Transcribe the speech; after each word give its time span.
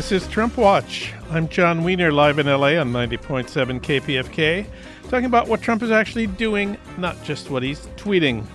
This 0.00 0.12
is 0.12 0.28
Trump 0.28 0.56
Watch. 0.56 1.12
I'm 1.28 1.46
Jon 1.46 1.84
Wiener, 1.84 2.10
live 2.10 2.38
in 2.38 2.46
LA 2.46 2.80
on 2.80 2.90
90.7 2.90 3.82
KPFK, 3.82 4.64
talking 5.10 5.26
about 5.26 5.46
what 5.46 5.60
Trump 5.60 5.82
is 5.82 5.90
actually 5.90 6.26
doing, 6.26 6.78
not 6.96 7.22
just 7.22 7.50
what 7.50 7.62
he's 7.62 7.80
tweeting. 7.98 8.46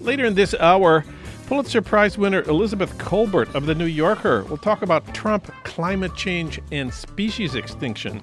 Later 0.00 0.24
in 0.24 0.34
this 0.34 0.54
hour, 0.54 1.04
Pulitzer 1.46 1.82
Prize 1.82 2.18
winner 2.18 2.42
Elizabeth 2.42 2.98
Kolbert 2.98 3.54
of 3.54 3.66
The 3.66 3.76
New 3.76 3.86
Yorker 3.86 4.42
will 4.46 4.56
talk 4.56 4.82
about 4.82 5.14
Trump, 5.14 5.48
climate 5.62 6.16
change, 6.16 6.60
and 6.72 6.92
species 6.92 7.54
extinction. 7.54 8.20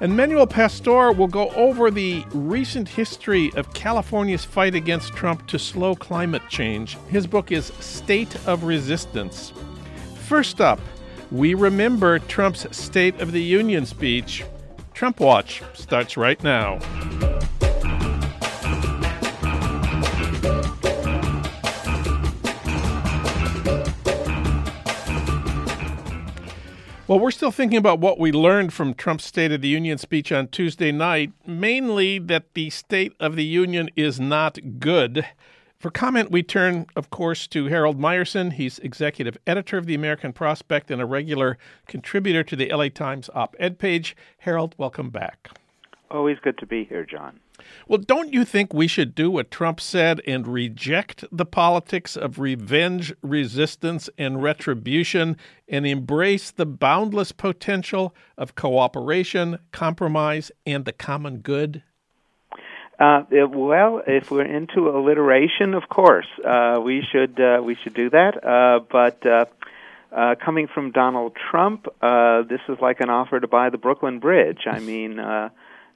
And 0.00 0.16
Manuel 0.16 0.46
Pastor 0.46 1.10
will 1.10 1.26
go 1.26 1.48
over 1.50 1.90
the 1.90 2.24
recent 2.30 2.88
history 2.88 3.50
of 3.56 3.74
California's 3.74 4.44
fight 4.44 4.76
against 4.76 5.14
Trump 5.14 5.48
to 5.48 5.58
slow 5.58 5.96
climate 5.96 6.42
change. 6.48 6.96
His 7.08 7.26
book 7.26 7.50
is 7.50 7.72
State 7.80 8.36
of 8.46 8.62
Resistance. 8.62 9.52
First 10.28 10.60
up, 10.60 10.78
we 11.30 11.54
remember 11.54 12.18
Trump's 12.18 12.66
State 12.76 13.20
of 13.20 13.32
the 13.32 13.42
Union 13.42 13.84
speech. 13.84 14.44
Trump 14.94 15.20
Watch 15.20 15.62
starts 15.74 16.16
right 16.16 16.42
now. 16.42 16.78
Well, 27.06 27.18
we're 27.18 27.30
still 27.30 27.50
thinking 27.50 27.78
about 27.78 28.00
what 28.00 28.18
we 28.18 28.32
learned 28.32 28.74
from 28.74 28.92
Trump's 28.92 29.24
State 29.24 29.50
of 29.50 29.62
the 29.62 29.68
Union 29.68 29.96
speech 29.96 30.30
on 30.30 30.48
Tuesday 30.48 30.92
night, 30.92 31.32
mainly 31.46 32.18
that 32.18 32.52
the 32.52 32.68
State 32.68 33.14
of 33.18 33.34
the 33.34 33.44
Union 33.44 33.88
is 33.96 34.20
not 34.20 34.58
good. 34.78 35.24
For 35.78 35.92
comment, 35.92 36.32
we 36.32 36.42
turn, 36.42 36.86
of 36.96 37.10
course, 37.10 37.46
to 37.48 37.66
Harold 37.66 38.00
Meyerson. 38.00 38.54
He's 38.54 38.80
executive 38.80 39.38
editor 39.46 39.78
of 39.78 39.86
the 39.86 39.94
American 39.94 40.32
Prospect 40.32 40.90
and 40.90 41.00
a 41.00 41.06
regular 41.06 41.56
contributor 41.86 42.42
to 42.42 42.56
the 42.56 42.68
LA 42.68 42.88
Times 42.88 43.30
op 43.32 43.54
ed 43.60 43.78
page. 43.78 44.16
Harold, 44.38 44.74
welcome 44.76 45.10
back. 45.10 45.50
Always 46.10 46.38
good 46.42 46.58
to 46.58 46.66
be 46.66 46.82
here, 46.82 47.04
Jon. 47.04 47.38
Well, 47.86 47.98
don't 47.98 48.32
you 48.32 48.44
think 48.44 48.74
we 48.74 48.88
should 48.88 49.14
do 49.14 49.30
what 49.30 49.52
Trump 49.52 49.80
said 49.80 50.20
and 50.26 50.48
reject 50.48 51.24
the 51.30 51.46
politics 51.46 52.16
of 52.16 52.40
revenge, 52.40 53.14
resistance, 53.22 54.10
and 54.18 54.42
retribution 54.42 55.36
and 55.68 55.86
embrace 55.86 56.50
the 56.50 56.66
boundless 56.66 57.30
potential 57.30 58.16
of 58.36 58.56
cooperation, 58.56 59.60
compromise, 59.70 60.50
and 60.66 60.84
the 60.84 60.92
common 60.92 61.38
good? 61.38 61.84
Uh, 62.98 63.22
well, 63.30 64.02
if 64.06 64.30
we're 64.30 64.44
into 64.44 64.88
alliteration, 64.88 65.74
of 65.74 65.88
course, 65.88 66.26
uh, 66.44 66.80
we 66.84 67.02
should 67.12 67.38
uh, 67.38 67.62
we 67.62 67.76
should 67.76 67.94
do 67.94 68.10
that. 68.10 68.44
Uh, 68.44 68.80
but 68.90 69.24
uh, 69.24 69.44
uh, 70.10 70.34
coming 70.44 70.66
from 70.66 70.90
Donald 70.90 71.36
Trump, 71.50 71.86
uh, 72.02 72.42
this 72.42 72.60
is 72.68 72.76
like 72.80 73.00
an 73.00 73.08
offer 73.10 73.38
to 73.38 73.46
buy 73.46 73.70
the 73.70 73.78
Brooklyn 73.78 74.18
Bridge. 74.18 74.62
I 74.66 74.80
mean, 74.80 75.20
uh, 75.20 75.50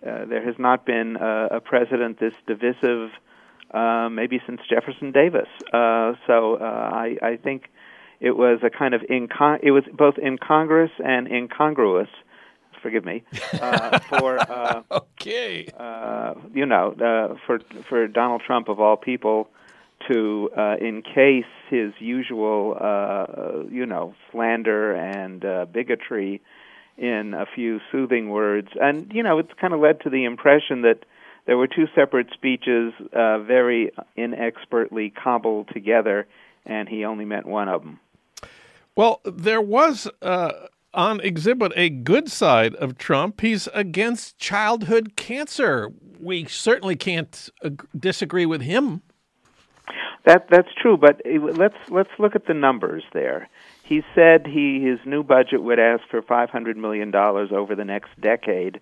uh, 0.06 0.24
there 0.26 0.44
has 0.44 0.54
not 0.58 0.84
been 0.84 1.16
a, 1.16 1.60
president 1.60 2.20
this 2.20 2.34
divisive, 2.46 3.10
uh, 3.72 4.08
maybe 4.10 4.40
since 4.46 4.60
Jefferson 4.68 5.12
Davis. 5.12 5.48
Uh, 5.72 6.14
so 6.26 6.56
uh, 6.56 6.64
I, 6.64 7.16
I 7.22 7.36
think 7.36 7.70
it 8.20 8.36
was 8.36 8.60
a 8.62 8.70
kind 8.70 8.94
of 8.94 9.02
it 9.08 9.70
was 9.70 9.84
both 9.92 10.18
incongruous 10.18 10.90
and 11.04 11.26
incongruous 11.26 12.08
forgive 12.82 13.04
me, 13.04 13.22
uh, 13.60 13.98
for 14.00 14.38
uh, 14.38 14.82
okay, 14.90 15.68
uh, 15.78 16.34
you 16.52 16.66
know, 16.66 16.92
uh, 16.92 17.36
for 17.46 17.60
for 17.88 18.06
Donald 18.08 18.42
Trump 18.46 18.68
of 18.68 18.80
all 18.80 18.96
people 18.96 19.48
to 20.08 20.50
uh, 20.56 20.76
encase 20.80 21.44
his 21.70 21.92
usual, 22.00 22.76
uh, 22.78 23.62
you 23.70 23.86
know, 23.86 24.14
slander 24.30 24.94
and 24.94 25.44
uh, 25.44 25.64
bigotry 25.66 26.42
in 26.98 27.34
a 27.34 27.46
few 27.54 27.80
soothing 27.90 28.28
words, 28.28 28.68
and 28.80 29.10
you 29.12 29.22
know, 29.22 29.38
it's 29.38 29.52
kind 29.60 29.72
of 29.72 29.80
led 29.80 30.00
to 30.00 30.10
the 30.10 30.24
impression 30.24 30.82
that 30.82 31.04
there 31.46 31.56
were 31.56 31.66
two 31.66 31.86
separate 31.94 32.28
speeches, 32.32 32.92
uh, 33.12 33.38
very 33.38 33.92
inexpertly 34.16 35.10
cobbled 35.10 35.68
together, 35.72 36.26
and 36.64 36.88
he 36.88 37.04
only 37.04 37.24
meant 37.24 37.46
one 37.46 37.68
of 37.68 37.82
them. 37.82 37.98
Well, 38.94 39.20
there 39.24 39.60
was 39.60 40.08
uh, 40.20 40.52
on 40.94 41.20
exhibit 41.20 41.72
a 41.76 41.88
good 41.90 42.30
side 42.30 42.74
of 42.76 42.98
Trump. 42.98 43.40
He's 43.40 43.68
against 43.74 44.38
childhood 44.38 45.16
cancer. 45.16 45.92
We 46.20 46.44
certainly 46.46 46.96
can't 46.96 47.48
disagree 47.98 48.46
with 48.46 48.62
him. 48.62 49.02
That 50.24 50.48
that's 50.50 50.68
true, 50.80 50.96
but 50.96 51.20
let's 51.24 51.74
let's 51.88 52.10
look 52.18 52.36
at 52.36 52.46
the 52.46 52.54
numbers 52.54 53.02
there. 53.12 53.48
He 53.82 54.02
said 54.14 54.46
he 54.46 54.80
his 54.80 55.00
new 55.04 55.24
budget 55.24 55.62
would 55.62 55.80
ask 55.80 56.04
for 56.08 56.22
500 56.22 56.76
million 56.76 57.10
dollars 57.10 57.50
over 57.52 57.74
the 57.74 57.84
next 57.84 58.10
decade 58.20 58.80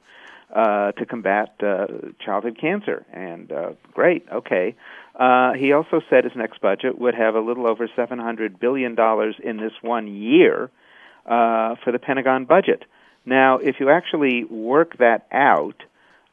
uh, 0.55 0.93
to 0.93 1.07
combat 1.07 1.55
uh, 1.63 1.87
childhood 2.23 2.59
cancer, 2.61 3.07
and 3.13 3.51
uh, 3.51 3.71
great, 3.95 4.27
okay. 4.31 4.75
Uh, 5.15 5.53
he 5.55 5.73
also 5.73 6.01
said 6.11 6.25
his 6.25 6.35
next 6.37 6.61
budget 6.61 6.99
would 6.99 7.15
have 7.15 7.35
a 7.35 7.41
little 7.41 7.67
over 7.67 7.89
700 7.95 8.61
billion 8.61 8.95
dollars 8.95 9.37
in 9.43 9.57
this 9.57 9.73
one 9.81 10.09
year 10.09 10.71
uh, 11.31 11.77
for 11.85 11.93
the 11.93 11.99
Pentagon 11.99 12.45
budget. 12.45 12.85
Now, 13.25 13.59
if 13.59 13.77
you 13.79 13.89
actually 13.89 14.45
work 14.45 14.99
that 14.99 15.27
out, 15.33 15.83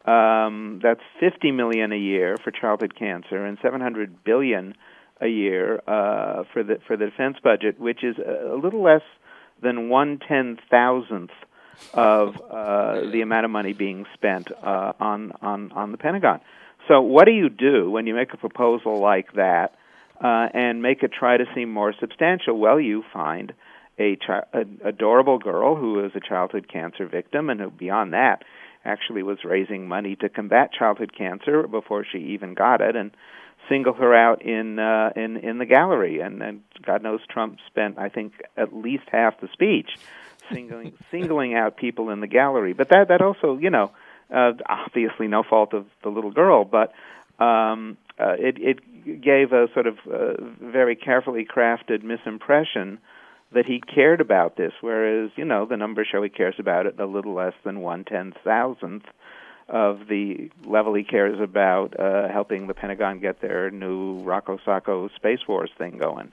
um, 0.05 0.79
that's 0.81 1.01
50 1.19 1.51
million 1.51 1.91
a 1.91 1.97
year 1.97 2.37
for 2.43 2.51
childhood 2.51 2.95
cancer 2.97 3.45
and 3.45 3.57
700 3.61 4.23
billion 4.23 4.73
a 5.19 5.27
year 5.27 5.81
uh, 5.87 6.43
for 6.53 6.63
the 6.63 6.79
for 6.87 6.95
the 6.95 7.05
defense 7.05 7.37
budget, 7.43 7.79
which 7.79 8.03
is 8.03 8.15
a, 8.17 8.55
little 8.55 8.83
less 8.83 9.01
than 9.61 9.89
one 9.89 10.19
ten 10.27 10.57
thousandth 10.69 11.31
of 11.93 12.39
uh, 12.49 13.01
the 13.11 13.21
amount 13.21 13.45
of 13.45 13.51
money 13.51 13.73
being 13.73 14.05
spent 14.13 14.51
uh, 14.51 14.93
on 14.99 15.31
on 15.41 15.71
on 15.71 15.91
the 15.91 15.97
Pentagon. 15.97 16.39
So, 16.87 17.01
what 17.01 17.25
do 17.25 17.31
you 17.31 17.49
do 17.49 17.89
when 17.89 18.07
you 18.07 18.13
make 18.13 18.33
a 18.33 18.37
proposal 18.37 18.99
like 18.99 19.33
that 19.33 19.75
uh, 20.23 20.49
and 20.53 20.81
make 20.81 21.03
it 21.03 21.11
try 21.11 21.37
to 21.37 21.45
seem 21.55 21.71
more 21.71 21.93
substantial? 21.99 22.57
Well, 22.57 22.79
you 22.79 23.03
find 23.11 23.53
a, 23.99 24.15
chi- 24.15 24.43
a 24.53 24.65
adorable 24.87 25.39
girl 25.39 25.75
who 25.75 25.93
was 25.93 26.11
a 26.15 26.19
childhood 26.19 26.67
cancer 26.71 27.07
victim, 27.07 27.49
and 27.49 27.59
who, 27.59 27.69
beyond 27.69 28.13
that, 28.13 28.43
actually 28.85 29.23
was 29.23 29.43
raising 29.43 29.87
money 29.87 30.15
to 30.15 30.29
combat 30.29 30.71
childhood 30.71 31.11
cancer 31.15 31.67
before 31.67 32.05
she 32.09 32.19
even 32.19 32.53
got 32.53 32.81
it, 32.81 32.95
and 32.95 33.11
single 33.67 33.93
her 33.93 34.15
out 34.15 34.41
in 34.41 34.79
uh, 34.79 35.11
in 35.15 35.37
in 35.37 35.57
the 35.57 35.65
gallery. 35.65 36.19
And, 36.21 36.41
and 36.41 36.61
God 36.85 37.03
knows 37.03 37.19
Trump 37.29 37.57
spent, 37.67 37.97
I 37.97 38.09
think, 38.09 38.33
at 38.55 38.75
least 38.75 39.03
half 39.11 39.39
the 39.41 39.49
speech 39.53 39.89
singling 40.51 40.93
singling 41.11 41.55
out 41.55 41.77
people 41.77 42.09
in 42.09 42.19
the 42.19 42.27
gallery. 42.27 42.73
But 42.73 42.89
that 42.89 43.09
that 43.09 43.21
also, 43.21 43.57
you 43.57 43.69
know, 43.69 43.91
uh, 44.33 44.53
obviously 44.67 45.27
no 45.27 45.43
fault 45.43 45.73
of 45.73 45.85
the 46.03 46.09
little 46.09 46.31
girl, 46.31 46.65
but 46.65 46.93
um, 47.43 47.97
uh, 48.19 48.35
it 48.37 48.57
it 48.59 49.21
gave 49.21 49.53
a 49.53 49.67
sort 49.73 49.87
of 49.87 49.97
uh, 50.11 50.33
very 50.61 50.95
carefully 50.95 51.45
crafted 51.45 52.03
misimpression 52.03 52.97
that 53.53 53.65
he 53.65 53.79
cared 53.79 54.21
about 54.21 54.57
this, 54.57 54.73
whereas 54.81 55.31
you 55.35 55.45
know 55.45 55.65
the 55.65 55.77
numbers 55.77 56.07
show 56.11 56.21
he 56.21 56.29
cares 56.29 56.55
about 56.59 56.85
it 56.85 56.99
a 56.99 57.05
little 57.05 57.33
less 57.33 57.53
than 57.63 57.81
one 57.81 58.03
ten 58.03 58.33
thousandth 58.43 59.05
of 59.69 60.07
the 60.07 60.49
level 60.65 60.93
he 60.93 61.03
cares 61.03 61.39
about 61.41 61.99
uh, 61.99 62.29
helping 62.29 62.67
the 62.67 62.73
Pentagon 62.73 63.19
get 63.19 63.41
their 63.41 63.69
new 63.69 64.19
Rocco 64.19 64.57
Sacco 64.63 65.09
Space 65.09 65.41
Wars 65.47 65.71
thing 65.77 65.97
going. 65.97 66.31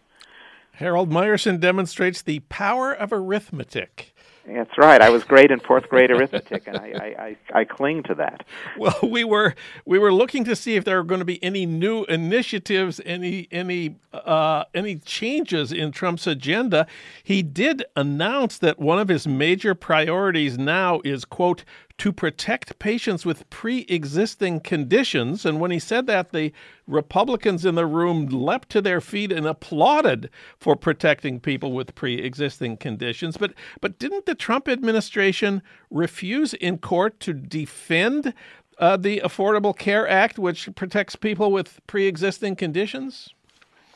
Harold 0.73 1.11
Meyerson 1.11 1.61
demonstrates 1.61 2.23
the 2.23 2.41
power 2.49 2.93
of 2.93 3.13
arithmetic. 3.13 4.14
That's 4.47 4.77
right. 4.77 5.01
I 5.01 5.09
was 5.09 5.25
great 5.25 5.51
in 5.51 5.59
fourth 5.59 5.89
grade 5.89 6.11
arithmetic, 6.11 6.65
and 6.67 6.77
I, 6.77 6.93
I, 6.95 7.25
I, 7.25 7.61
I, 7.61 7.65
cling 7.65 8.03
to 8.05 8.15
that. 8.17 8.45
Well, 8.79 8.99
we 9.03 9.25
were 9.25 9.55
we 9.87 9.99
were 9.99 10.13
looking 10.13 10.45
to 10.45 10.57
see 10.57 10.75
if 10.77 10.85
there 10.85 10.97
were 10.97 11.05
going 11.05 11.21
to 11.21 11.25
be 11.25 11.43
any 11.43 11.65
new 11.65 12.05
initiatives, 12.05 13.01
any 13.07 13.49
any 13.51 13.97
uh, 14.13 14.65
any 14.75 14.97
changes 14.97 15.73
in 15.73 15.93
Trump's 15.93 16.27
agenda. 16.27 16.87
He 17.23 17.43
did 17.43 17.85
announce 17.97 18.59
that 18.59 18.79
one 18.79 18.99
of 18.99 19.09
his 19.09 19.27
major 19.27 19.75
priorities 19.75 20.59
now 20.59 21.01
is 21.05 21.25
quote 21.25 21.65
to 21.99 22.13
protect 22.13 22.79
patients 22.79 23.25
with 23.25 23.49
pre 23.51 23.87
existing 23.89 24.61
conditions. 24.61 25.47
And 25.47 25.61
when 25.61 25.71
he 25.71 25.79
said 25.79 26.07
that, 26.07 26.33
the 26.33 26.53
Republicans 26.87 27.65
in 27.65 27.77
the 27.77 27.87
room 27.87 28.27
leapt 28.27 28.69
to 28.71 28.83
their 28.83 29.01
feet 29.01 29.31
and 29.31 29.47
applauded 29.47 30.29
for 30.59 30.75
protecting 30.77 31.41
people 31.41 31.73
with 31.73 31.95
pre 31.95 32.19
existing 32.19 32.79
conditions. 32.79 33.37
But, 33.37 33.55
but 33.81 33.99
didn't 33.99 34.27
the 34.27 34.35
Trump 34.35 34.69
administration 34.69 35.63
refuse 35.91 36.53
in 36.55 36.79
court 36.79 37.21
to 37.21 37.33
defend 37.33 38.35
uh, 38.79 38.97
the 38.97 39.21
Affordable 39.25 39.77
Care 39.77 40.09
Act, 40.09 40.39
which 40.39 40.69
protects 40.75 41.15
people 41.15 41.53
with 41.53 41.81
pre 41.87 42.07
existing 42.07 42.57
conditions? 42.57 43.31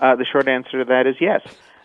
Uh, 0.01 0.15
the 0.15 0.25
short 0.25 0.47
answer 0.47 0.79
to 0.79 0.85
that 0.85 1.09
is 1.09 1.17
yes. 1.21 1.43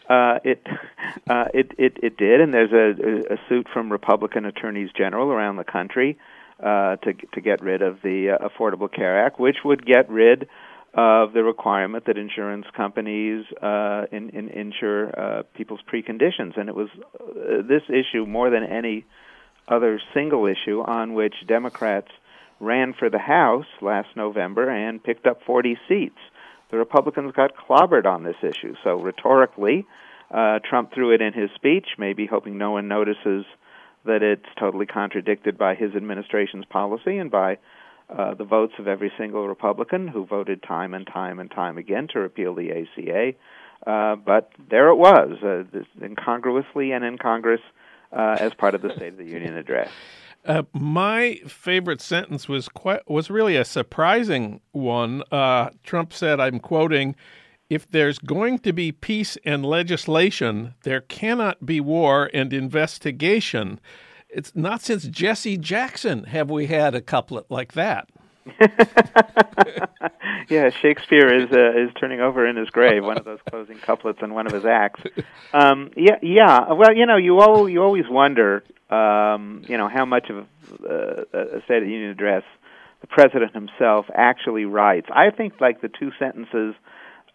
Uh, 0.10 0.40
it, 0.44 0.66
uh, 1.30 1.46
it 1.54 1.72
it 1.78 1.98
it 2.04 2.18
did, 2.18 2.42
and 2.42 2.54
there's 2.54 2.72
a, 2.72 3.34
a 3.34 3.38
suit 3.50 3.68
from 3.72 3.92
Republican 3.92 4.46
attorneys 4.46 4.90
general 4.98 5.32
around 5.32 5.56
the 5.58 5.64
country 5.64 6.18
uh, 6.60 6.98
to 6.98 7.14
to 7.34 7.42
get 7.42 7.62
rid 7.62 7.82
of 7.82 8.02
the 8.02 8.32
uh, 8.32 8.48
Affordable 8.48 8.94
Care 8.94 9.26
Act, 9.26 9.40
which 9.40 9.58
would 9.64 9.86
get 9.86 10.10
rid 10.10 10.48
of 10.94 11.34
the 11.34 11.44
requirement 11.44 12.06
that 12.06 12.18
insurance 12.18 12.68
companies 12.76 13.46
uh, 13.62 14.06
in, 14.12 14.30
in, 14.30 14.50
insure 14.50 15.20
uh, 15.20 15.44
people's 15.56 15.80
preconditions. 15.92 16.56
And 16.56 16.70
it 16.70 16.76
was 16.76 16.90
uh, 17.20 17.64
this 17.68 17.82
issue, 17.90 18.28
more 18.28 18.52
than 18.52 18.64
any 18.64 19.06
other 19.68 20.00
single 20.14 20.46
issue, 20.46 20.84
on 20.86 21.16
which 21.16 21.34
Democrats 21.48 22.10
ran 22.60 22.94
for 22.94 23.10
the 23.10 23.18
House 23.18 23.66
last 23.82 24.10
November 24.16 24.70
and 24.70 25.04
picked 25.04 25.26
up 25.26 25.42
40 25.46 25.78
seats. 25.88 26.20
The 26.74 26.80
Republicans 26.80 27.32
got 27.36 27.52
clobbered 27.56 28.08
on 28.08 28.24
this 28.24 28.38
issue. 28.42 28.74
So 28.84 28.96
rhetorically, 28.96 29.86
uh, 30.32 30.58
Trump 30.68 30.92
threw 30.92 31.14
it 31.14 31.22
in 31.22 31.32
his 31.32 31.52
speech, 31.54 31.86
maybe 32.00 32.26
hoping 32.26 32.58
no 32.58 32.72
one 32.72 32.88
notices 32.88 33.46
that 34.06 34.24
it's 34.24 34.48
totally 34.60 34.88
contradicted 34.88 35.56
by 35.56 35.76
his 35.76 35.94
administration's 35.94 36.66
policy 36.66 37.20
and 37.20 37.30
by 37.30 37.60
uh, 38.10 38.34
the 38.34 38.44
votes 38.44 38.74
of 38.80 38.88
every 38.88 39.12
single 39.20 39.48
Republican 39.48 40.08
who 40.08 40.26
voted 40.26 40.64
time 40.64 40.96
and 40.96 41.06
time 41.06 41.40
and 41.40 41.52
time 41.52 41.78
again 41.78 42.08
to 42.14 42.20
repeal 42.20 42.56
the 42.56 42.72
ACA. 42.72 43.34
Uh, 43.86 44.16
but 44.16 44.50
there 44.72 44.88
it 44.88 44.96
was, 44.96 45.44
uh, 45.44 45.66
incongruously 46.04 46.92
and 46.92 47.06
in 47.06 47.20
Congress 47.20 47.62
uh, 48.12 48.38
as 48.40 48.52
part 48.56 48.74
of 48.74 48.82
the 48.82 48.90
State 48.96 49.10
of 49.10 49.18
the 49.18 49.26
Union 49.26 49.56
address. 49.56 49.92
Uh, 50.46 50.64
my 50.74 51.40
favorite 51.48 52.02
sentence 52.02 52.50
was 52.50 52.68
quite, 52.68 53.10
was 53.10 53.30
really 53.30 53.56
a 53.56 53.66
surprising 53.66 54.60
one. 54.72 55.24
Uh, 55.32 55.70
Trump 55.84 56.14
said, 56.14 56.40
"I'm 56.40 56.60
quoting." 56.60 57.16
If 57.70 57.90
there's 57.90 58.20
going 58.20 58.60
to 58.60 58.74
be 58.74 58.92
peace 58.92 59.36
and 59.46 59.66
legislation, 59.66 60.76
there 60.84 61.02
cannot 61.02 61.66
be 61.66 61.80
war 61.80 62.30
and 62.32 62.54
investigation 62.54 63.80
it's 64.34 64.56
not 64.56 64.82
since 64.82 65.04
Jesse 65.04 65.58
Jackson 65.58 66.26
have 66.26 66.50
we 66.50 66.66
had 66.66 66.96
a 66.96 67.02
couplet 67.02 67.46
like 67.50 67.74
that. 67.74 68.10
yeah, 70.50 70.70
Shakespeare 70.82 71.34
is 71.34 71.52
uh, 71.52 71.80
is 71.80 71.92
turning 72.00 72.20
over 72.20 72.46
in 72.48 72.56
his 72.58 72.70
grave. 72.70 73.04
One 73.04 73.18
of 73.18 73.26
those 73.26 73.40
closing 73.50 73.78
couplets 73.78 74.20
in 74.22 74.34
one 74.34 74.48
of 74.48 74.54
his 74.54 74.66
acts. 74.66 75.02
Um, 75.54 75.92
yeah, 75.96 76.18
yeah. 76.22 76.74
Well, 76.74 76.94
you 76.96 77.06
know, 77.06 77.18
you 77.18 77.40
all 77.40 77.70
you 77.70 77.82
always 77.82 78.06
wonder, 78.10 78.64
um, 78.90 79.64
you 79.68 79.78
know, 79.78 79.88
how 79.88 80.06
much 80.06 80.30
of 80.30 80.46
uh, 80.84 81.24
a 81.34 81.62
State 81.66 81.78
of 81.78 81.84
the 81.84 81.92
Union 81.92 82.10
address 82.10 82.44
the 83.02 83.08
president 83.08 83.54
himself 83.54 84.08
actually 84.14 84.66
writes. 84.66 85.08
I 85.10 85.30
think 85.30 85.62
like 85.62 85.82
the 85.82 85.90
two 85.90 86.12
sentences 86.20 86.76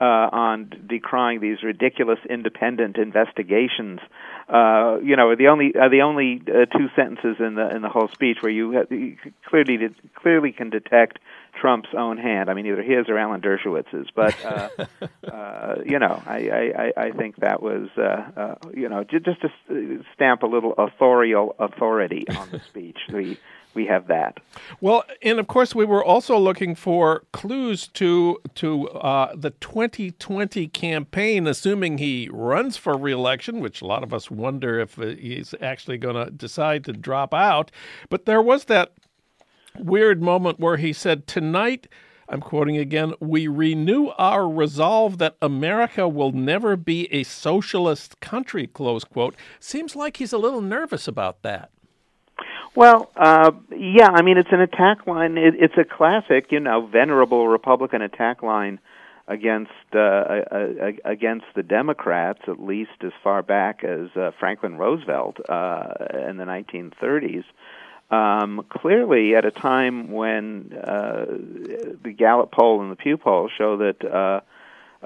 uh, 0.01 0.05
on 0.05 0.71
decrying 0.87 1.41
these 1.41 1.63
ridiculous 1.63 2.19
independent 2.29 2.97
investigations. 2.97 4.01
Uh, 4.49 4.99
you 5.03 5.17
know, 5.17 5.35
the 5.35 5.49
only 5.49 5.75
uh, 5.75 5.89
the 5.89 6.03
only 6.03 6.41
uh, 6.47 6.67
two 6.67 6.89
sentences 6.95 7.37
in 7.41 7.55
the 7.57 7.75
in 7.75 7.83
the 7.83 7.89
whole 7.89 8.09
speech 8.09 8.39
where 8.41 8.53
you, 8.53 8.73
have, 8.73 8.91
you 8.91 9.17
clearly 9.47 9.77
did, 9.77 9.95
clearly 10.15 10.53
can 10.53 10.71
detect 10.71 11.19
Trump's 11.61 11.89
own 11.97 12.17
hand. 12.17 12.49
I 12.49 12.55
mean, 12.55 12.67
either 12.67 12.83
his 12.83 13.09
or 13.09 13.19
Alan 13.19 13.41
Dershowitz's. 13.41 14.09
But 14.15 14.37
uh, 14.45 14.69
uh, 15.31 15.75
you 15.85 15.99
know, 15.99 16.23
I, 16.27 16.93
I 16.97 17.07
I 17.07 17.11
think 17.11 17.37
that 17.37 17.63
was 17.63 17.89
uh, 17.99 18.01
uh, 18.41 18.55
you 18.75 18.89
know 18.89 19.05
just 19.05 19.41
to 19.43 20.05
stamp 20.15 20.43
a 20.43 20.47
little 20.47 20.75
authorial 20.79 21.57
authority 21.59 22.25
on 22.29 22.51
the 22.51 22.61
speech. 22.61 22.99
The 23.09 23.37
we 23.75 23.87
have 23.87 24.09
that. 24.09 24.41
Well, 24.81 25.05
and 25.23 25.39
of 25.39 25.47
course, 25.47 25.75
we 25.75 25.85
were 25.85 26.05
also 26.05 26.39
looking 26.39 26.75
for 26.75 27.25
clues 27.33 27.87
to 27.89 28.41
to 28.57 28.89
uh, 28.91 29.35
the 29.37 29.51
2020 29.51 30.69
campaign, 30.69 31.47
assuming 31.47 31.99
he 31.99 32.29
runs 32.33 32.77
for 32.77 32.97
reelection, 32.97 33.61
which 33.61 33.83
a 33.83 33.87
lot 33.87 34.03
of 34.03 34.13
us 34.13 34.31
wonder 34.31 34.81
if 34.81 34.99
uh, 34.99 35.07
he's 35.07 35.55
actually 35.61 35.99
going 35.99 36.17
to 36.17 36.31
decide 36.31 36.85
to 36.85 36.93
drop 36.93 37.33
out. 37.33 37.71
But 38.09 38.27
there 38.27 38.43
was 38.43 38.65
that 38.65 38.93
weird 39.79 40.23
moment 40.23 40.59
where 40.59 40.77
he 40.77 40.93
said, 40.93 41.27
"Tonight." 41.27 41.89
I'm 42.31 42.43
quoting 42.43 42.77
again, 42.77 43.15
we 43.21 43.49
renew 43.49 44.09
our 44.19 44.47
resolve 44.47 45.17
that 45.17 45.37
America 45.41 46.07
will 46.07 46.31
never 46.31 46.77
be 46.77 47.11
a 47.11 47.23
socialist 47.23 48.21
country, 48.21 48.67
close 48.67 49.03
quote. 49.03 49.35
Seems 49.61 49.97
like 49.97 50.19
he's 50.19 50.35
a 50.35 50.39
little 50.39 50.61
nervous 50.61 51.09
about 51.09 51.41
that. 51.41 51.71
Well, 52.75 53.11
uh, 53.17 53.53
yeah, 53.77 54.09
I 54.11 54.23
mean, 54.23 54.39
it's 54.39 54.53
an 54.53 54.61
attack 54.61 55.07
line. 55.07 55.37
It, 55.37 55.55
it's 55.59 55.75
a 55.77 55.85
classic, 55.85 56.47
you 56.51 56.61
know, 56.61 56.87
venerable 56.87 57.49
Republican 57.49 58.03
attack 58.03 58.43
line 58.43 58.79
against 59.27 59.73
uh, 59.95 59.99
uh, 59.99 60.93
against 61.05 61.47
the 61.55 61.63
Democrats, 61.63 62.41
at 62.49 62.61
least 62.61 62.91
as 63.03 63.13
far 63.23 63.43
back 63.43 63.85
as 63.85 64.09
uh, 64.17 64.31
Franklin 64.39 64.77
Roosevelt 64.77 65.39
uh, 65.49 65.89
in 66.29 66.37
the 66.37 66.45
1930s. 66.45 67.45
Um, 68.11 68.65
clearly, 68.71 69.35
at 69.35 69.45
a 69.45 69.51
time 69.51 70.11
when 70.11 70.73
uh, 70.73 71.27
the 72.03 72.15
Gallup 72.17 72.53
poll 72.53 72.81
and 72.81 72.91
the 72.91 72.97
Pew 72.97 73.19
poll 73.19 73.51
show 73.59 73.77
that 73.79 74.03
uh, 74.03 74.41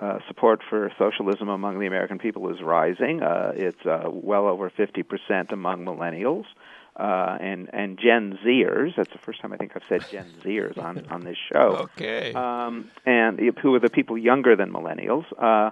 uh, 0.00 0.18
support 0.28 0.60
for 0.70 0.92
socialism 0.98 1.48
among 1.48 1.80
the 1.80 1.86
American 1.86 2.18
people 2.18 2.48
is 2.54 2.62
rising, 2.62 3.22
uh, 3.22 3.52
it's 3.56 3.84
uh, 3.84 4.04
well 4.06 4.46
over 4.46 4.70
50% 4.70 5.52
among 5.52 5.84
millennials 5.84 6.44
uh, 6.44 6.81
and 6.96 7.70
and 7.72 7.98
Gen 7.98 8.38
Zers. 8.44 8.96
That's 8.96 9.12
the 9.12 9.18
first 9.18 9.40
time 9.40 9.52
I 9.52 9.56
think 9.56 9.72
I've 9.74 9.82
said 9.88 10.04
Gen 10.10 10.30
Zers 10.42 10.78
on 10.78 11.06
on 11.10 11.22
this 11.22 11.38
show. 11.52 11.88
Okay. 11.96 12.32
Um, 12.32 12.90
and 13.06 13.38
who 13.60 13.74
are 13.74 13.80
the 13.80 13.90
people 13.90 14.18
younger 14.18 14.56
than 14.56 14.72
millennials? 14.72 15.24
Uh, 15.38 15.70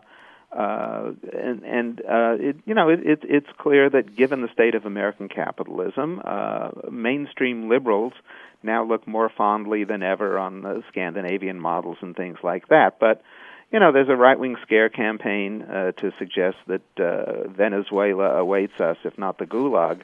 uh, 0.53 1.13
and 1.33 1.63
and 1.63 2.01
uh, 2.01 2.35
it, 2.41 2.57
you 2.67 2.75
know 2.75 2.89
it, 2.89 3.01
it, 3.05 3.21
it's 3.23 3.47
clear 3.57 3.89
that 3.89 4.17
given 4.17 4.43
the 4.43 4.49
state 4.53 4.75
of 4.75 4.85
American 4.85 5.29
capitalism, 5.29 6.21
uh, 6.25 6.71
mainstream 6.91 7.69
liberals 7.69 8.13
now 8.63 8.85
look 8.85 9.07
more 9.07 9.29
fondly 9.29 9.85
than 9.85 10.03
ever 10.03 10.39
on 10.39 10.63
the 10.63 10.83
Scandinavian 10.89 11.61
models 11.61 11.99
and 12.01 12.17
things 12.17 12.39
like 12.43 12.69
that. 12.69 12.99
But 12.99 13.23
you 13.71 13.79
know, 13.79 13.93
there's 13.93 14.09
a 14.09 14.17
right-wing 14.17 14.57
scare 14.63 14.89
campaign 14.89 15.63
uh, 15.63 15.93
to 15.93 16.13
suggest 16.19 16.57
that 16.67 16.83
uh, 16.99 17.49
Venezuela 17.49 18.37
awaits 18.37 18.81
us, 18.81 18.97
if 19.05 19.17
not 19.17 19.39
the 19.39 19.47
Gulag 19.47 20.03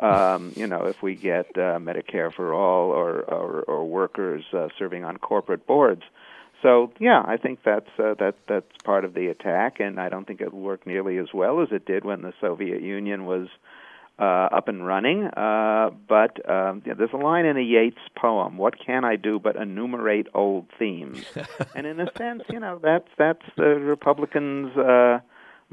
um, 0.00 0.52
you 0.56 0.66
know, 0.66 0.86
if 0.86 1.02
we 1.02 1.14
get 1.14 1.46
uh, 1.56 1.78
Medicare 1.78 2.32
for 2.32 2.52
all 2.52 2.90
or 2.90 3.20
or, 3.20 3.62
or 3.62 3.84
workers 3.84 4.44
uh, 4.52 4.68
serving 4.78 5.04
on 5.04 5.18
corporate 5.18 5.66
boards. 5.66 6.02
So 6.62 6.92
yeah, 6.98 7.22
I 7.24 7.36
think 7.36 7.60
that's 7.64 7.90
uh, 7.98 8.14
that 8.18 8.36
that's 8.48 8.66
part 8.84 9.04
of 9.04 9.14
the 9.14 9.28
attack, 9.28 9.80
and 9.80 10.00
I 10.00 10.08
don't 10.08 10.26
think 10.26 10.40
it'll 10.40 10.60
work 10.60 10.86
nearly 10.86 11.18
as 11.18 11.28
well 11.34 11.60
as 11.62 11.68
it 11.72 11.84
did 11.84 12.04
when 12.04 12.22
the 12.22 12.32
Soviet 12.40 12.80
Union 12.80 13.26
was 13.26 13.48
uh, 14.18 14.22
up 14.22 14.68
and 14.68 14.86
running. 14.86 15.24
Uh, 15.26 15.90
but 16.08 16.48
um, 16.48 16.82
yeah, 16.86 16.94
there's 16.94 17.12
a 17.12 17.18
line 17.18 17.44
in 17.44 17.56
a 17.56 17.62
Yeats 17.62 17.98
poem: 18.16 18.56
"What 18.56 18.78
can 18.78 19.04
I 19.04 19.16
do 19.16 19.38
but 19.38 19.56
enumerate 19.56 20.28
old 20.34 20.66
themes?" 20.78 21.24
and 21.74 21.86
in 21.86 22.00
a 22.00 22.10
sense, 22.16 22.42
you 22.50 22.60
know, 22.60 22.80
that's 22.82 23.08
that's 23.18 23.44
the 23.56 23.74
Republicans. 23.74 24.76
Uh, 24.76 25.20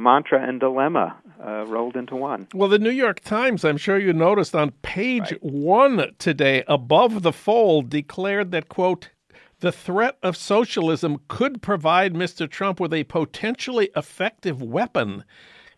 mantra 0.01 0.41
and 0.41 0.59
dilemma 0.59 1.15
uh, 1.45 1.65
rolled 1.67 1.95
into 1.95 2.15
one. 2.15 2.47
Well, 2.53 2.69
the 2.69 2.79
New 2.79 2.91
York 2.91 3.19
Times, 3.21 3.63
I'm 3.63 3.77
sure 3.77 3.97
you 3.97 4.13
noticed 4.13 4.55
on 4.55 4.71
page 4.81 5.31
right. 5.31 5.43
one 5.43 6.11
today, 6.17 6.63
above 6.67 7.23
the 7.23 7.33
fold, 7.33 7.89
declared 7.89 8.51
that, 8.51 8.69
quote, 8.69 9.09
the 9.59 9.71
threat 9.71 10.17
of 10.23 10.35
socialism 10.35 11.21
could 11.27 11.61
provide 11.61 12.13
Mr. 12.13 12.49
Trump 12.49 12.79
with 12.79 12.93
a 12.93 13.03
potentially 13.03 13.91
effective 13.95 14.61
weapon. 14.61 15.23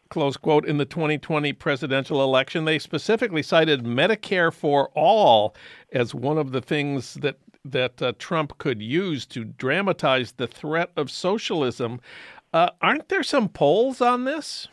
Close 0.09 0.37
quote 0.37 0.65
in 0.65 0.77
the 0.77 0.85
2020 0.85 1.51
presidential 1.53 2.23
election. 2.23 2.65
They 2.65 2.79
specifically 2.79 3.43
cited 3.43 3.83
Medicare 3.83 4.53
for 4.53 4.89
all 4.93 5.55
as 5.91 6.15
one 6.15 6.37
of 6.37 6.51
the 6.51 6.61
things 6.61 7.15
that 7.15 7.37
that 7.65 8.01
uh, 8.01 8.11
Trump 8.19 8.57
could 8.57 8.81
use 8.81 9.25
to 9.25 9.45
dramatize 9.45 10.33
the 10.33 10.47
threat 10.47 10.91
of 10.97 11.09
socialism. 11.09 12.01
Uh, 12.53 12.69
aren't 12.81 13.09
there 13.09 13.23
some 13.23 13.49
polls 13.49 13.99
on 13.99 14.25
this? 14.25 14.67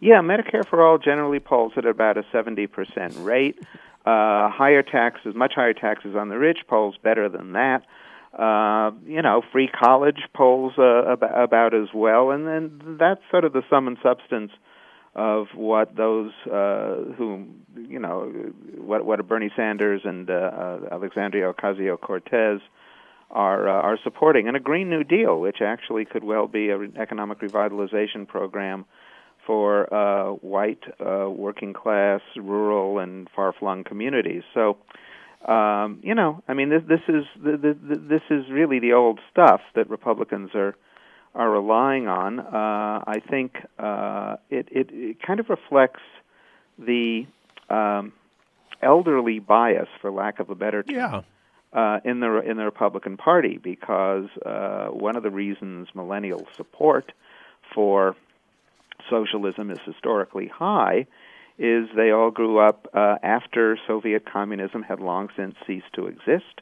Yeah, 0.00 0.20
Medicare 0.20 0.66
for 0.66 0.82
All 0.86 0.98
generally 0.98 1.40
polls 1.40 1.72
at 1.76 1.84
about 1.84 2.16
a 2.16 2.22
70% 2.32 3.24
rate. 3.24 3.58
Uh, 4.06 4.48
higher 4.50 4.82
taxes, 4.82 5.34
much 5.34 5.52
higher 5.54 5.74
taxes 5.74 6.14
on 6.16 6.28
the 6.28 6.38
rich, 6.38 6.58
polls 6.68 6.96
better 7.02 7.28
than 7.28 7.52
that. 7.52 7.82
Uh, 8.38 8.92
you 9.04 9.20
know, 9.20 9.42
free 9.52 9.68
college 9.68 10.20
polls 10.34 10.74
uh, 10.78 11.04
about, 11.06 11.42
about 11.42 11.74
as 11.74 11.88
well, 11.94 12.30
and 12.30 12.46
then 12.46 12.96
that's 12.98 13.20
sort 13.30 13.44
of 13.44 13.52
the 13.52 13.62
sum 13.68 13.88
and 13.88 13.96
substance 14.02 14.52
of 15.14 15.46
what 15.54 15.96
those 15.96 16.30
uh, 16.46 16.96
who 17.16 17.46
you 17.74 17.98
know 17.98 18.30
what 18.76 19.06
what 19.06 19.18
are 19.18 19.22
Bernie 19.22 19.50
Sanders 19.56 20.02
and 20.04 20.28
uh, 20.28 20.80
Alexandria 20.92 21.50
Ocasio 21.50 21.98
Cortez 21.98 22.60
are 23.30 23.68
uh, 23.68 23.82
are 23.82 23.98
supporting, 24.02 24.48
and 24.48 24.56
a 24.56 24.60
Green 24.60 24.88
New 24.88 25.04
Deal, 25.04 25.40
which 25.40 25.60
actually 25.60 26.04
could 26.04 26.24
well 26.24 26.46
be 26.46 26.70
an 26.70 26.94
economic 26.98 27.40
revitalization 27.40 28.26
program 28.26 28.84
for 29.46 29.92
uh, 29.92 30.32
white, 30.32 30.82
uh, 31.00 31.28
working 31.30 31.72
class, 31.72 32.20
rural, 32.36 32.98
and 32.98 33.28
far 33.34 33.52
flung 33.52 33.84
communities. 33.84 34.42
So, 34.54 34.76
um, 35.46 36.00
you 36.02 36.14
know, 36.14 36.42
I 36.48 36.54
mean, 36.54 36.68
this, 36.68 36.82
this 36.88 37.00
is 37.08 37.24
the, 37.42 37.56
the, 37.56 37.96
this 37.96 38.22
is 38.28 38.50
really 38.50 38.80
the 38.80 38.92
old 38.92 39.20
stuff 39.30 39.60
that 39.74 39.88
Republicans 39.88 40.50
are 40.54 40.74
are 41.34 41.50
relying 41.50 42.08
on. 42.08 42.40
Uh, 42.40 43.04
I 43.06 43.20
think 43.28 43.56
uh, 43.78 44.36
it, 44.48 44.68
it, 44.70 44.88
it 44.90 45.22
kind 45.22 45.38
of 45.38 45.50
reflects 45.50 46.00
the 46.78 47.26
um, 47.68 48.14
elderly 48.82 49.38
bias, 49.38 49.88
for 50.00 50.10
lack 50.10 50.40
of 50.40 50.48
a 50.48 50.54
better 50.54 50.82
term. 50.82 50.96
Yeah 50.96 51.20
uh, 51.76 52.00
in 52.04 52.20
the 52.20 52.40
in 52.40 52.56
the 52.56 52.64
Republican 52.64 53.18
Party 53.18 53.58
because 53.62 54.28
uh, 54.44 54.86
one 54.86 55.14
of 55.14 55.22
the 55.22 55.30
reasons 55.30 55.88
millennial 55.94 56.46
support 56.56 57.12
for 57.74 58.16
socialism 59.10 59.70
is 59.70 59.78
historically 59.84 60.48
high 60.48 61.06
is 61.58 61.86
they 61.94 62.10
all 62.10 62.30
grew 62.30 62.58
up 62.58 62.88
uh, 62.94 63.16
after 63.22 63.78
Soviet 63.86 64.24
communism 64.30 64.82
had 64.82 65.00
long 65.00 65.28
since 65.36 65.54
ceased 65.66 65.92
to 65.94 66.06
exist. 66.06 66.60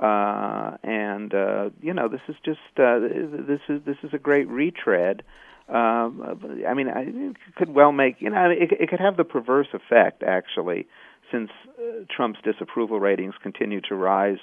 Uh, 0.00 0.76
and 0.82 1.34
uh, 1.34 1.70
you 1.82 1.92
know 1.92 2.08
this 2.08 2.20
is 2.28 2.36
just 2.44 2.60
uh, 2.78 3.00
this 3.00 3.60
is 3.68 3.82
this 3.84 3.96
is 4.02 4.14
a 4.14 4.18
great 4.18 4.48
retread. 4.48 5.22
Um, 5.68 6.40
I 6.66 6.72
mean, 6.72 6.88
I, 6.88 7.02
it 7.06 7.36
could 7.56 7.74
well 7.74 7.92
make 7.92 8.16
you 8.20 8.30
know 8.30 8.48
it, 8.50 8.70
it 8.72 8.88
could 8.88 9.00
have 9.00 9.18
the 9.18 9.24
perverse 9.24 9.68
effect 9.74 10.22
actually, 10.22 10.86
since 11.30 11.50
uh, 11.78 12.04
Trump's 12.14 12.40
disapproval 12.42 13.00
ratings 13.00 13.34
continue 13.42 13.80
to 13.82 13.94
rise 13.94 14.38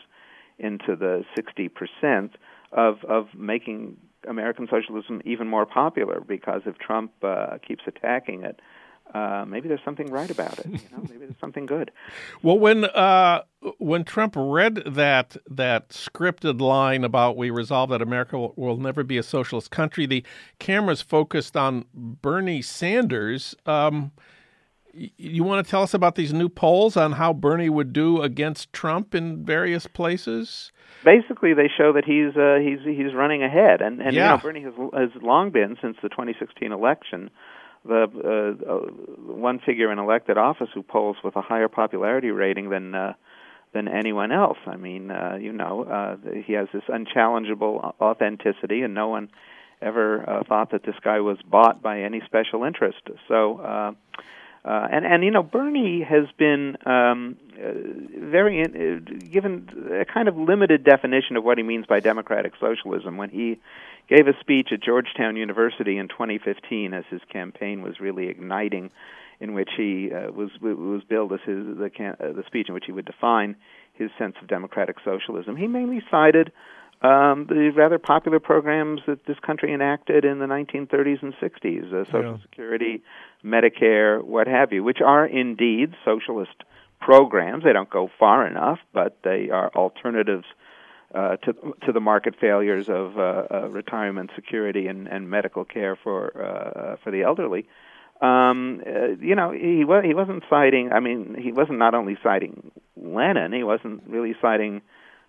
into 0.57 0.95
the 0.95 1.23
sixty 1.35 1.69
percent 1.69 2.35
of 2.71 3.03
of 3.05 3.27
making 3.35 3.97
American 4.27 4.67
socialism 4.69 5.21
even 5.25 5.47
more 5.47 5.65
popular 5.65 6.19
because 6.19 6.61
if 6.65 6.77
Trump 6.77 7.11
uh, 7.23 7.57
keeps 7.65 7.83
attacking 7.87 8.43
it, 8.43 8.59
uh, 9.13 9.45
maybe 9.47 9.67
there's 9.67 9.83
something 9.85 10.07
right 10.07 10.29
about 10.29 10.57
it. 10.59 10.65
You 10.65 10.79
know, 10.91 11.03
maybe 11.09 11.19
there's 11.19 11.39
something 11.39 11.65
good. 11.65 11.91
Well, 12.41 12.57
when 12.57 12.85
uh, 12.85 13.43
when 13.77 14.03
Trump 14.03 14.33
read 14.35 14.81
that 14.85 15.37
that 15.49 15.89
scripted 15.89 16.59
line 16.59 17.03
about 17.03 17.37
"We 17.37 17.49
resolve 17.49 17.89
that 17.91 18.01
America 18.01 18.37
will, 18.37 18.53
will 18.55 18.77
never 18.77 19.03
be 19.03 19.17
a 19.17 19.23
socialist 19.23 19.71
country," 19.71 20.05
the 20.05 20.23
cameras 20.59 21.01
focused 21.01 21.55
on 21.55 21.85
Bernie 21.93 22.61
Sanders. 22.61 23.55
Um, 23.65 24.11
you 25.17 25.43
want 25.43 25.65
to 25.65 25.69
tell 25.69 25.81
us 25.81 25.93
about 25.93 26.15
these 26.15 26.33
new 26.33 26.49
polls 26.49 26.95
on 26.95 27.13
how 27.13 27.33
Bernie 27.33 27.69
would 27.69 27.93
do 27.93 28.21
against 28.21 28.71
Trump 28.73 29.13
in 29.13 29.45
various 29.45 29.87
places? 29.87 30.71
Basically, 31.03 31.53
they 31.53 31.69
show 31.75 31.93
that 31.93 32.05
he's 32.05 32.35
uh, 32.35 32.57
he's 32.59 32.79
he's 32.85 33.13
running 33.13 33.43
ahead, 33.43 33.81
and 33.81 34.01
and 34.01 34.15
yeah. 34.15 34.31
you 34.31 34.37
know 34.37 34.41
Bernie 34.41 34.61
has 34.61 34.73
has 35.13 35.21
long 35.21 35.51
been 35.51 35.77
since 35.81 35.97
the 36.01 36.09
2016 36.09 36.71
election 36.71 37.29
the 37.87 38.57
uh, 38.67 39.31
one 39.31 39.59
figure 39.59 39.91
in 39.91 39.99
elected 39.99 40.37
office 40.37 40.69
who 40.73 40.81
polls 40.81 41.17
with 41.23 41.35
a 41.35 41.41
higher 41.41 41.67
popularity 41.67 42.31
rating 42.31 42.69
than 42.69 42.95
uh, 42.95 43.13
than 43.73 43.87
anyone 43.87 44.31
else. 44.31 44.57
I 44.65 44.77
mean, 44.77 45.11
uh, 45.11 45.37
you 45.39 45.51
know, 45.51 45.83
uh, 45.83 46.41
he 46.45 46.53
has 46.53 46.67
this 46.73 46.83
unchallengeable 46.89 47.93
authenticity, 48.01 48.81
and 48.81 48.93
no 48.93 49.09
one 49.09 49.29
ever 49.81 50.27
uh, 50.27 50.43
thought 50.47 50.71
that 50.71 50.83
this 50.83 50.95
guy 51.03 51.19
was 51.19 51.37
bought 51.45 51.81
by 51.81 52.01
any 52.01 52.21
special 52.25 52.63
interest. 52.63 53.01
So. 53.27 53.59
Uh, 53.59 53.91
uh, 54.65 54.87
and 54.91 55.05
and 55.05 55.23
you 55.23 55.29
know 55.29 55.43
Bernie 55.43 56.01
has 56.01 56.25
been 56.37 56.75
um, 56.87 57.37
uh, 57.53 57.71
very 58.19 58.61
in, 58.61 58.71
uh, 58.75 59.29
given 59.31 59.69
a 60.01 60.05
kind 60.05 60.27
of 60.27 60.35
limited 60.35 60.83
definition 60.83 61.37
of 61.37 61.43
what 61.43 61.59
he 61.59 61.63
means 61.63 61.85
by 61.85 61.99
democratic 61.99 62.53
socialism 62.59 63.17
when 63.17 63.29
he 63.29 63.59
gave 64.09 64.27
a 64.27 64.33
speech 64.39 64.69
at 64.71 64.81
Georgetown 64.81 65.35
University 65.35 65.97
in 65.97 66.07
2015 66.07 66.93
as 66.93 67.03
his 67.11 67.21
campaign 67.31 67.83
was 67.83 67.99
really 67.99 68.27
igniting, 68.27 68.89
in 69.39 69.53
which 69.53 69.69
he 69.77 70.11
uh, 70.11 70.31
was 70.31 70.49
was 70.59 71.03
billed 71.07 71.31
as 71.33 71.41
his 71.45 71.63
the 71.77 71.91
uh, 72.19 72.33
the 72.33 72.43
speech 72.47 72.67
in 72.67 72.73
which 72.73 72.85
he 72.87 72.91
would 72.91 73.05
define 73.05 73.55
his 73.93 74.09
sense 74.17 74.35
of 74.41 74.47
democratic 74.47 74.95
socialism. 75.05 75.55
He 75.55 75.67
mainly 75.67 76.01
cited 76.09 76.51
um, 77.01 77.45
the 77.47 77.71
rather 77.75 77.99
popular 77.99 78.39
programs 78.39 79.01
that 79.07 79.25
this 79.25 79.37
country 79.39 79.73
enacted 79.73 80.25
in 80.25 80.39
the 80.39 80.45
1930s 80.45 81.21
and 81.21 81.33
60s, 81.35 81.93
uh, 81.93 82.05
Social 82.05 82.31
Yeah. 82.31 82.41
Security, 82.41 83.03
Medicare, 83.43 84.23
what 84.23 84.47
have 84.47 84.71
you, 84.73 84.83
which 84.83 85.01
are 85.01 85.25
indeed 85.25 85.93
socialist 86.03 86.63
programs. 86.99 87.63
They 87.63 87.73
don't 87.73 87.89
go 87.89 88.09
far 88.19 88.47
enough, 88.47 88.79
but 88.93 89.17
they 89.23 89.49
are 89.49 89.69
alternatives 89.75 90.45
uh, 91.13 91.37
to 91.37 91.53
to 91.85 91.91
the 91.91 91.99
market 91.99 92.35
failures 92.41 92.89
of 92.89 93.17
uh, 93.17 93.43
uh, 93.51 93.67
retirement 93.69 94.31
security 94.35 94.87
and, 94.87 95.07
and 95.07 95.29
medical 95.29 95.63
care 95.63 95.95
for 95.95 96.35
uh, 96.41 96.95
for 97.03 97.11
the 97.11 97.21
elderly. 97.21 97.67
Um, 98.21 98.81
uh, 98.85 99.07
you 99.21 99.35
know, 99.35 99.51
he 99.51 99.85
was 99.85 100.03
he 100.03 100.13
wasn't 100.13 100.43
citing. 100.49 100.91
I 100.91 100.99
mean, 100.99 101.35
he 101.39 101.51
wasn't 101.51 101.77
not 101.77 101.93
only 101.93 102.17
citing 102.23 102.71
Lenin. 102.97 103.53
He 103.53 103.63
wasn't 103.63 104.03
really 104.07 104.35
citing 104.41 104.81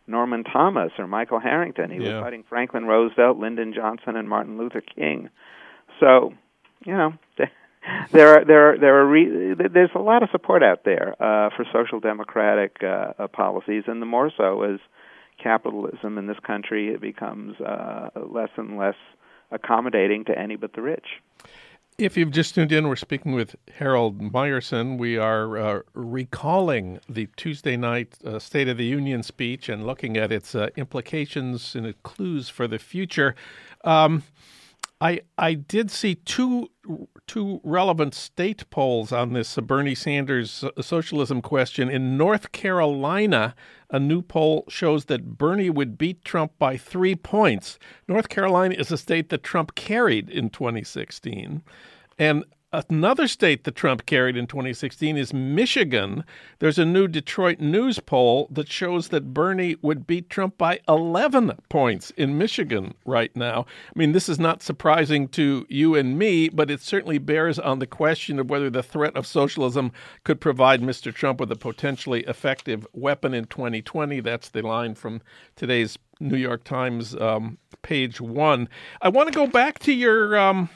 Norman 0.06 0.44
Thomas 0.44 0.92
or 0.98 1.06
Michael 1.06 1.40
Harrington. 1.40 1.90
He 1.90 1.98
Yeah. 1.98 2.14
was 2.16 2.22
fighting 2.24 2.44
Franklin 2.48 2.84
Roosevelt, 2.86 3.38
Lyndon 3.38 3.72
Johnson, 3.74 4.16
and 4.16 4.28
Martin 4.28 4.56
Luther 4.58 4.80
King. 4.82 5.28
So, 6.00 6.32
you 6.84 6.92
know, 6.96 7.14
there 8.12 8.28
are 8.40 8.44
there 8.44 8.70
are 8.72 8.78
there 8.78 8.96
are 9.00 9.06
re- 9.06 9.54
there's 9.54 9.90
a 9.94 9.98
lot 10.00 10.22
of 10.22 10.30
support 10.30 10.62
out 10.62 10.84
there 10.84 11.14
uh, 11.20 11.50
for 11.56 11.64
social 11.72 12.00
democratic 12.00 12.76
uh, 12.82 13.12
uh, 13.18 13.26
policies, 13.28 13.84
and 13.86 14.00
the 14.02 14.06
more 14.06 14.30
so 14.36 14.62
as 14.62 14.78
capitalism 15.42 16.16
in 16.18 16.26
this 16.26 16.38
country 16.46 16.88
it 16.88 17.00
becomes 17.00 17.60
uh, 17.60 18.08
less 18.30 18.48
and 18.56 18.78
less 18.78 18.94
accommodating 19.50 20.24
to 20.24 20.36
any 20.38 20.56
but 20.56 20.72
the 20.72 20.82
rich. 20.82 21.06
If 21.98 22.14
you've 22.14 22.30
just 22.30 22.54
tuned 22.54 22.72
in, 22.72 22.88
we're 22.88 22.96
speaking 22.96 23.32
with 23.32 23.56
Harold 23.78 24.20
Meyerson. 24.20 24.98
We 24.98 25.16
are 25.16 25.56
uh, 25.56 25.80
recalling 25.94 27.00
the 27.08 27.26
Tuesday 27.36 27.74
night 27.78 28.18
uh, 28.22 28.38
State 28.38 28.68
of 28.68 28.76
the 28.76 28.84
Union 28.84 29.22
speech 29.22 29.70
and 29.70 29.86
looking 29.86 30.18
at 30.18 30.30
its 30.30 30.54
uh, 30.54 30.68
implications 30.76 31.74
and 31.74 32.02
clues 32.02 32.50
for 32.50 32.68
the 32.68 32.78
future. 32.78 33.34
Um, 33.82 34.24
I 35.00 35.20
I 35.36 35.54
did 35.54 35.90
see 35.90 36.14
two 36.14 36.70
two 37.26 37.60
relevant 37.64 38.14
state 38.14 38.68
polls 38.70 39.12
on 39.12 39.32
this 39.32 39.58
uh, 39.58 39.60
Bernie 39.60 39.94
Sanders 39.94 40.64
socialism 40.80 41.42
question 41.42 41.90
in 41.90 42.16
North 42.16 42.52
Carolina. 42.52 43.54
A 43.90 44.00
new 44.00 44.22
poll 44.22 44.64
shows 44.68 45.04
that 45.04 45.38
Bernie 45.38 45.70
would 45.70 45.98
beat 45.98 46.24
Trump 46.24 46.52
by 46.58 46.76
three 46.76 47.14
points. 47.14 47.78
North 48.08 48.28
Carolina 48.28 48.74
is 48.74 48.90
a 48.90 48.98
state 48.98 49.28
that 49.28 49.42
Trump 49.42 49.74
carried 49.74 50.28
in 50.30 50.50
2016, 50.50 51.62
and 52.18 52.44
Another 52.90 53.26
state 53.26 53.64
that 53.64 53.74
Trump 53.74 54.04
carried 54.04 54.36
in 54.36 54.46
2016 54.46 55.16
is 55.16 55.32
Michigan. 55.32 56.24
There's 56.58 56.78
a 56.78 56.84
new 56.84 57.08
Detroit 57.08 57.58
News 57.58 57.98
poll 58.00 58.48
that 58.50 58.70
shows 58.70 59.08
that 59.08 59.32
Bernie 59.32 59.76
would 59.80 60.06
beat 60.06 60.28
Trump 60.28 60.58
by 60.58 60.80
11 60.86 61.52
points 61.70 62.10
in 62.18 62.36
Michigan 62.36 62.92
right 63.06 63.34
now. 63.34 63.64
I 63.88 63.98
mean, 63.98 64.12
this 64.12 64.28
is 64.28 64.38
not 64.38 64.62
surprising 64.62 65.26
to 65.28 65.64
you 65.70 65.94
and 65.94 66.18
me, 66.18 66.50
but 66.50 66.70
it 66.70 66.82
certainly 66.82 67.16
bears 67.16 67.58
on 67.58 67.78
the 67.78 67.86
question 67.86 68.38
of 68.38 68.50
whether 68.50 68.68
the 68.68 68.82
threat 68.82 69.16
of 69.16 69.26
socialism 69.26 69.90
could 70.24 70.38
provide 70.38 70.82
Mr. 70.82 71.14
Trump 71.14 71.40
with 71.40 71.50
a 71.50 71.56
potentially 71.56 72.24
effective 72.24 72.86
weapon 72.92 73.32
in 73.32 73.46
2020. 73.46 74.20
That's 74.20 74.50
the 74.50 74.60
line 74.60 74.94
from 74.94 75.22
today's 75.54 75.96
New 76.20 76.36
York 76.36 76.62
Times 76.62 77.16
um, 77.16 77.56
page 77.80 78.20
one. 78.20 78.68
I 79.00 79.08
want 79.08 79.32
to 79.32 79.34
go 79.34 79.46
back 79.46 79.78
to 79.78 79.94
your. 79.94 80.36
Um, 80.36 80.68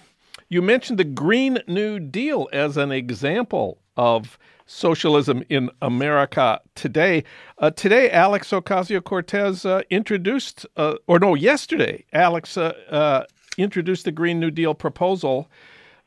you 0.51 0.61
mentioned 0.61 0.99
the 0.99 1.05
Green 1.05 1.61
New 1.69 2.01
Deal 2.01 2.49
as 2.53 2.77
an 2.77 2.91
example 2.91 3.79
of 3.97 4.37
socialism 4.67 5.45
in 5.49 5.71
America 5.81 6.61
today. 6.75 7.23
Uh, 7.59 7.71
today, 7.71 8.11
Alex 8.11 8.51
Ocasio 8.51 9.03
Cortez 9.03 9.65
uh, 9.65 9.83
introduced, 9.91 10.67
uh, 10.77 10.97
or 11.07 11.21
no, 11.21 11.35
yesterday, 11.35 12.05
Alex 12.13 12.57
uh, 12.57 12.73
uh, 12.91 13.25
introduced 13.57 14.05
the 14.05 14.13
Green 14.13 14.41
New 14.41 14.51
Deal 14.51 14.75
proposal. 14.75 15.49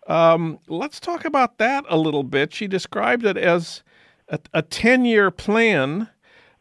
Um, 0.07 0.59
let's 0.67 1.00
talk 1.00 1.23
about 1.23 1.57
that 1.59 1.85
a 1.88 1.97
little 1.97 2.23
bit. 2.23 2.53
She 2.53 2.67
described 2.67 3.25
it 3.25 3.38
as 3.38 3.81
a 4.53 4.62
10 4.62 5.05
year 5.05 5.31
plan. 5.31 6.09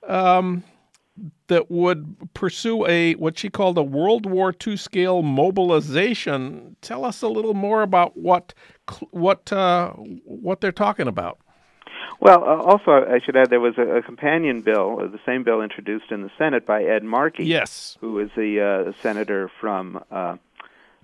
Um, 0.06 0.62
that 1.48 1.70
would 1.70 2.16
pursue 2.34 2.86
a 2.86 3.14
what 3.14 3.38
she 3.38 3.50
called 3.50 3.76
a 3.76 3.82
World 3.82 4.26
War 4.26 4.54
II 4.66 4.76
scale 4.76 5.22
mobilization. 5.22 6.76
Tell 6.80 7.04
us 7.04 7.22
a 7.22 7.28
little 7.28 7.54
more 7.54 7.82
about 7.82 8.16
what 8.16 8.54
what 9.10 9.52
uh, 9.52 9.90
what 9.92 10.60
they're 10.60 10.72
talking 10.72 11.08
about. 11.08 11.38
Well, 12.20 12.44
uh, 12.44 12.62
also 12.62 12.92
I 12.92 13.18
should 13.24 13.36
add 13.36 13.50
there 13.50 13.60
was 13.60 13.76
a, 13.78 13.96
a 13.96 14.02
companion 14.02 14.60
bill, 14.62 14.98
uh, 15.00 15.08
the 15.08 15.20
same 15.26 15.42
bill 15.42 15.60
introduced 15.60 16.10
in 16.10 16.22
the 16.22 16.30
Senate 16.38 16.64
by 16.64 16.84
Ed 16.84 17.02
Markey, 17.02 17.44
Yes, 17.44 17.98
who 18.00 18.18
is 18.18 18.30
the 18.36 18.60
uh, 18.88 18.92
senator 19.02 19.50
from. 19.60 20.02
Uh, 20.10 20.36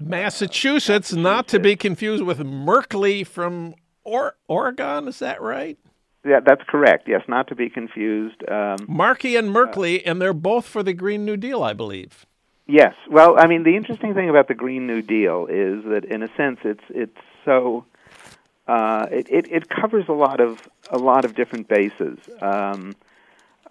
Massachusetts, 0.00 1.12
not 1.12 1.48
to 1.48 1.58
be 1.58 1.74
confused 1.74 2.22
with 2.22 2.38
Merkley 2.38 3.26
from 3.26 3.74
or- 4.04 4.36
Oregon. 4.46 5.08
Is 5.08 5.18
that 5.18 5.42
right? 5.42 5.76
Yeah, 6.24 6.40
that's 6.40 6.62
correct. 6.68 7.08
Yes, 7.08 7.22
not 7.28 7.48
to 7.48 7.54
be 7.54 7.68
confused. 7.70 8.42
Um, 8.48 8.78
Markey 8.88 9.36
and 9.36 9.54
Merkley, 9.54 10.02
and 10.04 10.20
they're 10.20 10.32
both 10.32 10.66
for 10.66 10.82
the 10.82 10.92
Green 10.92 11.24
New 11.24 11.36
Deal, 11.36 11.62
I 11.62 11.72
believe. 11.72 12.26
Yes. 12.66 12.94
Well, 13.10 13.36
I 13.38 13.46
mean, 13.46 13.62
the 13.62 13.76
interesting 13.76 14.14
thing 14.14 14.28
about 14.28 14.48
the 14.48 14.54
Green 14.54 14.86
New 14.86 15.00
Deal 15.00 15.46
is 15.46 15.84
that, 15.84 16.04
in 16.04 16.22
a 16.22 16.28
sense, 16.36 16.60
it's 16.64 16.84
it's 16.90 17.16
so 17.44 17.86
uh, 18.66 19.06
it, 19.10 19.26
it 19.30 19.50
it 19.50 19.68
covers 19.68 20.04
a 20.08 20.12
lot 20.12 20.40
of 20.40 20.68
a 20.90 20.98
lot 20.98 21.24
of 21.24 21.34
different 21.34 21.68
bases, 21.68 22.18
um, 22.42 22.94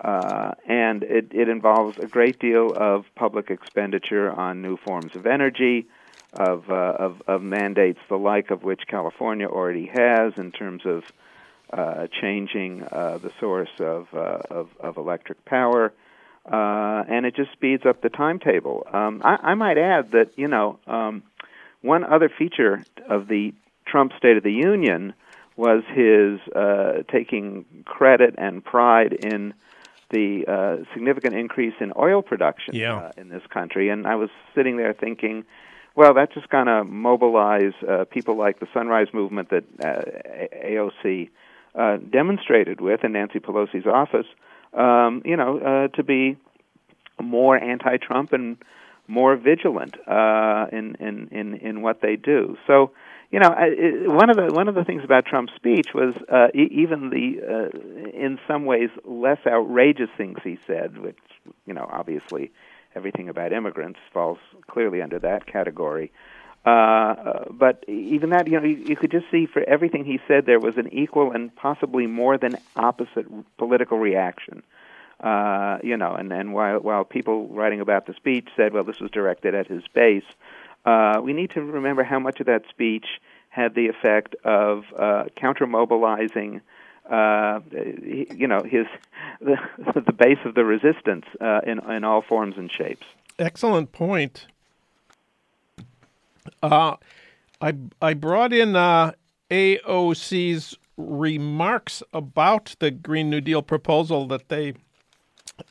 uh, 0.02 0.54
and 0.68 1.04
it 1.04 1.28
it 1.32 1.48
involves 1.48 2.00
a 2.00 2.08
great 2.08 2.40
deal 2.40 2.74
of 2.76 3.06
public 3.14 3.52
expenditure 3.52 4.32
on 4.32 4.64
new 4.64 4.78
forms 4.78 5.16
of 5.16 5.28
energy, 5.28 5.88
of 6.34 6.72
uh, 6.72 6.96
of, 6.98 7.22
of 7.28 7.44
mandates 7.44 8.00
the 8.10 8.18
like 8.18 8.50
of 8.50 8.64
which 8.64 8.88
California 8.88 9.48
already 9.48 9.86
has 9.86 10.34
in 10.38 10.52
terms 10.52 10.84
of 10.86 11.04
uh, 11.74 12.08
changing 12.22 12.84
uh, 12.84 13.18
the 13.18 13.32
source 13.40 13.70
of, 13.80 14.08
uh, 14.14 14.40
of 14.50 14.70
of 14.80 14.98
electric 14.98 15.44
power 15.46 15.94
uh, 16.52 17.04
and 17.10 17.26
it 17.26 17.36
just 17.36 17.52
speeds 17.52 17.86
up 17.86 18.02
the 18.02 18.10
timetable. 18.10 18.88
Um, 18.92 19.22
I, 19.24 19.38
I 19.52 19.56
might 19.56 19.78
add 19.78 20.12
that 20.12 20.32
you 20.38 20.48
know 20.48 20.80
um, 20.88 21.24
one 21.82 22.04
other 22.04 22.30
feature 22.30 22.84
of 23.10 23.28
the 23.28 23.54
Trump 23.86 24.14
State 24.18 24.38
of 24.38 24.44
the 24.44 24.52
Union 24.52 25.14
was 25.56 25.84
his 25.94 26.40
uh, 26.56 27.04
taking 27.12 27.66
credit 27.86 28.36
and 28.38 28.64
pride 28.64 29.14
in 29.14 29.54
the 30.10 30.46
uh, 30.48 30.94
significant 30.94 31.36
increase 31.36 31.74
in 31.82 31.92
oil 31.98 32.22
production 32.22 32.76
yeah. 32.76 32.96
uh, 32.96 33.12
in 33.18 33.28
this 33.28 33.42
country. 33.50 33.90
And 33.90 34.08
I 34.08 34.16
was 34.16 34.30
sitting 34.56 34.78
there 34.78 34.94
thinking, 34.94 35.44
well, 35.96 36.14
that's 36.14 36.34
just 36.34 36.48
going 36.50 36.68
to 36.68 36.84
mobilize 36.86 37.74
uh, 37.86 38.06
people 38.06 38.38
like 38.38 38.60
the 38.60 38.68
Sunrise 38.74 39.08
Movement 39.14 39.50
that 39.50 39.64
uh, 39.84 40.66
AOC 40.66 41.30
uh, 41.78 41.98
demonstrated 41.98 42.82
with 42.82 43.04
in 43.04 43.14
Nancy 43.14 43.40
Pelosi's 43.40 43.86
office, 43.86 44.26
um, 44.74 45.22
you 45.26 45.38
know, 45.38 45.60
uh, 45.60 45.96
to 45.96 46.04
be 46.04 46.38
more 47.22 47.58
anti-Trump 47.58 48.34
and 48.34 48.58
more 49.08 49.36
vigilant 49.38 49.96
uh, 50.08 50.66
in, 50.72 50.96
in 51.00 51.30
in 51.32 51.54
in 51.56 51.82
what 51.82 52.02
they 52.02 52.16
do. 52.16 52.58
So 52.68 52.92
you 53.32 53.40
know, 53.40 53.50
I, 53.50 54.08
one 54.08 54.30
of 54.30 54.38
the 54.38 54.54
one 54.54 54.68
of 54.68 54.76
the 54.76 54.84
things 54.84 55.04
about 55.04 55.26
Trump's 55.26 55.54
speech 55.56 55.90
was 55.94 56.16
uh, 56.32 56.48
e- 56.54 56.70
even 56.72 57.10
the, 57.10 57.42
uh, 57.42 58.18
in 58.18 58.40
some 58.48 58.66
ways, 58.66 58.90
less 59.04 59.40
outrageous 59.46 60.10
things 60.18 60.38
he 60.44 60.58
said, 60.66 60.98
which 60.98 61.18
you 61.66 61.74
know, 61.74 61.88
obviously, 61.92 62.52
everything 62.96 63.28
about 63.28 63.52
immigrants 63.52 64.00
falls 64.14 64.38
clearly 64.70 65.02
under 65.02 65.20
that 65.20 65.46
category. 65.46 66.12
Uh, 66.68 67.46
but 67.50 67.82
even 67.88 68.32
that, 68.32 68.46
you 68.48 68.60
know, 68.60 68.66
you, 68.66 68.76
you 68.76 68.96
could 68.98 69.10
just 69.10 69.26
see 69.32 69.46
for 69.46 69.64
everything 69.64 70.04
he 70.04 70.20
said, 70.28 70.46
there 70.46 70.60
was 70.60 70.76
an 70.76 70.94
equal 70.94 71.32
and 71.32 71.56
possibly 71.56 72.08
more 72.08 72.38
than 72.38 72.58
opposite 72.76 73.26
political 73.58 73.98
reaction. 73.98 74.62
Uh, 75.22 75.78
you 75.82 75.96
know, 75.96 76.14
and, 76.14 76.34
and 76.34 76.54
while 76.54 76.80
while 76.80 77.06
people 77.06 77.48
writing 77.48 77.80
about 77.80 78.06
the 78.06 78.14
speech 78.14 78.50
said, 78.58 78.74
well, 78.74 78.84
this 78.84 79.00
was 79.00 79.10
directed 79.12 79.56
at 79.56 79.68
his 79.68 79.82
base, 79.94 80.26
uh, 80.86 81.22
we 81.24 81.32
need 81.32 81.52
to 81.52 81.62
remember 81.62 82.04
how 82.04 82.20
much 82.20 82.42
of 82.42 82.48
that 82.48 82.64
speech 82.70 83.06
had 83.48 83.74
the 83.74 83.88
effect 83.88 84.36
of 84.44 84.84
uh, 85.00 85.24
counter 85.38 85.66
mobilizing. 85.66 86.60
Uh, 87.10 87.62
you 87.72 88.46
know 88.46 88.62
his 88.64 88.86
the, 89.40 89.56
the 90.06 90.12
base 90.12 90.40
of 90.44 90.54
the 90.54 90.66
resistance 90.66 91.26
uh, 91.40 91.62
in 91.66 91.80
in 91.90 92.04
all 92.04 92.22
forms 92.22 92.58
and 92.58 92.70
shapes. 92.70 93.08
Excellent 93.40 93.94
point. 93.94 94.48
Uh, 96.62 96.96
I 97.62 97.74
I 98.02 98.14
brought 98.14 98.54
in 98.54 98.76
uh, 98.76 99.14
AOC's 99.50 100.78
remarks 100.98 102.02
about 102.14 102.76
the 102.80 102.92
Green 102.92 103.30
New 103.30 103.42
Deal 103.42 103.62
proposal 103.62 104.28
that 104.28 104.50
they 104.50 104.74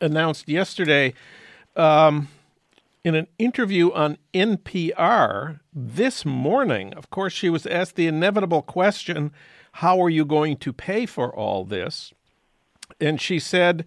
announced 0.01 0.49
yesterday. 0.49 1.15
Um, 1.75 2.29
in 3.05 3.15
an 3.15 3.29
interview 3.39 3.93
on 3.93 4.19
NPR 4.35 5.61
this 5.73 6.25
morning, 6.25 6.93
of 6.95 7.09
course, 7.11 7.33
she 7.33 7.49
was 7.49 7.65
asked 7.67 7.95
the 7.95 8.09
inevitable 8.09 8.63
question 8.63 9.33
How 9.73 10.03
are 10.03 10.11
you 10.11 10.25
going 10.25 10.57
to 10.57 10.73
pay 10.73 11.07
for 11.07 11.35
all 11.35 11.65
this? 11.65 12.13
And 13.01 13.21
she 13.21 13.39
said, 13.39 13.85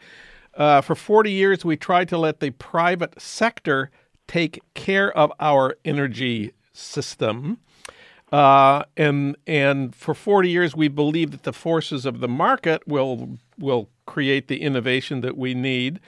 uh, 0.53 0.81
For 0.81 0.95
40 0.95 1.31
years, 1.31 1.65
we 1.65 1.75
tried 1.75 2.07
to 2.09 2.17
let 2.17 2.39
the 2.39 2.51
private 2.51 3.19
sector 3.19 3.91
take 4.27 4.61
care 4.73 5.11
of 5.17 5.33
our 5.39 5.75
energy 5.83 6.53
system. 6.73 7.59
Uh, 8.31 8.83
and 8.95 9.35
and 9.47 9.95
for 9.95 10.13
40 10.13 10.49
years, 10.49 10.75
we 10.75 10.87
believe 10.87 11.31
that 11.31 11.43
the 11.43 11.53
forces 11.53 12.05
of 12.05 12.19
the 12.19 12.27
market 12.27 12.87
will 12.87 13.39
will 13.57 13.89
create 14.05 14.47
the 14.47 14.61
innovation 14.61 15.21
that 15.21 15.37
we 15.37 15.53
need. 15.53 15.99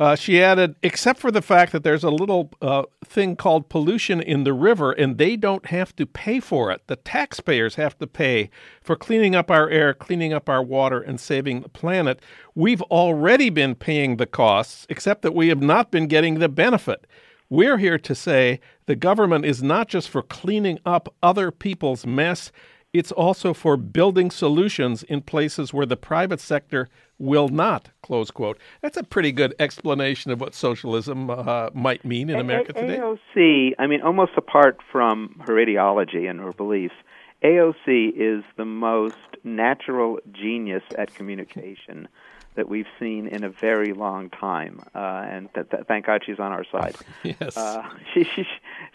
Uh, 0.00 0.16
she 0.16 0.42
added, 0.42 0.76
except 0.82 1.20
for 1.20 1.30
the 1.30 1.42
fact 1.42 1.72
that 1.72 1.84
there's 1.84 2.02
a 2.02 2.08
little 2.08 2.50
uh, 2.62 2.84
thing 3.04 3.36
called 3.36 3.68
pollution 3.68 4.18
in 4.18 4.44
the 4.44 4.54
river, 4.54 4.92
and 4.92 5.18
they 5.18 5.36
don't 5.36 5.66
have 5.66 5.94
to 5.94 6.06
pay 6.06 6.40
for 6.40 6.70
it. 6.70 6.80
The 6.86 6.96
taxpayers 6.96 7.74
have 7.74 7.98
to 7.98 8.06
pay 8.06 8.48
for 8.80 8.96
cleaning 8.96 9.34
up 9.34 9.50
our 9.50 9.68
air, 9.68 9.92
cleaning 9.92 10.32
up 10.32 10.48
our 10.48 10.62
water, 10.62 11.02
and 11.02 11.20
saving 11.20 11.60
the 11.60 11.68
planet. 11.68 12.20
We've 12.54 12.80
already 12.82 13.50
been 13.50 13.74
paying 13.74 14.16
the 14.16 14.24
costs, 14.24 14.86
except 14.88 15.20
that 15.20 15.34
we 15.34 15.48
have 15.48 15.60
not 15.60 15.90
been 15.90 16.06
getting 16.06 16.38
the 16.38 16.48
benefit. 16.48 17.06
We're 17.52 17.78
here 17.78 17.98
to 17.98 18.14
say 18.14 18.60
the 18.86 18.94
government 18.94 19.44
is 19.44 19.60
not 19.60 19.88
just 19.88 20.08
for 20.08 20.22
cleaning 20.22 20.78
up 20.86 21.12
other 21.20 21.50
people's 21.50 22.06
mess, 22.06 22.52
it's 22.92 23.10
also 23.10 23.52
for 23.52 23.76
building 23.76 24.30
solutions 24.30 25.02
in 25.02 25.20
places 25.22 25.74
where 25.74 25.84
the 25.84 25.96
private 25.96 26.38
sector 26.38 26.88
will 27.18 27.48
not, 27.48 27.88
close 28.02 28.30
quote. 28.30 28.56
That's 28.82 28.96
a 28.96 29.02
pretty 29.02 29.32
good 29.32 29.52
explanation 29.58 30.30
of 30.30 30.40
what 30.40 30.54
socialism 30.54 31.28
uh, 31.28 31.70
might 31.74 32.04
mean 32.04 32.30
in 32.30 32.38
America 32.38 32.72
today. 32.72 32.98
AOC, 32.98 33.72
I 33.80 33.88
mean, 33.88 34.00
almost 34.00 34.32
apart 34.36 34.78
from 34.92 35.42
her 35.46 35.60
ideology 35.60 36.26
and 36.26 36.38
her 36.38 36.52
beliefs, 36.52 36.94
AOC 37.42 38.12
is 38.14 38.44
the 38.56 38.64
most 38.64 39.16
natural 39.42 40.20
genius 40.30 40.84
at 40.96 41.12
communication 41.14 42.06
that 42.54 42.68
we've 42.68 42.86
seen 42.98 43.26
in 43.26 43.44
a 43.44 43.50
very 43.50 43.92
long 43.92 44.28
time, 44.30 44.80
uh, 44.94 44.98
and 44.98 45.52
th- 45.54 45.70
th- 45.70 45.84
thank 45.86 46.06
God 46.06 46.22
she's 46.24 46.40
on 46.40 46.52
our 46.52 46.64
side. 46.64 46.96
yes, 47.22 47.56
uh, 47.56 47.88
she, 48.14 48.24
she, 48.24 48.44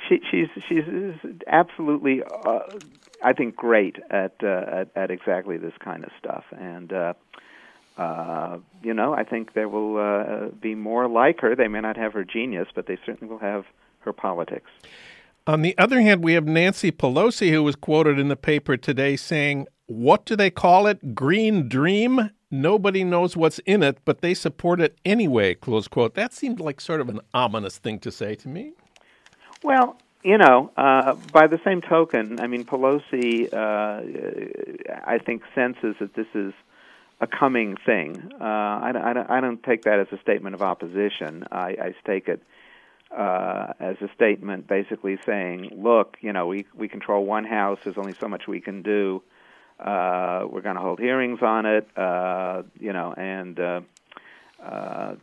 she, 0.07 0.21
she's 0.29 0.47
she's 0.67 0.83
absolutely, 1.47 2.21
uh, 2.23 2.59
I 3.23 3.33
think, 3.33 3.55
great 3.55 3.97
at, 4.09 4.35
uh, 4.43 4.47
at 4.47 4.89
at 4.95 5.11
exactly 5.11 5.57
this 5.57 5.73
kind 5.79 6.03
of 6.03 6.11
stuff, 6.19 6.45
and. 6.51 6.91
Uh, 6.91 7.13
uh, 7.97 8.57
you 8.83 8.93
know, 8.93 9.13
I 9.13 9.23
think 9.23 9.53
there 9.53 9.69
will 9.69 9.97
uh, 9.97 10.49
be 10.49 10.75
more 10.75 11.07
like 11.07 11.39
her. 11.39 11.55
They 11.55 11.69
may 11.69 11.79
not 11.79 11.95
have 11.95 12.11
her 12.11 12.25
genius, 12.25 12.67
but 12.75 12.87
they 12.87 12.97
certainly 13.05 13.31
will 13.31 13.39
have 13.39 13.63
her 13.99 14.11
politics. 14.11 14.69
On 15.47 15.61
the 15.61 15.77
other 15.77 16.01
hand, 16.01 16.23
we 16.23 16.33
have 16.33 16.45
Nancy 16.45 16.91
Pelosi, 16.91 17.51
who 17.51 17.63
was 17.63 17.75
quoted 17.75 18.17
in 18.17 18.29
the 18.29 18.35
paper 18.35 18.77
today 18.77 19.15
saying, 19.15 19.67
What 19.85 20.25
do 20.25 20.35
they 20.35 20.49
call 20.49 20.87
it? 20.87 21.13
Green 21.13 21.69
Dream? 21.69 22.31
Nobody 22.61 23.03
knows 23.03 23.35
what's 23.35 23.59
in 23.59 23.83
it, 23.83 23.97
but 24.05 24.21
they 24.21 24.33
support 24.33 24.79
it 24.79 24.97
anyway, 25.03 25.55
close 25.55 25.87
quote. 25.87 26.15
That 26.15 26.33
seemed 26.33 26.59
like 26.59 26.79
sort 26.79 27.01
of 27.01 27.09
an 27.09 27.19
ominous 27.33 27.77
thing 27.77 27.99
to 27.99 28.11
say 28.11 28.35
to 28.35 28.47
me. 28.47 28.73
Well, 29.61 29.97
you 30.23 30.37
know, 30.37 30.71
uh, 30.77 31.15
by 31.33 31.47
the 31.47 31.59
same 31.65 31.81
token, 31.81 32.39
I 32.39 32.47
mean, 32.47 32.63
Pelosi, 32.63 33.53
uh, 33.53 34.01
I 35.05 35.17
think, 35.17 35.43
senses 35.53 35.95
that 35.99 36.13
this 36.15 36.27
is 36.33 36.53
a 37.19 37.27
coming 37.27 37.75
thing. 37.85 38.31
Uh, 38.39 38.43
I, 38.43 38.91
I, 38.95 39.37
I 39.37 39.41
don't 39.41 39.61
take 39.61 39.83
that 39.83 39.99
as 39.99 40.07
a 40.11 40.19
statement 40.21 40.55
of 40.55 40.61
opposition. 40.61 41.45
I, 41.51 41.69
I 41.69 41.95
take 42.05 42.27
it 42.27 42.41
uh, 43.15 43.73
as 43.79 43.97
a 44.01 44.09
statement 44.15 44.67
basically 44.67 45.17
saying, 45.25 45.71
look, 45.75 46.17
you 46.21 46.31
know, 46.31 46.47
we, 46.47 46.65
we 46.73 46.87
control 46.87 47.25
one 47.25 47.43
house, 47.43 47.79
there's 47.83 47.97
only 47.97 48.13
so 48.13 48.27
much 48.27 48.47
we 48.47 48.61
can 48.61 48.81
do. 48.81 49.21
Uh, 49.79 50.45
we're 50.49 50.61
going 50.61 50.75
to 50.75 50.81
hold 50.81 50.99
hearings 50.99 51.39
on 51.41 51.65
it, 51.65 51.87
uh, 51.97 52.63
you 52.79 52.93
know, 52.93 53.13
and 53.17 53.59
uh, 53.59 53.81
uh, 54.63 55.15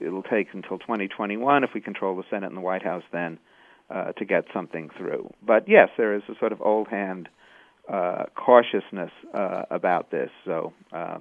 it'll 0.00 0.24
take 0.24 0.48
until 0.52 0.78
2021 0.78 1.64
if 1.64 1.70
we 1.72 1.80
control 1.80 2.16
the 2.16 2.24
Senate 2.28 2.48
and 2.48 2.56
the 2.56 2.60
White 2.60 2.82
House 2.82 3.04
then 3.12 3.38
uh, 3.90 4.12
to 4.12 4.24
get 4.24 4.44
something 4.52 4.90
through. 4.96 5.32
But 5.44 5.68
yes, 5.68 5.88
there 5.96 6.14
is 6.14 6.22
a 6.28 6.34
sort 6.38 6.52
of 6.52 6.60
old 6.60 6.88
hand 6.88 7.28
uh, 7.88 8.24
cautiousness 8.34 9.12
uh, 9.32 9.62
about 9.70 10.10
this. 10.10 10.30
So, 10.44 10.72
uh, 10.92 11.18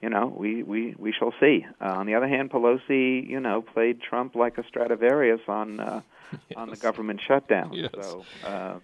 you 0.00 0.08
know, 0.08 0.32
we, 0.34 0.62
we, 0.62 0.94
we 0.96 1.12
shall 1.12 1.34
see. 1.40 1.66
Uh, 1.80 1.86
on 1.86 2.06
the 2.06 2.14
other 2.14 2.28
hand, 2.28 2.50
Pelosi, 2.50 3.28
you 3.28 3.40
know, 3.40 3.62
played 3.62 4.00
Trump 4.00 4.36
like 4.36 4.58
a 4.58 4.64
Stradivarius 4.68 5.40
on 5.48 5.80
uh, 5.80 6.00
yes. 6.32 6.40
on 6.56 6.70
the 6.70 6.76
government 6.76 7.20
shutdown. 7.26 7.72
Yes. 7.72 7.90
So 8.00 8.24
uh, 8.44 8.78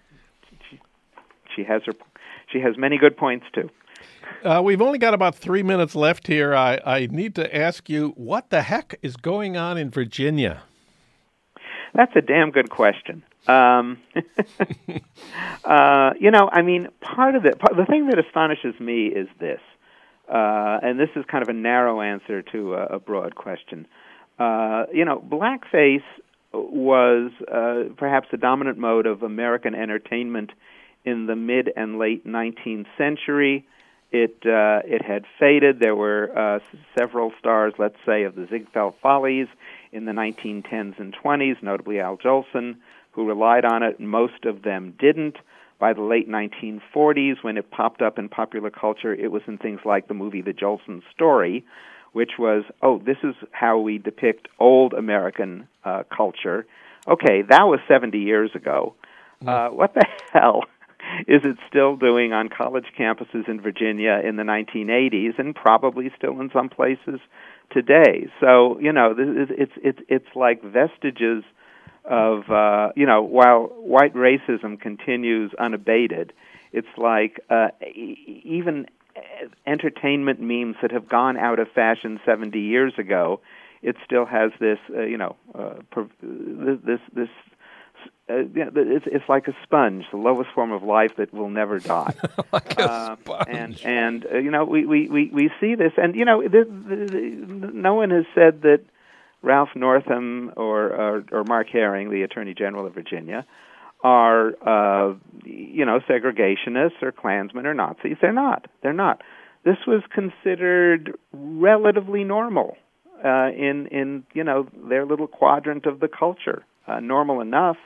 she, 0.69 0.81
she 1.55 1.63
has 1.63 1.81
her 1.85 1.93
she 2.51 2.59
has 2.59 2.77
many 2.77 2.97
good 2.97 3.17
points 3.17 3.45
too. 3.53 3.69
Uh, 4.43 4.61
we've 4.63 4.81
only 4.81 4.99
got 4.99 5.13
about 5.13 5.35
three 5.35 5.63
minutes 5.63 5.95
left 5.95 6.27
here. 6.27 6.55
I, 6.55 6.79
I 6.85 7.07
need 7.07 7.35
to 7.35 7.55
ask 7.55 7.89
you 7.89 8.13
what 8.15 8.49
the 8.49 8.61
heck 8.61 8.99
is 9.01 9.17
going 9.17 9.57
on 9.57 9.77
in 9.77 9.89
Virginia? 9.89 10.63
That's 11.93 12.15
a 12.15 12.21
damn 12.21 12.51
good 12.51 12.69
question. 12.69 13.23
Um, 13.47 13.99
uh, 15.63 16.11
you 16.19 16.29
know, 16.29 16.49
I 16.51 16.61
mean, 16.61 16.89
part 17.01 17.35
of 17.35 17.45
it, 17.45 17.57
part, 17.57 17.75
the 17.77 17.85
thing 17.85 18.07
that 18.07 18.19
astonishes 18.19 18.79
me 18.79 19.07
is 19.07 19.27
this, 19.39 19.61
uh, 20.27 20.79
and 20.83 20.99
this 20.99 21.09
is 21.15 21.23
kind 21.25 21.41
of 21.41 21.49
a 21.49 21.53
narrow 21.53 22.01
answer 22.01 22.41
to 22.41 22.73
a, 22.75 22.85
a 22.85 22.99
broad 22.99 23.35
question. 23.35 23.87
Uh, 24.37 24.85
you 24.93 25.05
know, 25.05 25.19
blackface 25.19 26.03
was 26.53 27.31
uh, 27.51 27.93
perhaps 27.95 28.27
the 28.31 28.37
dominant 28.37 28.77
mode 28.77 29.05
of 29.05 29.23
American 29.23 29.73
entertainment 29.73 30.51
in 31.05 31.27
the 31.27 31.35
mid 31.35 31.71
and 31.75 31.97
late 31.97 32.25
19th 32.25 32.87
century. 32.97 33.65
It 34.11 34.37
uh, 34.45 34.81
it 34.85 35.01
had 35.03 35.25
faded. 35.39 35.79
There 35.79 35.95
were 35.95 36.31
uh, 36.37 36.59
several 36.97 37.31
stars, 37.39 37.73
let's 37.77 37.97
say, 38.05 38.23
of 38.23 38.35
the 38.35 38.47
Ziegfeld 38.49 38.95
Follies 39.01 39.47
in 39.91 40.05
the 40.05 40.11
1910s 40.11 40.99
and 40.99 41.15
20s, 41.23 41.61
notably 41.61 41.99
Al 41.99 42.17
Jolson, 42.17 42.77
who 43.11 43.27
relied 43.27 43.65
on 43.65 43.83
it. 43.83 43.99
Most 43.99 44.45
of 44.45 44.61
them 44.61 44.93
didn't. 44.99 45.37
By 45.79 45.91
the 45.91 46.01
late 46.01 46.29
1940s, 46.29 47.43
when 47.43 47.57
it 47.57 47.69
popped 47.69 48.01
up 48.01 48.17
in 48.17 48.29
popular 48.29 48.69
culture, 48.69 49.13
it 49.13 49.31
was 49.31 49.41
in 49.47 49.57
things 49.57 49.81
like 49.83 50.07
the 50.07 50.13
movie 50.13 50.41
The 50.41 50.53
Jolson 50.53 51.01
Story, 51.13 51.65
which 52.13 52.31
was, 52.39 52.63
oh, 52.81 52.99
this 52.99 53.17
is 53.23 53.35
how 53.51 53.79
we 53.79 53.97
depict 53.97 54.47
old 54.57 54.93
American 54.93 55.67
uh, 55.83 56.03
culture. 56.15 56.65
Okay, 57.07 57.41
that 57.49 57.63
was 57.63 57.79
70 57.89 58.17
years 58.19 58.51
ago. 58.55 58.95
Mm. 59.43 59.49
Uh, 59.49 59.73
what 59.73 59.93
the 59.93 60.05
hell 60.33 60.63
is 61.27 61.41
it 61.43 61.57
still 61.67 61.95
doing 61.95 62.33
on 62.33 62.49
college 62.49 62.87
campuses 62.97 63.47
in 63.47 63.61
Virginia 63.61 64.21
in 64.23 64.35
the 64.35 64.43
1980s, 64.43 65.37
and 65.39 65.55
probably 65.55 66.11
still 66.17 66.39
in 66.39 66.49
some 66.51 66.69
places 66.69 67.19
today? 67.71 68.27
So 68.39 68.79
you 68.79 68.91
know, 68.91 69.15
it's 69.17 69.73
it's 69.77 69.99
it's 70.07 70.35
like 70.35 70.63
vestiges 70.63 71.43
of 72.03 72.49
uh, 72.49 72.89
you 72.95 73.05
know, 73.05 73.21
while 73.23 73.63
white 73.77 74.13
racism 74.13 74.79
continues 74.79 75.53
unabated, 75.57 76.33
it's 76.71 76.87
like 76.97 77.39
uh, 77.49 77.69
even 77.95 78.87
entertainment 79.65 80.39
memes 80.39 80.75
that 80.81 80.91
have 80.91 81.07
gone 81.07 81.37
out 81.37 81.59
of 81.59 81.69
fashion 81.71 82.19
70 82.25 82.59
years 82.59 82.93
ago, 82.97 83.39
it 83.81 83.95
still 84.03 84.25
has 84.25 84.51
this, 84.59 84.79
uh, 84.95 85.01
you 85.03 85.17
know, 85.17 85.35
uh, 85.53 85.75
this 86.21 86.99
this. 87.13 87.29
Uh, 88.27 88.37
yeah, 88.55 88.69
it's 88.75 89.05
it's 89.07 89.29
like 89.29 89.47
a 89.47 89.55
sponge, 89.63 90.05
the 90.11 90.17
lowest 90.17 90.49
form 90.55 90.71
of 90.71 90.81
life 90.81 91.11
that 91.17 91.31
will 91.33 91.49
never 91.49 91.79
die. 91.95 92.13
like 92.51 92.79
uh, 92.79 93.15
and 93.47 93.79
and 93.83 94.25
uh, 94.25 94.37
you 94.37 94.49
know 94.49 94.65
we, 94.65 94.85
we, 94.85 95.07
we, 95.07 95.29
we 95.31 95.51
see 95.59 95.75
this, 95.75 95.91
and 95.97 96.15
you 96.15 96.25
know 96.25 96.41
no 96.41 97.93
one 97.93 98.09
has 98.09 98.25
said 98.33 98.63
that 98.63 98.81
Ralph 99.43 99.69
Northam 99.75 100.51
or, 100.57 100.87
or 100.87 101.23
or 101.31 101.43
Mark 101.43 101.67
Herring, 101.71 102.09
the 102.09 102.23
Attorney 102.23 102.55
General 102.55 102.87
of 102.87 102.95
Virginia, 102.95 103.45
are 104.03 104.47
uh, 104.67 105.13
you 105.43 105.85
know 105.85 105.99
segregationists 106.09 107.03
or 107.03 107.11
Klansmen 107.11 107.67
or 107.67 107.75
Nazis. 107.75 108.17
They're 108.19 108.33
not. 108.33 108.65
They're 108.81 108.93
not. 108.93 109.21
This 109.63 109.77
was 109.85 110.01
considered 110.13 111.15
relatively 111.31 112.23
normal 112.23 112.75
uh, 113.23 113.49
in 113.55 113.87
in 113.87 114.23
you 114.33 114.43
know 114.43 114.67
their 114.89 115.05
little 115.05 115.27
quadrant 115.27 115.85
of 115.85 115.99
the 115.99 116.07
culture, 116.07 116.65
uh, 116.87 116.99
normal 116.99 117.39
enough 117.41 117.77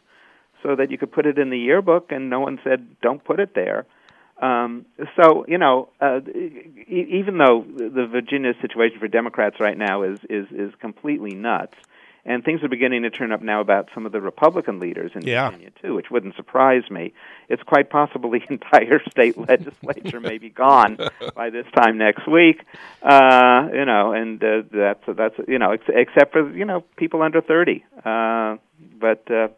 so 0.63 0.75
that 0.75 0.91
you 0.91 0.97
could 0.97 1.11
put 1.11 1.25
it 1.25 1.37
in 1.37 1.49
the 1.49 1.57
yearbook 1.57 2.11
and 2.11 2.29
no 2.29 2.39
one 2.39 2.59
said 2.63 2.99
don't 3.01 3.23
put 3.23 3.39
it 3.39 3.53
there. 3.55 3.85
Um, 4.41 4.85
so 5.21 5.45
you 5.47 5.57
know, 5.57 5.89
uh, 5.99 6.21
e- 6.27 7.07
even 7.11 7.37
though 7.37 7.65
the 7.67 8.07
Virginia 8.09 8.53
situation 8.61 8.99
for 8.99 9.07
Democrats 9.07 9.57
right 9.59 9.77
now 9.77 10.03
is 10.03 10.19
is 10.29 10.47
is 10.51 10.73
completely 10.79 11.35
nuts, 11.35 11.75
and 12.25 12.43
things 12.43 12.63
are 12.63 12.69
beginning 12.69 13.03
to 13.03 13.09
turn 13.09 13.33
up 13.33 13.41
now 13.41 13.59
about 13.59 13.89
some 13.93 14.05
of 14.05 14.13
the 14.13 14.21
Republican 14.21 14.79
leaders 14.79 15.11
in 15.13 15.23
yeah. 15.23 15.49
Virginia 15.49 15.71
too, 15.81 15.93
which 15.93 16.09
wouldn't 16.09 16.35
surprise 16.35 16.83
me. 16.89 17.13
It's 17.49 17.63
quite 17.63 17.89
possible 17.89 18.31
the 18.31 18.41
entire 18.49 19.01
state 19.09 19.37
legislature 19.49 20.21
may 20.21 20.37
be 20.37 20.49
gone 20.49 20.97
by 21.35 21.49
this 21.49 21.65
time 21.75 21.97
next 21.97 22.25
week. 22.25 22.63
Uh, 23.01 23.67
you 23.73 23.83
know, 23.83 24.13
and 24.13 24.41
uh, 24.41 24.61
that's 24.71 25.03
that's 25.17 25.35
you 25.49 25.59
know, 25.59 25.71
ex- 25.71 25.83
except 25.89 26.31
for 26.31 26.49
you 26.55 26.65
know 26.65 26.85
people 26.95 27.21
under 27.21 27.41
thirty. 27.41 27.83
Uh, 28.05 28.55
but 28.99 29.29
uh, 29.29 29.49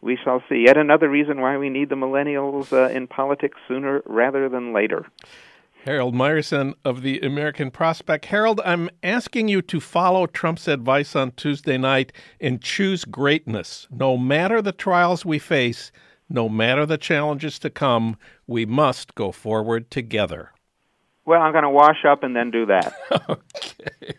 we 0.00 0.18
shall 0.22 0.42
see. 0.48 0.64
Yet 0.66 0.76
another 0.76 1.08
reason 1.08 1.40
why 1.40 1.56
we 1.56 1.68
need 1.68 1.88
the 1.88 1.94
millennials 1.94 2.72
uh, 2.72 2.88
in 2.90 3.06
politics 3.06 3.58
sooner 3.68 4.02
rather 4.06 4.48
than 4.48 4.72
later. 4.72 5.06
Harold 5.84 6.14
Meyerson 6.14 6.74
of 6.84 7.00
the 7.00 7.20
American 7.20 7.70
Prospect. 7.70 8.26
Harold, 8.26 8.60
I'm 8.64 8.90
asking 9.02 9.48
you 9.48 9.62
to 9.62 9.80
follow 9.80 10.26
Trump's 10.26 10.68
advice 10.68 11.16
on 11.16 11.32
Tuesday 11.32 11.78
night 11.78 12.12
and 12.38 12.60
choose 12.60 13.06
greatness. 13.06 13.88
No 13.90 14.18
matter 14.18 14.60
the 14.60 14.72
trials 14.72 15.24
we 15.24 15.38
face, 15.38 15.90
no 16.28 16.50
matter 16.50 16.84
the 16.84 16.98
challenges 16.98 17.58
to 17.60 17.70
come, 17.70 18.16
we 18.46 18.66
must 18.66 19.14
go 19.14 19.32
forward 19.32 19.90
together. 19.90 20.52
Well, 21.24 21.40
I'm 21.40 21.52
going 21.52 21.64
to 21.64 21.70
wash 21.70 22.04
up 22.06 22.22
and 22.22 22.36
then 22.36 22.50
do 22.50 22.66
that. 22.66 22.94
okay. 23.28 24.14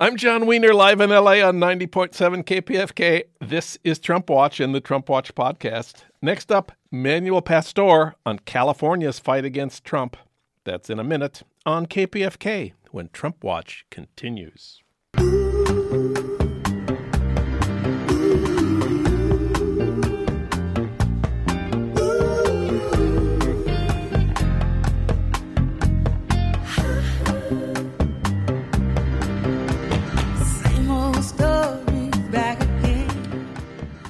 I'm 0.00 0.16
Jon 0.16 0.46
Wiener, 0.46 0.72
live 0.72 1.00
in 1.00 1.10
LA 1.10 1.40
on 1.44 1.58
90.7 1.58 2.44
KPFK. 2.44 3.24
This 3.40 3.76
is 3.82 3.98
Trump 3.98 4.30
Watch 4.30 4.60
and 4.60 4.72
the 4.72 4.80
Trump 4.80 5.08
Watch 5.08 5.34
podcast. 5.34 6.04
Next 6.22 6.52
up, 6.52 6.70
Manuel 6.92 7.42
Pastor 7.42 8.14
on 8.24 8.38
California's 8.44 9.18
fight 9.18 9.44
against 9.44 9.84
Trump. 9.84 10.16
That's 10.62 10.88
in 10.88 11.00
a 11.00 11.04
minute 11.04 11.42
on 11.66 11.86
KPFK 11.86 12.74
when 12.92 13.08
Trump 13.08 13.42
Watch 13.42 13.86
continues. 13.90 14.82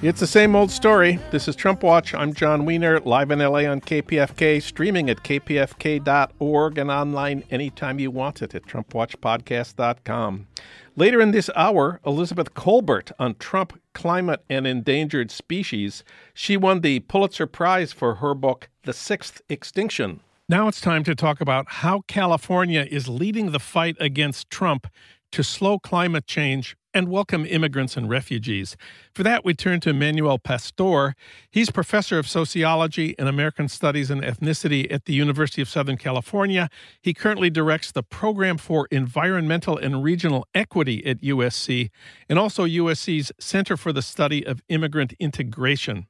It's 0.00 0.20
the 0.20 0.28
same 0.28 0.54
old 0.54 0.70
story. 0.70 1.18
This 1.32 1.48
is 1.48 1.56
Trump 1.56 1.82
Watch. 1.82 2.14
I'm 2.14 2.32
Jon 2.32 2.64
Wiener, 2.64 3.00
live 3.00 3.32
in 3.32 3.40
LA 3.40 3.64
on 3.64 3.80
KPFK, 3.80 4.62
streaming 4.62 5.10
at 5.10 5.24
kpfk.org 5.24 6.78
and 6.78 6.88
online 6.88 7.42
anytime 7.50 7.98
you 7.98 8.12
want 8.12 8.40
it 8.40 8.54
at 8.54 8.64
TrumpWatchPodcast.com. 8.66 10.46
Later 10.94 11.20
in 11.20 11.32
this 11.32 11.50
hour, 11.56 11.98
Elizabeth 12.06 12.54
Kolbert 12.54 13.10
on 13.18 13.34
Trump, 13.40 13.76
Climate, 13.92 14.44
and 14.48 14.68
Endangered 14.68 15.32
Species. 15.32 16.04
She 16.32 16.56
won 16.56 16.82
the 16.82 17.00
Pulitzer 17.00 17.48
Prize 17.48 17.92
for 17.92 18.16
her 18.16 18.34
book, 18.34 18.68
The 18.84 18.92
Sixth 18.92 19.42
Extinction. 19.48 20.20
Now 20.48 20.68
it's 20.68 20.80
time 20.80 21.02
to 21.04 21.16
talk 21.16 21.40
about 21.40 21.66
how 21.68 22.02
California 22.06 22.86
is 22.88 23.08
leading 23.08 23.50
the 23.50 23.58
fight 23.58 23.96
against 23.98 24.48
Trump 24.48 24.86
to 25.32 25.42
slow 25.42 25.80
climate 25.80 26.28
change 26.28 26.76
and 26.94 27.08
welcome 27.08 27.46
immigrants 27.46 27.96
and 27.96 28.08
refugees. 28.08 28.76
For 29.14 29.22
that, 29.22 29.44
we 29.44 29.54
turn 29.54 29.80
to 29.80 29.92
Manuel 29.92 30.38
Pastor. 30.38 31.14
He's 31.50 31.70
professor 31.70 32.18
of 32.18 32.28
sociology 32.28 33.14
and 33.18 33.28
American 33.28 33.68
studies 33.68 34.10
and 34.10 34.22
ethnicity 34.22 34.90
at 34.92 35.04
the 35.04 35.12
University 35.12 35.62
of 35.62 35.68
Southern 35.68 35.96
California. 35.96 36.68
He 37.00 37.14
currently 37.14 37.50
directs 37.50 37.92
the 37.92 38.02
Program 38.02 38.58
for 38.58 38.88
Environmental 38.90 39.76
and 39.76 40.02
Regional 40.02 40.46
Equity 40.54 41.04
at 41.06 41.20
USC 41.20 41.90
and 42.28 42.38
also 42.38 42.64
USC's 42.64 43.32
Center 43.38 43.76
for 43.76 43.92
the 43.92 44.02
Study 44.02 44.46
of 44.46 44.62
Immigrant 44.68 45.14
Integration. 45.20 46.06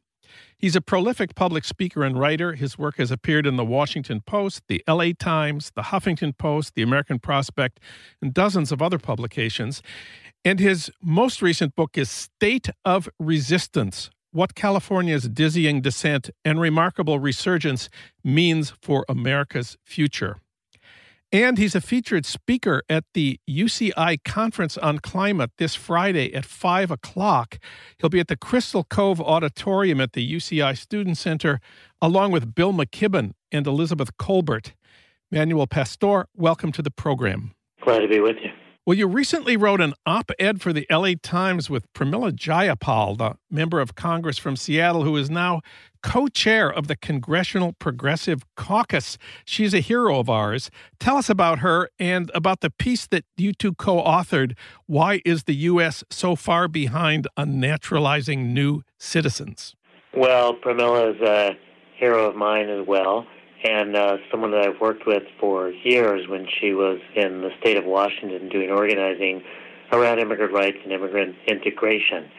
He's 0.59 0.75
a 0.75 0.81
prolific 0.81 1.37
public 1.37 1.65
speaker 1.65 2.03
and 2.03 2.19
writer. 2.19 2.55
His 2.55 2.77
work 2.77 2.97
has 2.97 3.13
appeared 3.13 3.47
in 3.47 3.55
the 3.55 3.65
Washington 3.65 4.21
Post, 4.21 4.65
the 4.67 4.83
LA 4.89 5.11
Times, 5.17 5.71
the 5.77 5.83
Huffington 5.83 6.37
Post, 6.37 6.75
the 6.75 6.83
American 6.83 7.21
Prospect, 7.21 7.79
and 8.21 8.35
dozens 8.35 8.73
of 8.73 8.83
other 8.83 8.99
publications. 8.99 9.83
And 10.45 10.59
his 10.59 10.91
most 11.01 11.43
recent 11.43 11.77
book 11.77 11.97
is 11.97 12.11
State 12.11 12.71
of 12.85 13.09
Resistance 13.21 14.11
What 14.33 14.57
California's 14.57 15.29
Dizzying 15.29 15.81
Descent 15.81 16.31
and 16.45 16.61
Remarkable 16.61 17.21
Resurgence 17.21 17.89
Means 18.25 18.73
for 18.83 19.05
America's 19.09 19.77
Future. 19.85 20.41
And 21.31 21.59
he's 21.59 21.75
a 21.75 21.83
featured 21.83 22.25
speaker 22.25 22.83
at 22.89 23.05
the 23.13 23.39
UCI 23.47 24.25
Conference 24.25 24.79
on 24.79 24.99
Climate 24.99 25.51
this 25.59 25.75
Friday 25.75 26.33
at 26.33 26.47
5 26.47 26.91
o'clock. 26.91 27.59
He'll 27.99 28.09
be 28.09 28.21
at 28.21 28.29
the 28.29 28.37
Crystal 28.37 28.83
Cove 28.83 29.21
Auditorium 29.21 30.01
at 30.01 30.15
the 30.15 30.27
UCI 30.27 30.75
Student 30.79 31.19
Center, 31.19 31.61
along 32.01 32.33
with 32.33 32.55
Bill 32.55 32.73
McKibben 32.73 33.33
and 33.53 33.67
Elizabeth 33.67 34.17
Kolbert. 34.17 34.73
Manuel 35.31 35.67
Pastor, 35.67 36.29
welcome 36.35 36.73
to 36.73 36.81
the 36.81 36.91
program. 36.91 37.53
Glad 37.83 37.99
to 37.99 38.09
be 38.09 38.21
with 38.21 38.37
you. 38.43 38.51
Well, 38.89 38.97
you 38.97 39.07
recently 39.07 39.55
wrote 39.59 39.83
an 39.83 39.93
op 40.07 40.31
ed 40.39 40.63
for 40.63 40.73
the 40.73 40.87
LA 40.91 41.11
Times 41.23 41.69
with 41.69 41.93
Pramila 41.93 42.33
Jayapal, 42.33 43.19
the 43.19 43.35
member 43.51 43.81
of 43.81 43.95
Congress 43.95 44.39
from 44.39 44.57
Seattle, 44.57 45.03
who 45.03 45.15
is 45.19 45.29
now 45.29 45.61
co 46.03 46.29
chair 46.29 46.73
of 46.73 46.87
the 46.87 46.97
Congressional 46.97 47.75
Progressive 47.75 48.45
Caucus. 48.57 49.19
She's 49.45 49.75
a 49.75 49.81
hero 49.81 50.19
of 50.19 50.31
ours. 50.31 50.71
Tell 50.99 51.19
us 51.19 51.29
about 51.29 51.59
her 51.59 51.91
and 51.99 52.31
about 52.35 52.63
the 52.63 52.71
piece 52.71 53.07
that 53.09 53.27
you 53.37 53.53
two 53.53 53.75
co 53.75 54.03
authored 54.03 54.57
Why 54.87 55.21
is 55.23 55.45
the 55.45 55.57
U.S. 55.57 56.03
so 56.09 56.35
far 56.35 56.67
behind 56.67 57.29
on 57.37 57.61
naturalizing 57.61 58.55
new 58.55 58.85
citizens? 58.97 59.77
Well, 60.17 60.55
Pramila 60.55 61.15
is 61.15 61.21
a 61.21 61.59
hero 61.99 62.31
of 62.31 62.37
mine 62.37 62.71
as 62.71 62.87
well 62.87 63.27
and 63.65 63.97
uh, 63.97 64.17
someone 64.31 64.53
that 64.53 64.61
I've 64.61 64.81
worked 64.81 65.07
with 65.07 65.25
for 65.41 65.71
years 65.71 66.29
when 66.29 66.47
she 66.61 66.73
was 66.73 67.01
in 67.17 67.41
the 67.41 67.51
state 67.61 67.77
of 67.77 67.85
Washington 67.85 68.49
doing 68.49 68.71
organizing 68.71 69.43
around 69.93 70.21
immigrant 70.21 70.53
rights 70.53 70.77
and 70.85 70.93
immigrant 70.93 71.35
integration. 71.47 72.31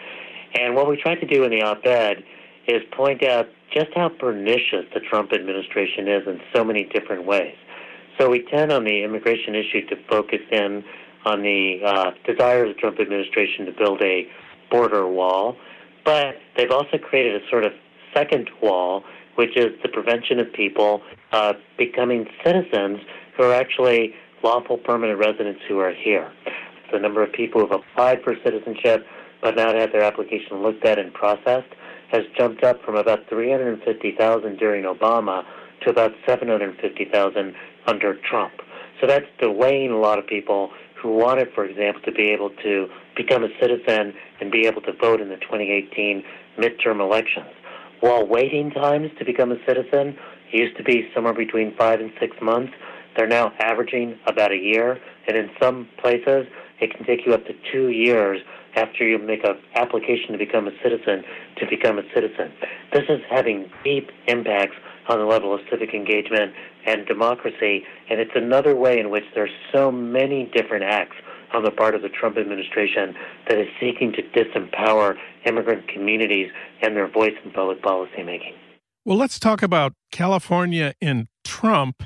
And 0.55 0.75
what 0.75 0.87
we 0.87 0.97
tried 1.01 1.19
to 1.21 1.27
do 1.27 1.43
in 1.43 1.51
the 1.51 1.61
op 1.61 1.85
ed 1.85 2.23
is 2.67 2.81
point 2.91 3.23
out 3.23 3.47
just 3.73 3.89
how 3.95 4.09
pernicious 4.09 4.85
the 4.93 4.99
Trump 4.99 5.33
administration 5.33 6.07
is 6.07 6.27
in 6.27 6.39
so 6.55 6.63
many 6.63 6.85
different 6.85 7.25
ways. 7.25 7.55
So 8.17 8.29
we 8.29 8.45
tend 8.51 8.71
on 8.71 8.83
the 8.83 9.03
immigration 9.03 9.55
issue 9.55 9.85
to 9.87 9.95
focus 10.09 10.39
in 10.51 10.83
on 11.25 11.41
the 11.41 11.79
uh, 11.85 12.11
desire 12.25 12.65
of 12.65 12.75
the 12.75 12.79
Trump 12.79 12.99
administration 12.99 13.65
to 13.65 13.71
build 13.71 14.01
a 14.01 14.27
border 14.71 15.07
wall, 15.07 15.57
but 16.05 16.35
they've 16.57 16.71
also 16.71 16.97
created 16.97 17.41
a 17.41 17.49
sort 17.49 17.65
of 17.65 17.73
second 18.13 18.49
wall 18.61 19.03
which 19.39 19.55
is 19.55 19.71
the 19.81 19.87
prevention 19.87 20.37
of 20.37 20.51
people 20.51 21.01
uh, 21.31 21.53
becoming 21.77 22.27
citizens 22.43 22.99
who 23.37 23.43
are 23.43 23.53
actually 23.53 24.13
lawful 24.43 24.77
permanent 24.77 25.17
residents 25.17 25.61
who 25.65 25.79
are 25.79 25.93
here. 25.93 26.29
The 26.91 26.99
number 26.99 27.23
of 27.23 27.31
people 27.31 27.61
who 27.61 27.67
have 27.71 27.79
applied 27.79 28.21
for 28.21 28.35
citizenship 28.43 29.07
but 29.41 29.55
not 29.55 29.75
had 29.75 29.93
their 29.93 30.03
application 30.03 30.61
looked 30.61 30.83
at 30.83 30.99
and 30.99 31.13
processed 31.13 31.73
has 32.11 32.23
jumped 32.37 32.65
up 32.65 32.83
from 32.83 32.97
about 32.97 33.29
350,000 33.29 34.57
during 34.57 34.83
Obama 34.83 35.45
to 35.83 35.89
about 35.89 36.11
750,000 36.27 37.55
under 37.87 38.15
Trump. 38.29 38.51
So 38.99 39.07
that's 39.07 39.27
delaying 39.39 39.91
a 39.91 39.99
lot 39.99 40.19
of 40.19 40.27
people 40.27 40.71
who 41.01 41.15
wanted, 41.15 41.47
for 41.55 41.63
example, 41.63 42.01
to 42.01 42.11
be 42.11 42.27
able 42.31 42.49
to 42.61 42.89
become 43.15 43.45
a 43.45 43.49
citizen 43.61 44.13
and 44.41 44.51
be 44.51 44.67
able 44.67 44.81
to 44.81 44.91
vote 44.91 45.21
in 45.21 45.29
the 45.29 45.37
2018 45.37 46.25
midterm 46.57 46.99
elections. 46.99 47.47
While 48.01 48.25
waiting 48.25 48.71
times 48.71 49.11
to 49.19 49.25
become 49.25 49.51
a 49.51 49.57
citizen 49.67 50.17
used 50.51 50.77
to 50.77 50.83
be 50.83 51.09
somewhere 51.13 51.33
between 51.33 51.75
five 51.75 51.99
and 51.99 52.11
six 52.19 52.35
months, 52.41 52.73
they're 53.17 53.27
now 53.27 53.51
averaging 53.59 54.17
about 54.25 54.51
a 54.51 54.57
year, 54.57 54.99
and 55.27 55.35
in 55.35 55.49
some 55.61 55.87
places, 56.01 56.47
it 56.79 56.93
can 56.95 57.05
take 57.05 57.25
you 57.25 57.33
up 57.33 57.45
to 57.47 57.53
two 57.71 57.89
years 57.89 58.39
after 58.75 59.05
you 59.05 59.17
make 59.17 59.43
an 59.43 59.57
application 59.75 60.31
to 60.31 60.37
become 60.37 60.67
a 60.67 60.71
citizen 60.83 61.23
to 61.57 61.65
become 61.69 61.99
a 61.99 62.03
citizen. 62.13 62.51
This 62.93 63.03
is 63.09 63.19
having 63.29 63.69
deep 63.83 64.11
impacts 64.27 64.75
on 65.09 65.19
the 65.19 65.25
level 65.25 65.53
of 65.53 65.59
civic 65.69 65.93
engagement 65.93 66.53
and 66.85 67.05
democracy, 67.05 67.83
and 68.09 68.19
it's 68.19 68.31
another 68.35 68.75
way 68.75 68.99
in 68.99 69.09
which 69.09 69.25
there's 69.33 69.49
so 69.73 69.91
many 69.91 70.49
different 70.53 70.83
acts 70.83 71.17
on 71.53 71.63
the 71.63 71.71
part 71.71 71.95
of 71.95 72.01
the 72.01 72.09
Trump 72.09 72.37
administration 72.37 73.15
that 73.47 73.57
is 73.57 73.67
seeking 73.79 74.13
to 74.13 74.21
disempower 74.21 75.15
immigrant 75.45 75.87
communities 75.87 76.51
and 76.81 76.95
their 76.95 77.09
voice 77.09 77.33
in 77.43 77.51
public 77.51 77.81
policymaking. 77.81 78.53
Well, 79.05 79.17
let's 79.17 79.39
talk 79.39 79.63
about 79.63 79.93
California 80.11 80.93
and 81.01 81.27
Trump. 81.43 82.03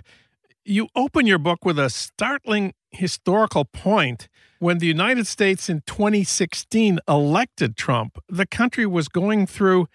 You 0.64 0.88
open 0.96 1.28
your 1.28 1.40
book 1.40 1.66
with 1.66 1.78
a 1.78 1.90
startling 1.90 2.74
historical 2.92 3.66
point. 3.66 4.30
When 4.60 4.78
the 4.78 4.88
United 4.88 5.28
States 5.28 5.68
in 5.70 5.82
2016 5.86 7.00
elected 7.08 7.76
Trump, 7.76 8.18
the 8.30 8.46
country 8.46 8.86
was 8.86 9.10
going 9.10 9.46
through 9.46 9.88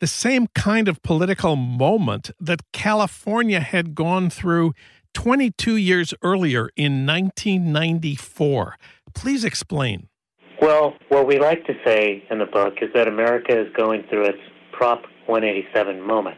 the 0.00 0.06
same 0.06 0.46
kind 0.54 0.88
of 0.88 1.02
political 1.02 1.56
moment 1.56 2.30
that 2.40 2.60
California 2.72 3.60
had 3.60 3.94
gone 3.94 4.30
through 4.30 4.72
22 5.14 5.76
years 5.76 6.12
earlier 6.22 6.70
in 6.76 7.06
1994. 7.06 8.76
Please 9.14 9.44
explain. 9.44 10.08
Well, 10.60 10.94
what 11.08 11.26
we 11.26 11.38
like 11.38 11.64
to 11.66 11.74
say 11.84 12.24
in 12.30 12.38
the 12.38 12.46
book 12.46 12.74
is 12.80 12.88
that 12.94 13.08
America 13.08 13.58
is 13.58 13.72
going 13.76 14.04
through 14.08 14.24
its 14.24 14.38
Prop 14.72 15.02
187 15.26 16.00
moment. 16.00 16.36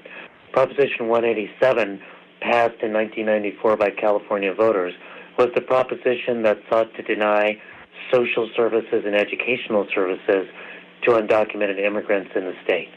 Proposition 0.53 1.09
187, 1.09 2.01
passed 2.41 2.83
in 2.83 2.93
1994 2.93 3.77
by 3.77 3.91
California 3.91 4.53
voters, 4.55 4.95
was 5.39 5.49
the 5.55 5.61
proposition 5.61 6.43
that 6.43 6.59
sought 6.71 6.95
to 6.95 7.03
deny 7.03 7.61
social 8.12 8.49
services 8.57 9.05
and 9.05 9.15
educational 9.15 9.87
services 9.95 10.49
to 11.03 11.11
undocumented 11.11 11.79
immigrants 11.79 12.31
in 12.35 12.45
the 12.45 12.55
state. 12.65 12.89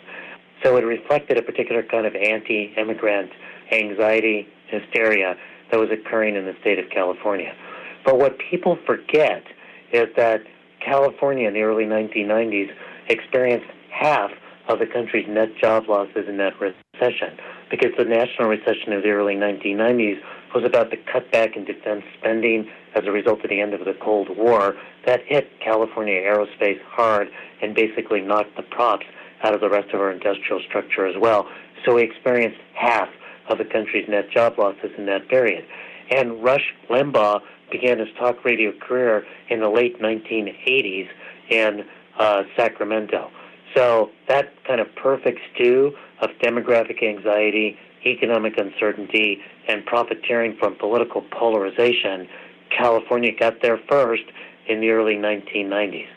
So 0.63 0.77
it 0.77 0.81
reflected 0.81 1.37
a 1.37 1.41
particular 1.41 1.83
kind 1.83 2.05
of 2.05 2.15
anti 2.15 2.73
immigrant 2.77 3.31
anxiety, 3.71 4.47
hysteria 4.67 5.35
that 5.71 5.79
was 5.79 5.89
occurring 5.91 6.35
in 6.35 6.45
the 6.45 6.55
state 6.61 6.79
of 6.79 6.89
California. 6.89 7.53
But 8.05 8.17
what 8.17 8.37
people 8.49 8.77
forget 8.85 9.43
is 9.91 10.07
that 10.15 10.41
California 10.83 11.47
in 11.47 11.53
the 11.53 11.61
early 11.61 11.85
1990s 11.85 12.69
experienced 13.09 13.67
half 13.91 14.31
of 14.67 14.79
the 14.79 14.85
country's 14.85 15.27
net 15.27 15.49
job 15.59 15.89
losses 15.89 16.27
in 16.27 16.37
that 16.37 16.53
recession 16.59 17.37
because 17.71 17.91
the 17.97 18.05
national 18.05 18.47
recession 18.47 18.93
of 18.93 19.03
the 19.03 19.09
early 19.09 19.35
1990s 19.35 20.19
was 20.53 20.63
about 20.63 20.89
the 20.89 20.97
cutback 20.97 21.55
in 21.55 21.65
defense 21.65 22.03
spending 22.17 22.69
as 22.95 23.03
a 23.05 23.11
result 23.11 23.43
of 23.43 23.49
the 23.49 23.61
end 23.61 23.73
of 23.73 23.85
the 23.85 23.93
Cold 24.01 24.29
War. 24.35 24.75
That 25.05 25.21
hit 25.25 25.49
California 25.59 26.15
aerospace 26.15 26.81
hard 26.83 27.27
and 27.61 27.75
basically 27.75 28.21
knocked 28.21 28.55
the 28.55 28.63
props 28.63 29.05
out 29.43 29.53
of 29.53 29.61
the 29.61 29.69
rest 29.69 29.93
of 29.93 30.01
our 30.01 30.11
industrial 30.11 30.61
structure 30.67 31.05
as 31.05 31.15
well. 31.19 31.47
So 31.85 31.95
we 31.95 32.03
experienced 32.03 32.59
half 32.73 33.09
of 33.49 33.57
the 33.57 33.65
country's 33.65 34.07
net 34.07 34.29
job 34.31 34.57
losses 34.57 34.91
in 34.97 35.05
that 35.05 35.27
period. 35.29 35.65
And 36.09 36.43
Rush 36.43 36.73
Limbaugh 36.89 37.41
began 37.71 37.99
his 37.99 38.09
talk 38.17 38.43
radio 38.43 38.71
career 38.71 39.25
in 39.49 39.59
the 39.59 39.69
late 39.69 40.01
1980s 40.01 41.07
in 41.49 41.85
uh, 42.17 42.43
Sacramento. 42.55 43.29
So 43.75 44.09
that 44.27 44.51
kind 44.65 44.81
of 44.81 44.87
perfect 44.95 45.39
stew 45.53 45.95
of 46.21 46.29
demographic 46.41 47.03
anxiety, 47.03 47.77
economic 48.05 48.57
uncertainty, 48.57 49.39
and 49.67 49.85
profiteering 49.85 50.57
from 50.59 50.75
political 50.75 51.21
polarization, 51.31 52.27
California 52.75 53.31
got 53.37 53.61
there 53.61 53.79
first 53.89 54.23
in 54.67 54.81
the 54.81 54.89
early 54.89 55.15
1990s. 55.15 56.07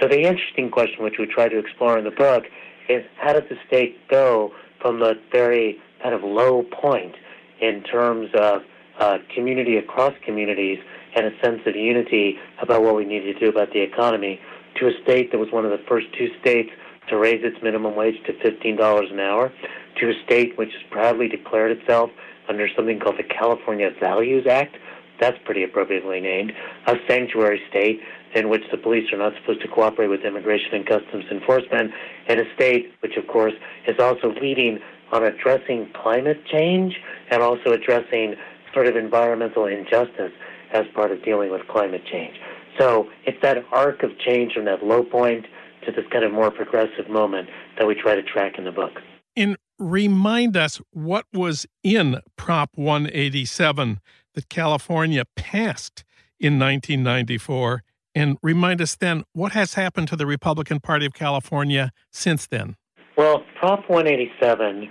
So 0.00 0.08
the 0.08 0.22
interesting 0.22 0.70
question, 0.70 1.02
which 1.02 1.18
we 1.18 1.26
try 1.26 1.48
to 1.48 1.58
explore 1.58 1.98
in 1.98 2.04
the 2.04 2.10
book, 2.10 2.44
is 2.88 3.04
how 3.16 3.32
did 3.32 3.48
the 3.48 3.56
state 3.66 4.08
go 4.08 4.52
from 4.80 5.00
the 5.00 5.14
very 5.30 5.78
kind 6.02 6.14
of 6.14 6.22
low 6.22 6.62
point 6.62 7.14
in 7.60 7.82
terms 7.82 8.30
of 8.34 8.62
uh, 9.00 9.18
community 9.34 9.76
across 9.76 10.12
communities 10.24 10.78
and 11.16 11.26
a 11.26 11.30
sense 11.42 11.60
of 11.66 11.74
unity 11.74 12.36
about 12.62 12.82
what 12.82 12.94
we 12.94 13.04
need 13.04 13.20
to 13.20 13.34
do 13.34 13.48
about 13.48 13.72
the 13.72 13.80
economy 13.80 14.38
to 14.78 14.86
a 14.86 14.92
state 15.02 15.32
that 15.32 15.38
was 15.38 15.50
one 15.50 15.64
of 15.64 15.70
the 15.70 15.82
first 15.88 16.06
two 16.16 16.28
states 16.40 16.70
to 17.08 17.18
raise 17.18 17.40
its 17.42 17.56
minimum 17.62 17.96
wage 17.96 18.14
to 18.26 18.32
$15 18.34 19.12
an 19.12 19.20
hour, 19.20 19.52
to 19.98 20.10
a 20.10 20.12
state 20.24 20.56
which 20.56 20.70
has 20.72 20.82
proudly 20.90 21.28
declared 21.28 21.76
itself 21.76 22.10
under 22.48 22.68
something 22.76 23.00
called 23.00 23.18
the 23.18 23.24
California 23.24 23.90
Values 23.98 24.46
Act. 24.48 24.76
That's 25.20 25.36
pretty 25.44 25.64
appropriately 25.64 26.20
named. 26.20 26.52
A 26.86 26.94
sanctuary 27.08 27.60
state 27.68 28.00
in 28.34 28.48
which 28.48 28.62
the 28.70 28.78
police 28.78 29.12
are 29.12 29.18
not 29.18 29.32
supposed 29.40 29.60
to 29.62 29.68
cooperate 29.68 30.06
with 30.06 30.20
immigration 30.24 30.72
and 30.72 30.86
customs 30.86 31.24
enforcement, 31.30 31.90
and 32.28 32.40
a 32.40 32.44
state 32.54 32.92
which, 33.00 33.16
of 33.16 33.26
course, 33.26 33.52
is 33.88 33.96
also 33.98 34.32
leading 34.40 34.78
on 35.12 35.24
addressing 35.24 35.90
climate 35.92 36.40
change 36.46 36.94
and 37.30 37.42
also 37.42 37.72
addressing 37.72 38.36
sort 38.74 38.86
of 38.86 38.96
environmental 38.96 39.66
injustice 39.66 40.32
as 40.72 40.84
part 40.94 41.10
of 41.10 41.24
dealing 41.24 41.50
with 41.50 41.66
climate 41.68 42.02
change. 42.10 42.34
So 42.78 43.08
it's 43.26 43.38
that 43.42 43.58
arc 43.72 44.02
of 44.02 44.10
change 44.18 44.52
from 44.54 44.64
that 44.66 44.84
low 44.84 45.02
point 45.02 45.46
to 45.84 45.92
this 45.92 46.04
kind 46.12 46.24
of 46.24 46.32
more 46.32 46.50
progressive 46.50 47.08
moment 47.08 47.48
that 47.78 47.86
we 47.86 47.94
try 47.94 48.14
to 48.14 48.22
track 48.22 48.58
in 48.58 48.64
the 48.64 48.72
book. 48.72 48.92
And 49.36 49.56
remind 49.78 50.56
us 50.56 50.80
what 50.92 51.24
was 51.32 51.66
in 51.82 52.20
Prop 52.36 52.70
187 52.74 54.00
that 54.34 54.48
California 54.48 55.24
passed 55.36 56.04
in 56.38 56.58
1994 56.58 57.82
and 58.14 58.36
remind 58.42 58.80
us 58.80 58.96
then 58.96 59.24
what 59.32 59.52
has 59.52 59.74
happened 59.74 60.08
to 60.08 60.16
the 60.16 60.26
Republican 60.26 60.80
Party 60.80 61.06
of 61.06 61.14
California 61.14 61.92
since 62.10 62.46
then. 62.46 62.76
Well, 63.16 63.44
Prop 63.58 63.88
187 63.88 64.90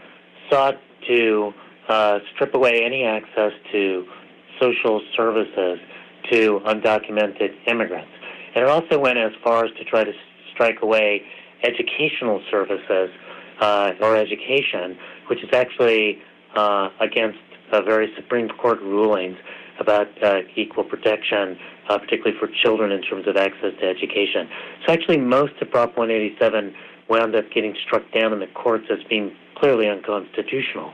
sought 0.49 0.75
to 1.07 1.51
uh, 1.89 2.19
strip 2.33 2.53
away 2.53 2.83
any 2.85 3.03
access 3.03 3.51
to 3.71 4.05
social 4.61 5.01
services 5.15 5.79
to 6.31 6.61
undocumented 6.65 7.55
immigrants. 7.67 8.11
And 8.55 8.63
it 8.63 8.69
also 8.69 8.99
went 8.99 9.17
as 9.17 9.31
far 9.43 9.65
as 9.65 9.71
to 9.77 9.83
try 9.83 10.03
to 10.03 10.11
strike 10.53 10.81
away 10.81 11.23
educational 11.63 12.41
services 12.49 13.09
uh, 13.59 13.93
or 14.01 14.15
education, 14.15 14.97
which 15.27 15.43
is 15.43 15.49
actually 15.53 16.19
uh, 16.55 16.89
against 16.99 17.39
very 17.71 18.11
Supreme 18.15 18.49
Court 18.49 18.81
rulings 18.81 19.37
about 19.79 20.07
uh, 20.23 20.39
equal 20.55 20.83
protection, 20.83 21.57
uh, 21.89 21.97
particularly 21.97 22.37
for 22.39 22.49
children 22.63 22.91
in 22.91 23.01
terms 23.01 23.27
of 23.27 23.37
access 23.37 23.73
to 23.79 23.87
education. 23.87 24.49
So 24.85 24.93
actually, 24.93 25.17
most 25.17 25.53
of 25.61 25.69
Prop 25.71 25.97
187 25.97 26.73
wound 27.09 27.35
up 27.35 27.45
getting 27.53 27.75
struck 27.85 28.03
down 28.11 28.33
in 28.33 28.39
the 28.39 28.47
courts 28.47 28.85
as 28.91 28.99
being 29.09 29.35
clearly 29.55 29.87
unconstitutional. 29.87 30.93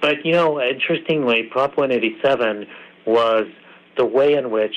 But 0.00 0.24
you 0.24 0.32
know, 0.32 0.60
interestingly, 0.60 1.44
Prop 1.44 1.76
187 1.76 2.66
was 3.06 3.46
the 3.96 4.04
way 4.04 4.34
in 4.34 4.50
which 4.50 4.74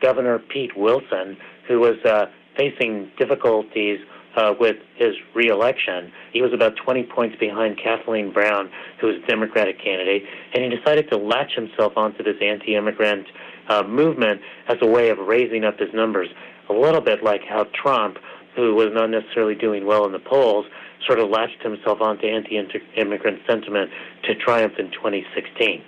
Governor 0.00 0.38
Pete 0.38 0.76
Wilson, 0.76 1.36
who 1.66 1.80
was 1.80 1.96
uh, 2.04 2.26
facing 2.56 3.10
difficulties 3.18 4.00
uh, 4.36 4.54
with 4.58 4.76
his 4.96 5.14
reelection. 5.34 6.12
He 6.32 6.42
was 6.42 6.52
about 6.52 6.76
20 6.76 7.04
points 7.04 7.36
behind 7.40 7.78
Kathleen 7.82 8.32
Brown, 8.32 8.70
who 9.00 9.08
was 9.08 9.16
a 9.16 9.26
Democratic 9.26 9.82
candidate, 9.82 10.24
and 10.54 10.62
he 10.62 10.76
decided 10.76 11.10
to 11.10 11.16
latch 11.16 11.52
himself 11.54 11.94
onto 11.96 12.22
this 12.22 12.36
anti-immigrant 12.42 13.26
uh, 13.68 13.82
movement 13.82 14.42
as 14.68 14.76
a 14.82 14.86
way 14.86 15.08
of 15.08 15.18
raising 15.18 15.64
up 15.64 15.78
his 15.78 15.88
numbers, 15.94 16.28
a 16.68 16.72
little 16.72 17.00
bit 17.00 17.22
like 17.22 17.42
how 17.48 17.64
Trump, 17.72 18.18
who 18.54 18.74
was 18.74 18.88
not 18.92 19.10
necessarily 19.10 19.54
doing 19.54 19.86
well 19.86 20.04
in 20.04 20.12
the 20.12 20.18
polls, 20.18 20.66
sort 21.06 21.18
of 21.18 21.28
latched 21.30 21.62
himself 21.62 22.00
onto 22.00 22.26
anti-immigrant 22.26 23.40
sentiment 23.46 23.90
to 24.24 24.34
triumph 24.34 24.74
in 24.78 24.90
2016. 24.92 25.82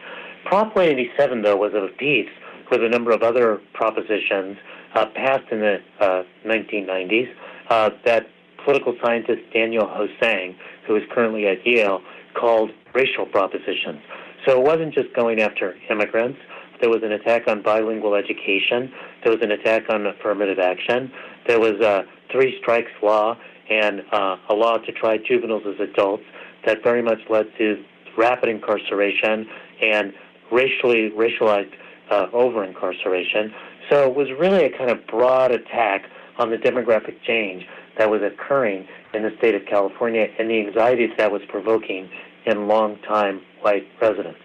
Prop 0.44 0.74
187, 0.74 1.42
though, 1.42 1.56
was 1.56 1.72
of 1.74 1.84
a 1.84 1.88
piece 1.88 2.28
with 2.70 2.82
a 2.82 2.88
number 2.88 3.10
of 3.10 3.22
other 3.22 3.60
propositions 3.72 4.56
uh, 4.94 5.06
passed 5.14 5.50
in 5.50 5.60
the 5.60 5.78
uh, 6.00 6.22
1990s 6.46 7.28
uh, 7.70 7.90
that 8.04 8.26
political 8.64 8.94
scientist 9.02 9.40
Daniel 9.52 9.86
HoSang, 9.86 10.54
who 10.86 10.96
is 10.96 11.02
currently 11.10 11.46
at 11.46 11.66
Yale, 11.66 12.00
called 12.34 12.70
racial 12.94 13.26
propositions. 13.26 14.00
So 14.46 14.58
it 14.60 14.64
wasn't 14.64 14.94
just 14.94 15.14
going 15.14 15.40
after 15.40 15.74
immigrants, 15.90 16.38
there 16.80 16.90
was 16.90 17.02
an 17.02 17.12
attack 17.12 17.48
on 17.48 17.62
bilingual 17.62 18.14
education. 18.14 18.92
There 19.24 19.32
was 19.32 19.42
an 19.42 19.50
attack 19.50 19.90
on 19.90 20.06
affirmative 20.06 20.58
action. 20.58 21.10
There 21.46 21.58
was 21.58 21.80
a 21.80 22.04
three 22.30 22.56
strikes 22.60 22.92
law 23.02 23.36
and 23.70 24.02
uh, 24.12 24.36
a 24.48 24.54
law 24.54 24.78
to 24.78 24.92
try 24.92 25.18
juveniles 25.18 25.62
as 25.66 25.80
adults 25.80 26.24
that 26.66 26.82
very 26.82 27.02
much 27.02 27.18
led 27.28 27.46
to 27.58 27.82
rapid 28.16 28.48
incarceration 28.48 29.46
and 29.80 30.12
racially 30.50 31.10
racialized 31.10 31.72
uh, 32.10 32.26
over 32.32 32.64
incarceration. 32.64 33.52
So 33.90 34.08
it 34.08 34.14
was 34.14 34.28
really 34.38 34.64
a 34.64 34.76
kind 34.76 34.90
of 34.90 35.06
broad 35.06 35.50
attack 35.50 36.06
on 36.38 36.50
the 36.50 36.56
demographic 36.56 37.22
change 37.26 37.64
that 37.98 38.10
was 38.10 38.22
occurring 38.22 38.86
in 39.14 39.22
the 39.22 39.30
state 39.38 39.54
of 39.54 39.62
California 39.66 40.26
and 40.38 40.48
the 40.48 40.60
anxieties 40.60 41.10
that 41.18 41.30
was 41.30 41.42
provoking 41.48 42.08
in 42.46 42.68
long-time 42.68 43.40
white 43.60 43.86
residents. 44.00 44.40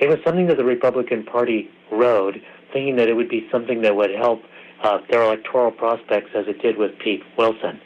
It 0.00 0.08
was 0.08 0.18
something 0.24 0.46
that 0.46 0.56
the 0.56 0.64
Republican 0.64 1.24
Party 1.24 1.70
rode, 1.90 2.42
thinking 2.72 2.96
that 2.96 3.08
it 3.08 3.14
would 3.14 3.28
be 3.28 3.48
something 3.50 3.82
that 3.82 3.96
would 3.96 4.10
help 4.10 4.42
uh, 4.82 4.98
their 5.10 5.22
electoral 5.22 5.70
prospects 5.70 6.30
as 6.34 6.46
it 6.46 6.60
did 6.62 6.78
with 6.78 6.98
Pete 6.98 7.22
Wilson. 7.36 7.80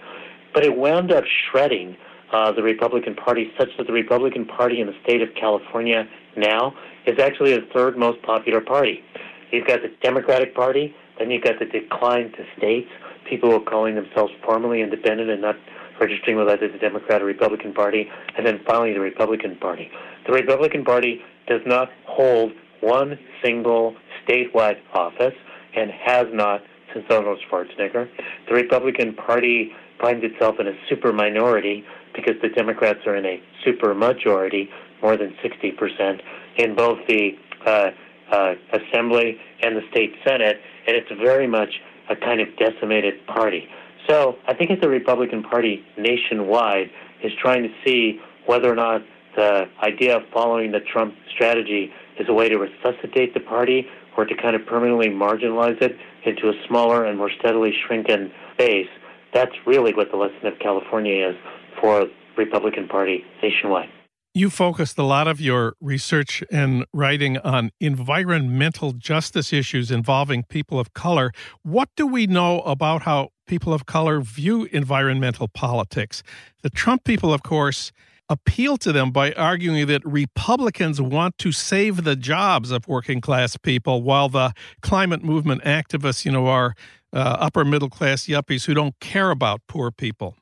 But 0.54 0.64
it 0.64 0.76
wound 0.76 1.12
up 1.12 1.24
shredding 1.26 1.96
uh, 2.32 2.52
the 2.52 2.62
Republican 2.62 3.14
Party 3.14 3.52
such 3.58 3.68
that 3.76 3.86
the 3.86 3.92
Republican 3.92 4.46
Party 4.46 4.80
in 4.80 4.86
the 4.86 4.94
state 5.02 5.20
of 5.20 5.28
California 5.38 6.08
now 6.36 6.74
is 7.06 7.18
actually 7.18 7.54
the 7.54 7.66
third 7.74 7.98
most 7.98 8.22
popular 8.22 8.60
party. 8.60 9.02
You've 9.50 9.66
got 9.66 9.82
the 9.82 9.92
Democratic 10.02 10.54
Party, 10.54 10.94
then 11.18 11.30
you've 11.30 11.44
got 11.44 11.58
the 11.58 11.66
decline 11.66 12.32
to 12.32 12.44
states, 12.56 12.88
people 13.28 13.50
who 13.50 13.56
are 13.56 13.70
calling 13.70 13.94
themselves 13.94 14.32
formally 14.44 14.80
independent 14.80 15.30
and 15.30 15.42
not 15.42 15.56
registering 16.00 16.36
with 16.36 16.48
either 16.48 16.68
the 16.68 16.78
Democrat 16.78 17.22
or 17.22 17.26
Republican 17.26 17.72
Party, 17.72 18.10
and 18.36 18.46
then 18.46 18.60
finally 18.66 18.92
the 18.92 19.00
Republican 19.00 19.56
Party. 19.56 19.90
The 20.26 20.32
Republican 20.32 20.84
Party 20.84 21.20
does 21.46 21.60
not 21.66 21.90
hold 22.06 22.52
one 22.80 23.18
single 23.42 23.96
statewide 24.26 24.78
office 24.92 25.34
and 25.76 25.90
has 25.90 26.26
not 26.32 26.62
since 26.92 27.04
Arnold 27.10 27.38
Schwarzenegger. 27.48 28.08
The 28.48 28.54
Republican 28.54 29.14
Party 29.14 29.72
finds 30.00 30.24
itself 30.24 30.56
in 30.60 30.66
a 30.66 30.74
super 30.88 31.12
minority 31.12 31.84
because 32.14 32.34
the 32.42 32.48
Democrats 32.48 33.00
are 33.06 33.16
in 33.16 33.24
a 33.24 33.42
super 33.64 33.94
majority, 33.94 34.68
more 35.02 35.16
than 35.16 35.34
60%, 35.44 36.20
in 36.56 36.74
both 36.74 36.98
the 37.08 37.36
uh, 37.66 37.90
uh, 38.30 38.54
Assembly 38.72 39.38
and 39.62 39.76
the 39.76 39.82
state 39.90 40.14
Senate, 40.26 40.60
and 40.86 40.96
it's 40.96 41.10
very 41.20 41.46
much 41.46 41.80
a 42.08 42.16
kind 42.16 42.40
of 42.40 42.48
decimated 42.56 43.26
party. 43.26 43.68
So 44.08 44.36
I 44.46 44.54
think 44.54 44.70
it's 44.70 44.82
the 44.82 44.88
Republican 44.88 45.42
Party 45.42 45.84
nationwide 45.96 46.90
is 47.22 47.32
trying 47.40 47.62
to 47.62 47.70
see 47.84 48.20
whether 48.46 48.70
or 48.70 48.74
not 48.74 49.02
the 49.36 49.68
idea 49.82 50.16
of 50.16 50.22
following 50.32 50.72
the 50.72 50.80
Trump 50.80 51.14
strategy 51.34 51.90
is 52.18 52.28
a 52.28 52.32
way 52.32 52.48
to 52.48 52.58
resuscitate 52.58 53.34
the 53.34 53.40
party 53.40 53.86
or 54.16 54.24
to 54.24 54.34
kind 54.36 54.54
of 54.54 54.64
permanently 54.66 55.08
marginalize 55.08 55.80
it 55.82 55.96
into 56.24 56.48
a 56.48 56.52
smaller 56.68 57.04
and 57.04 57.18
more 57.18 57.30
steadily 57.38 57.72
shrinking 57.86 58.30
base. 58.58 58.88
That's 59.34 59.54
really 59.66 59.92
what 59.92 60.10
the 60.10 60.16
lesson 60.16 60.46
of 60.46 60.58
California 60.60 61.28
is 61.30 61.36
for 61.80 62.06
Republican 62.38 62.88
Party 62.88 63.24
nationwide. 63.42 63.88
You 64.32 64.50
focused 64.50 64.98
a 64.98 65.02
lot 65.02 65.28
of 65.28 65.40
your 65.40 65.74
research 65.80 66.42
and 66.50 66.84
writing 66.92 67.38
on 67.38 67.70
environmental 67.80 68.92
justice 68.92 69.52
issues 69.52 69.90
involving 69.90 70.44
people 70.44 70.80
of 70.80 70.92
color. 70.92 71.32
What 71.62 71.88
do 71.96 72.06
we 72.06 72.26
know 72.26 72.60
about 72.62 73.02
how 73.02 73.30
people 73.46 73.72
of 73.72 73.86
color 73.86 74.20
view 74.20 74.68
environmental 74.72 75.48
politics? 75.48 76.22
The 76.62 76.70
Trump 76.70 77.04
people, 77.04 77.32
of 77.32 77.42
course, 77.44 77.92
appeal 78.28 78.76
to 78.78 78.90
them 78.90 79.10
by 79.12 79.32
arguing 79.34 79.86
that 79.86 80.04
Republicans 80.04 81.00
want 81.00 81.38
to 81.38 81.52
save 81.52 82.04
the 82.04 82.16
jobs 82.16 82.70
of 82.70 82.88
working 82.88 83.20
class 83.20 83.56
people, 83.56 84.02
while 84.02 84.28
the 84.28 84.52
climate 84.80 85.22
movement 85.22 85.62
activists, 85.62 86.24
you 86.24 86.32
know, 86.32 86.46
are 86.46 86.74
uh, 87.14 87.36
upper 87.40 87.64
middle 87.64 87.88
class 87.88 88.26
yuppies 88.26 88.66
who 88.66 88.74
don't 88.74 88.98
care 89.00 89.30
about 89.30 89.60
poor 89.68 89.90
people. 89.90 90.36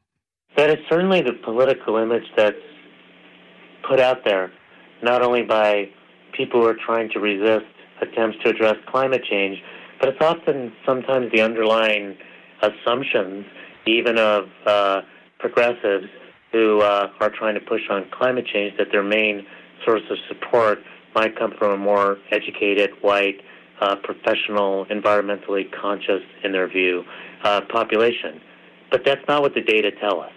That 0.56 0.70
is 0.70 0.78
certainly 0.88 1.20
the 1.20 1.34
political 1.44 1.96
image 1.96 2.24
that's 2.36 2.56
put 3.88 4.00
out 4.00 4.24
there, 4.24 4.52
not 5.02 5.22
only 5.22 5.42
by 5.42 5.90
people 6.36 6.60
who 6.60 6.66
are 6.66 6.76
trying 6.84 7.10
to 7.10 7.20
resist 7.20 7.66
attempts 8.00 8.38
to 8.44 8.50
address 8.50 8.76
climate 8.88 9.22
change, 9.28 9.58
but 10.00 10.08
it's 10.08 10.20
often 10.20 10.72
sometimes 10.84 11.30
the 11.32 11.40
underlying 11.40 12.16
assumptions, 12.62 13.44
even 13.86 14.18
of 14.18 14.48
uh, 14.66 15.02
progressives 15.38 16.06
who 16.52 16.80
uh, 16.80 17.10
are 17.20 17.30
trying 17.30 17.54
to 17.54 17.60
push 17.60 17.82
on 17.90 18.06
climate 18.10 18.46
change, 18.46 18.76
that 18.78 18.88
their 18.92 19.02
main 19.02 19.46
source 19.84 20.02
of 20.10 20.16
support 20.28 20.78
might 21.14 21.38
come 21.38 21.52
from 21.58 21.72
a 21.72 21.76
more 21.76 22.18
educated, 22.30 22.90
white, 23.00 23.40
uh, 23.82 23.96
professional, 23.96 24.86
environmentally 24.86 25.64
conscious, 25.72 26.22
in 26.44 26.52
their 26.52 26.68
view, 26.68 27.02
uh, 27.42 27.62
population. 27.68 28.40
But 28.92 29.02
that's 29.04 29.26
not 29.26 29.42
what 29.42 29.54
the 29.54 29.60
data 29.60 29.90
tell 30.00 30.20
us. 30.20 30.32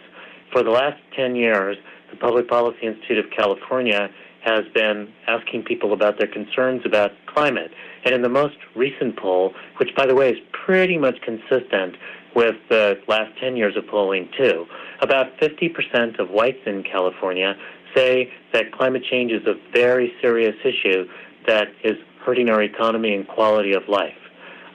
For 0.51 0.63
the 0.63 0.71
last 0.71 0.97
10 1.15 1.35
years, 1.35 1.77
the 2.09 2.17
Public 2.17 2.47
Policy 2.47 2.79
Institute 2.87 3.19
of 3.19 3.25
California 3.37 4.09
has 4.43 4.63
been 4.73 5.11
asking 5.27 5.63
people 5.63 5.93
about 5.93 6.17
their 6.17 6.27
concerns 6.27 6.81
about 6.85 7.11
climate. 7.27 7.71
And 8.03 8.15
in 8.15 8.21
the 8.23 8.29
most 8.29 8.57
recent 8.75 9.17
poll, 9.17 9.53
which 9.77 9.89
by 9.95 10.07
the 10.07 10.15
way 10.15 10.31
is 10.31 10.37
pretty 10.65 10.97
much 10.97 11.15
consistent 11.21 11.97
with 12.35 12.55
the 12.69 12.95
last 13.07 13.31
10 13.39 13.57
years 13.57 13.75
of 13.77 13.87
polling 13.87 14.29
too, 14.37 14.65
about 15.01 15.37
50% 15.39 16.19
of 16.19 16.29
whites 16.29 16.59
in 16.65 16.83
California 16.83 17.55
say 17.95 18.31
that 18.53 18.71
climate 18.71 19.03
change 19.09 19.31
is 19.31 19.45
a 19.45 19.55
very 19.73 20.11
serious 20.21 20.55
issue 20.63 21.05
that 21.47 21.67
is 21.83 21.97
hurting 22.25 22.49
our 22.49 22.61
economy 22.61 23.13
and 23.13 23.27
quality 23.27 23.73
of 23.73 23.83
life. 23.87 24.17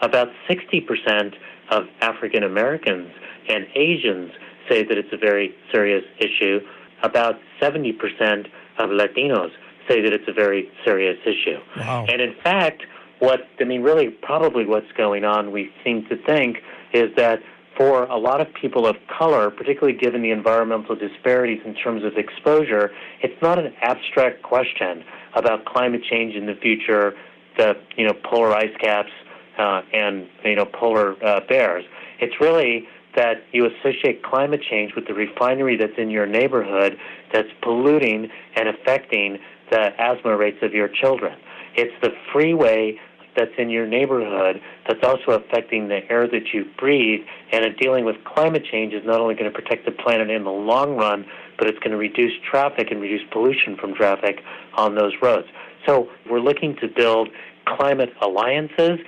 About 0.02 0.28
60% 0.48 1.34
of 1.70 1.84
African 2.00 2.42
Americans 2.42 3.10
and 3.48 3.66
Asians 3.74 4.32
say 4.68 4.84
that 4.84 4.96
it's 4.96 5.12
a 5.12 5.16
very 5.16 5.54
serious 5.72 6.04
issue 6.18 6.60
about 7.02 7.36
70% 7.60 8.46
of 8.78 8.90
Latinos 8.90 9.50
say 9.88 10.00
that 10.02 10.12
it's 10.12 10.28
a 10.28 10.32
very 10.32 10.70
serious 10.84 11.18
issue. 11.24 11.58
Wow. 11.76 12.06
And 12.08 12.20
in 12.20 12.34
fact, 12.42 12.82
what 13.18 13.40
I 13.60 13.64
mean, 13.64 13.82
really, 13.82 14.08
probably 14.08 14.64
what's 14.64 14.90
going 14.96 15.24
on, 15.24 15.52
we 15.52 15.70
seem 15.84 16.06
to 16.06 16.16
think, 16.24 16.58
is 16.92 17.14
that 17.16 17.40
for 17.76 18.04
a 18.04 18.18
lot 18.18 18.40
of 18.40 18.52
people 18.54 18.86
of 18.86 18.96
color, 19.18 19.50
particularly 19.50 19.96
given 19.96 20.22
the 20.22 20.30
environmental 20.30 20.94
disparities 20.94 21.60
in 21.64 21.74
terms 21.74 22.04
of 22.04 22.16
exposure, 22.16 22.90
it's 23.22 23.40
not 23.42 23.58
an 23.58 23.72
abstract 23.80 24.42
question 24.42 25.04
about 25.34 25.64
climate 25.64 26.02
change 26.08 26.34
in 26.34 26.46
the 26.46 26.54
future, 26.54 27.14
the 27.60 27.76
you 27.96 28.06
know 28.06 28.14
polar 28.14 28.52
ice 28.52 28.74
caps, 28.80 29.12
uh, 29.58 29.82
and 29.92 30.26
you 30.44 30.56
know 30.56 30.64
polar 30.64 31.22
uh, 31.24 31.40
bears. 31.46 31.84
It's 32.18 32.40
really 32.40 32.88
that 33.16 33.42
you 33.52 33.66
associate 33.66 34.22
climate 34.22 34.62
change 34.62 34.94
with 34.94 35.06
the 35.06 35.14
refinery 35.14 35.76
that's 35.76 35.98
in 35.98 36.10
your 36.10 36.26
neighborhood 36.26 36.96
that's 37.32 37.48
polluting 37.60 38.30
and 38.56 38.68
affecting 38.68 39.38
the 39.70 39.90
asthma 40.00 40.36
rates 40.36 40.58
of 40.62 40.72
your 40.72 40.88
children. 40.88 41.36
It's 41.74 41.92
the 42.02 42.10
freeway 42.32 42.98
that's 43.36 43.52
in 43.58 43.68
your 43.70 43.86
neighborhood 43.86 44.60
that's 44.88 45.04
also 45.04 45.32
affecting 45.32 45.88
the 45.88 46.00
air 46.10 46.28
that 46.28 46.52
you 46.52 46.66
breathe. 46.78 47.20
And 47.52 47.64
in 47.64 47.74
dealing 47.76 48.04
with 48.04 48.16
climate 48.24 48.64
change 48.70 48.92
is 48.92 49.04
not 49.04 49.20
only 49.20 49.34
going 49.34 49.50
to 49.50 49.56
protect 49.56 49.84
the 49.86 49.92
planet 49.92 50.30
in 50.30 50.44
the 50.44 50.50
long 50.50 50.96
run, 50.96 51.26
but 51.58 51.68
it's 51.68 51.78
going 51.78 51.92
to 51.92 51.96
reduce 51.96 52.32
traffic 52.48 52.90
and 52.90 53.00
reduce 53.00 53.22
pollution 53.30 53.76
from 53.76 53.94
traffic 53.94 54.42
on 54.74 54.94
those 54.94 55.12
roads. 55.22 55.48
So 55.86 56.08
we're 56.28 56.40
looking 56.40 56.76
to 56.76 56.88
build 56.88 57.28
climate 57.66 58.10
alliances. 58.22 58.98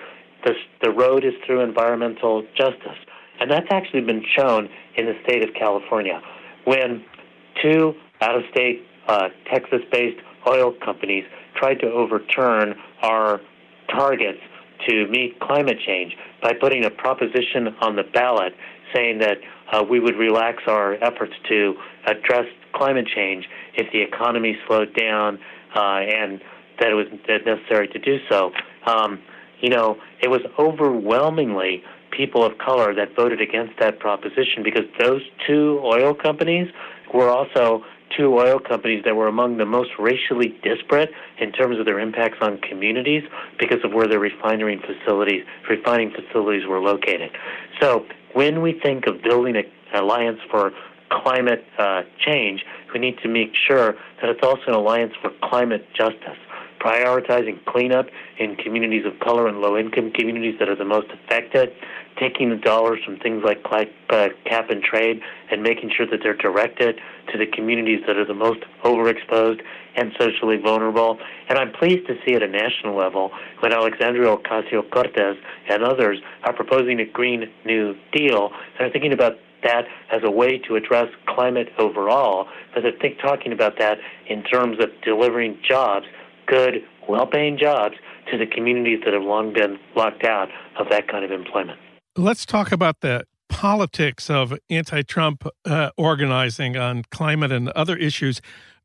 The, 0.45 0.55
the 0.83 0.91
road 0.91 1.25
is 1.25 1.33
through 1.47 1.61
environmental 1.61 2.43
justice. 2.57 2.99
And 3.41 3.51
that's 3.51 3.67
actually 3.71 4.03
been 4.03 4.25
shown 4.37 4.69
in 4.97 5.07
the 5.07 5.15
state 5.25 5.47
of 5.47 5.55
California. 5.55 6.21
When 6.65 7.05
two 7.63 7.95
out 8.21 8.37
of 8.37 8.43
state 8.51 8.85
uh, 9.09 9.29
Texas 9.51 9.81
based 9.91 10.21
oil 10.47 10.73
companies 10.85 11.25
tried 11.57 11.75
to 11.81 11.87
overturn 11.87 12.75
our 13.03 13.41
targets 13.89 14.39
to 14.89 15.07
meet 15.09 15.39
climate 15.41 15.79
change 15.87 16.17
by 16.43 16.53
putting 16.61 16.85
a 16.85 16.91
proposition 16.91 17.69
on 17.81 17.97
the 17.97 18.03
ballot 18.03 18.55
saying 18.95 19.19
that 19.19 19.39
uh, 19.73 19.83
we 19.89 20.01
would 20.01 20.17
relax 20.17 20.63
our 20.67 20.95
efforts 20.95 21.33
to 21.49 21.75
address 22.07 22.47
climate 22.75 23.07
change 23.15 23.47
if 23.75 23.91
the 23.93 24.01
economy 24.01 24.57
slowed 24.67 24.95
down 24.95 25.39
uh, 25.75 26.01
and 26.01 26.41
that 26.81 26.91
it 26.91 26.95
was 26.95 27.07
necessary 27.27 27.89
to 27.89 27.99
do 27.99 28.19
so. 28.29 28.53
Um, 28.87 29.21
you 29.61 29.71
know, 29.71 29.97
it 30.21 30.29
was 30.29 30.41
overwhelmingly 30.59 31.83
people 32.11 32.45
of 32.45 32.59
color 32.59 32.95
that 32.95 33.17
voted 33.17 33.41
against 33.41 33.79
that 33.81 33.99
proposition 33.99 34.63
because 34.63 34.85
those 35.01 35.23
two 35.47 35.81
oil 35.83 36.15
companies 36.15 36.69
were 37.15 37.29
also 37.29 37.85
two 38.17 38.39
oil 38.39 38.59
companies 38.59 39.03
that 39.05 39.17
were 39.17 39.29
among 39.29 39.57
the 39.57 39.65
most 39.65 39.91
racially 39.99 40.55
disparate 40.63 41.11
in 41.41 41.51
terms 41.53 41.79
of 41.79 41.87
their 41.87 41.99
impacts 41.99 42.37
on 42.43 42.59
communities 42.59 43.23
because 43.59 43.79
of 43.85 43.93
where 43.93 44.07
their 44.07 44.19
refining 44.19 44.81
facilities 44.81 45.45
refining 45.71 46.11
facilities 46.11 46.67
were 46.67 46.81
located. 46.81 47.31
So 47.81 48.05
when 48.35 48.61
we 48.61 48.79
think 48.85 49.07
of 49.07 49.23
building 49.23 49.57
an 49.57 49.65
alliance 49.95 50.41
for 50.51 50.73
climate 51.11 51.65
uh, 51.79 52.03
change, 52.19 52.65
we 52.93 53.01
need 53.01 53.19
to 53.23 53.29
make 53.29 53.53
sure 53.69 53.95
that 54.21 54.31
it's 54.31 54.43
also 54.43 54.63
an 54.67 54.75
alliance 54.75 55.13
for 55.21 55.31
climate 55.43 55.87
justice 55.95 56.39
prioritizing 56.83 57.65
cleanup 57.65 58.07
in 58.39 58.57
communities 58.57 59.05
of 59.07 59.19
color 59.21 59.47
and 59.47 59.61
low 59.61 59.77
income 59.77 60.11
communities 60.13 60.57
that 60.59 60.69
are 60.69 60.77
the 60.77 60.85
most 60.85 61.09
affected, 61.13 61.71
taking 62.19 62.51
the 62.51 62.57
dollars 62.57 62.99
from 63.05 63.19
things 63.19 63.43
like 63.45 63.59
uh, 63.71 64.29
cap 64.45 64.71
and 64.71 64.83
trade 64.83 65.21
and 65.51 65.63
making 65.63 65.91
sure 65.97 66.07
that 66.07 66.21
they're 66.23 66.37
directed 66.37 67.01
to 67.31 67.39
the 67.39 67.47
communities 67.47 68.01
that 68.07 68.17
are 68.17 68.27
the 68.27 68.35
most 68.35 68.61
overexposed 68.85 69.61
and 69.97 70.13
socially 70.19 70.57
vulnerable. 70.57 71.19
And 71.49 71.59
I'm 71.59 71.73
pleased 71.73 72.07
to 72.09 72.15
see 72.27 72.35
at 72.35 72.43
a 72.43 72.49
national 72.49 72.97
level 72.97 73.31
when 73.61 73.73
Alexandria 73.73 74.37
Ocasio 74.37 74.89
Cortez 74.91 75.37
and 75.69 75.83
others 75.83 76.19
are 76.45 76.53
proposing 76.53 77.01
a 77.01 77.07
Green 77.07 77.51
New 77.65 77.95
Deal, 78.13 78.51
they're 78.79 78.91
thinking 78.91 79.13
about 79.13 79.37
that 79.63 79.85
as 80.11 80.23
a 80.25 80.31
way 80.31 80.59
to 80.59 80.75
address 80.77 81.09
climate 81.27 81.69
overall, 81.79 82.49
but 82.75 82.83
they're 82.83 82.93
think, 83.01 83.19
talking 83.21 83.53
about 83.53 83.79
that 83.79 83.99
in 84.29 84.43
terms 84.43 84.79
of 84.81 84.89
delivering 85.05 85.59
jobs, 85.67 86.07
good, 86.53 86.85
well 87.09 87.27
paying 87.27 87.59
jobs, 87.59 87.95
to 88.31 88.39
the 88.39 88.47
communities 88.47 89.01
that 89.05 89.15
have 89.15 89.23
long 89.23 89.53
been 89.53 89.79
locked 89.97 90.25
out 90.25 90.49
of 90.79 90.89
that 90.91 91.09
kind 91.09 91.25
of 91.25 91.31
employment. 91.31 91.79
Let's 92.17 92.45
talk 92.45 92.73
about 92.73 93.01
the 93.01 93.25
politics 93.49 94.29
of 94.31 94.55
anti 94.71 95.03
Trump 95.03 95.47
uh, 95.65 95.91
organizing 95.97 96.77
on 96.77 97.05
climate 97.11 97.53
and 97.53 97.69
other 97.71 97.97
issues. 97.97 98.41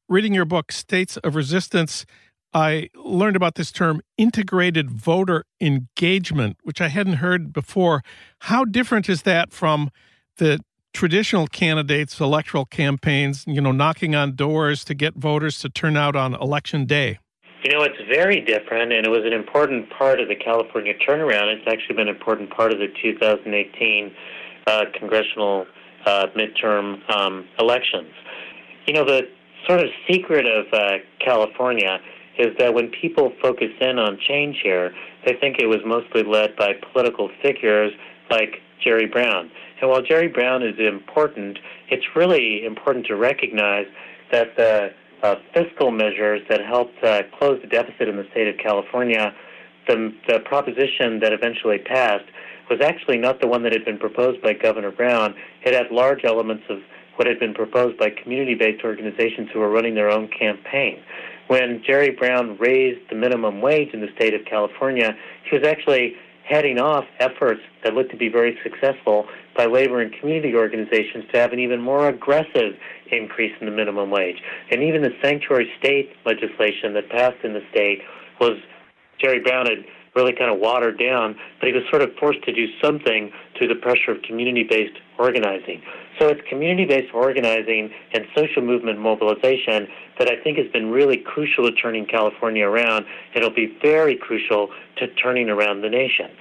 Reading 0.09 0.33
your 0.33 0.45
book, 0.45 0.71
States 0.71 1.17
of 1.17 1.35
Resistance, 1.35 2.05
I 2.53 2.89
learned 2.95 3.35
about 3.35 3.55
this 3.55 3.71
term 3.71 4.01
integrated 4.17 4.89
voter 4.89 5.43
engagement, 5.59 6.57
which 6.63 6.79
I 6.79 6.87
hadn't 6.87 7.15
heard 7.15 7.51
before. 7.51 8.03
How 8.39 8.63
different 8.63 9.09
is 9.09 9.23
that 9.23 9.51
from 9.51 9.91
the 10.37 10.59
traditional 10.93 11.47
candidates' 11.47 12.19
electoral 12.21 12.65
campaigns, 12.65 13.43
you 13.45 13.59
know, 13.59 13.73
knocking 13.73 14.15
on 14.15 14.35
doors 14.35 14.85
to 14.85 14.93
get 14.93 15.15
voters 15.15 15.59
to 15.59 15.69
turn 15.69 15.97
out 15.97 16.15
on 16.15 16.33
election 16.33 16.85
day? 16.85 17.19
You 17.67 17.73
know, 17.73 17.83
it's 17.83 17.99
very 18.07 18.39
different, 18.39 18.93
and 18.93 19.05
it 19.05 19.09
was 19.09 19.25
an 19.25 19.33
important 19.33 19.89
part 19.89 20.21
of 20.21 20.29
the 20.29 20.37
California 20.37 20.93
turnaround. 21.05 21.53
It's 21.53 21.67
actually 21.67 21.97
been 21.97 22.07
an 22.07 22.15
important 22.15 22.49
part 22.49 22.71
of 22.71 22.79
the 22.79 22.87
2018 23.03 24.15
uh, 24.67 24.85
congressional 24.97 25.65
uh, 26.05 26.27
midterm 26.33 27.01
um, 27.13 27.45
elections. 27.59 28.13
You 28.85 28.93
know, 28.93 29.03
the 29.03 29.23
sort 29.67 29.81
of 29.81 29.87
secret 30.09 30.45
of 30.45 30.67
uh, 30.71 30.99
California 31.19 31.99
is 32.39 32.55
that 32.57 32.73
when 32.73 32.89
people 33.01 33.33
focus 33.41 33.71
in 33.81 33.99
on 33.99 34.17
change 34.25 34.61
here, 34.63 34.93
they 35.25 35.33
think 35.33 35.57
it 35.59 35.67
was 35.67 35.79
mostly 35.85 36.23
led 36.23 36.55
by 36.55 36.71
political 36.93 37.29
figures 37.41 37.91
like 38.31 38.61
Jerry 38.81 39.07
Brown. 39.07 39.51
And 39.81 39.89
while 39.89 40.01
Jerry 40.01 40.29
Brown 40.29 40.63
is 40.63 40.79
important, 40.79 41.59
it's 41.89 42.05
really 42.15 42.65
important 42.65 43.07
to 43.07 43.17
recognize 43.17 43.87
that 44.31 44.55
the 44.55 44.91
uh, 45.23 45.35
fiscal 45.53 45.91
measures 45.91 46.41
that 46.49 46.63
helped 46.65 47.03
uh, 47.03 47.23
close 47.37 47.59
the 47.61 47.67
deficit 47.67 48.07
in 48.07 48.17
the 48.17 48.27
state 48.31 48.47
of 48.47 48.57
California, 48.57 49.33
the, 49.87 50.13
the 50.27 50.39
proposition 50.41 51.19
that 51.19 51.33
eventually 51.33 51.79
passed 51.79 52.25
was 52.69 52.81
actually 52.81 53.17
not 53.17 53.39
the 53.41 53.47
one 53.47 53.63
that 53.63 53.71
had 53.71 53.85
been 53.85 53.97
proposed 53.97 54.41
by 54.41 54.53
Governor 54.53 54.91
Brown. 54.91 55.33
It 55.63 55.73
had 55.73 55.91
large 55.91 56.25
elements 56.25 56.63
of 56.69 56.79
what 57.15 57.27
had 57.27 57.39
been 57.39 57.53
proposed 57.53 57.97
by 57.97 58.09
community 58.09 58.55
based 58.55 58.83
organizations 58.83 59.49
who 59.53 59.59
were 59.59 59.69
running 59.69 59.95
their 59.95 60.09
own 60.09 60.27
campaign. 60.27 61.01
When 61.47 61.81
Jerry 61.85 62.11
Brown 62.11 62.57
raised 62.57 63.09
the 63.09 63.15
minimum 63.15 63.61
wage 63.61 63.93
in 63.93 64.01
the 64.01 64.09
state 64.15 64.33
of 64.33 64.41
California, 64.45 65.15
he 65.49 65.57
was 65.57 65.65
actually 65.65 66.15
heading 66.43 66.79
off 66.79 67.05
efforts 67.19 67.61
that 67.83 67.93
looked 67.93 68.11
to 68.11 68.17
be 68.17 68.29
very 68.29 68.57
successful 68.63 69.25
by 69.55 69.65
labor 69.65 70.01
and 70.01 70.13
community 70.19 70.55
organizations 70.55 71.25
to 71.31 71.39
have 71.39 71.51
an 71.51 71.59
even 71.59 71.81
more 71.81 72.07
aggressive 72.07 72.75
increase 73.11 73.53
in 73.59 73.65
the 73.65 73.71
minimum 73.71 74.09
wage. 74.09 74.41
And 74.71 74.83
even 74.83 75.01
the 75.01 75.13
sanctuary 75.21 75.69
state 75.79 76.11
legislation 76.25 76.93
that 76.93 77.09
passed 77.09 77.43
in 77.43 77.53
the 77.53 77.61
state 77.71 78.01
was 78.39 78.57
Jerry 79.19 79.39
Brown 79.39 79.65
had 79.65 79.85
really 80.15 80.33
kind 80.33 80.51
of 80.51 80.59
watered 80.59 80.97
down, 80.97 81.35
but 81.59 81.67
he 81.67 81.73
was 81.73 81.83
sort 81.91 82.01
of 82.01 82.09
forced 82.19 82.43
to 82.43 82.51
do 82.51 82.65
something 82.81 83.31
through 83.55 83.67
the 83.67 83.75
pressure 83.75 84.11
of 84.11 84.21
community 84.23 84.63
based 84.67 84.97
organizing. 85.19 85.81
So 86.19 86.27
it's 86.27 86.41
community 86.49 86.85
based 86.85 87.13
organizing 87.13 87.91
and 88.13 88.25
social 88.35 88.63
movement 88.63 88.99
mobilization 88.99 89.87
that 90.17 90.29
I 90.29 90.41
think 90.43 90.57
has 90.57 90.67
been 90.73 90.89
really 90.89 91.17
crucial 91.17 91.69
to 91.69 91.71
turning 91.71 92.07
California 92.07 92.65
around. 92.65 93.05
It'll 93.35 93.53
be 93.53 93.77
very 93.81 94.17
crucial 94.17 94.69
to 94.97 95.07
turning 95.21 95.49
around 95.49 95.81
the 95.81 95.89
nation. 95.89 96.31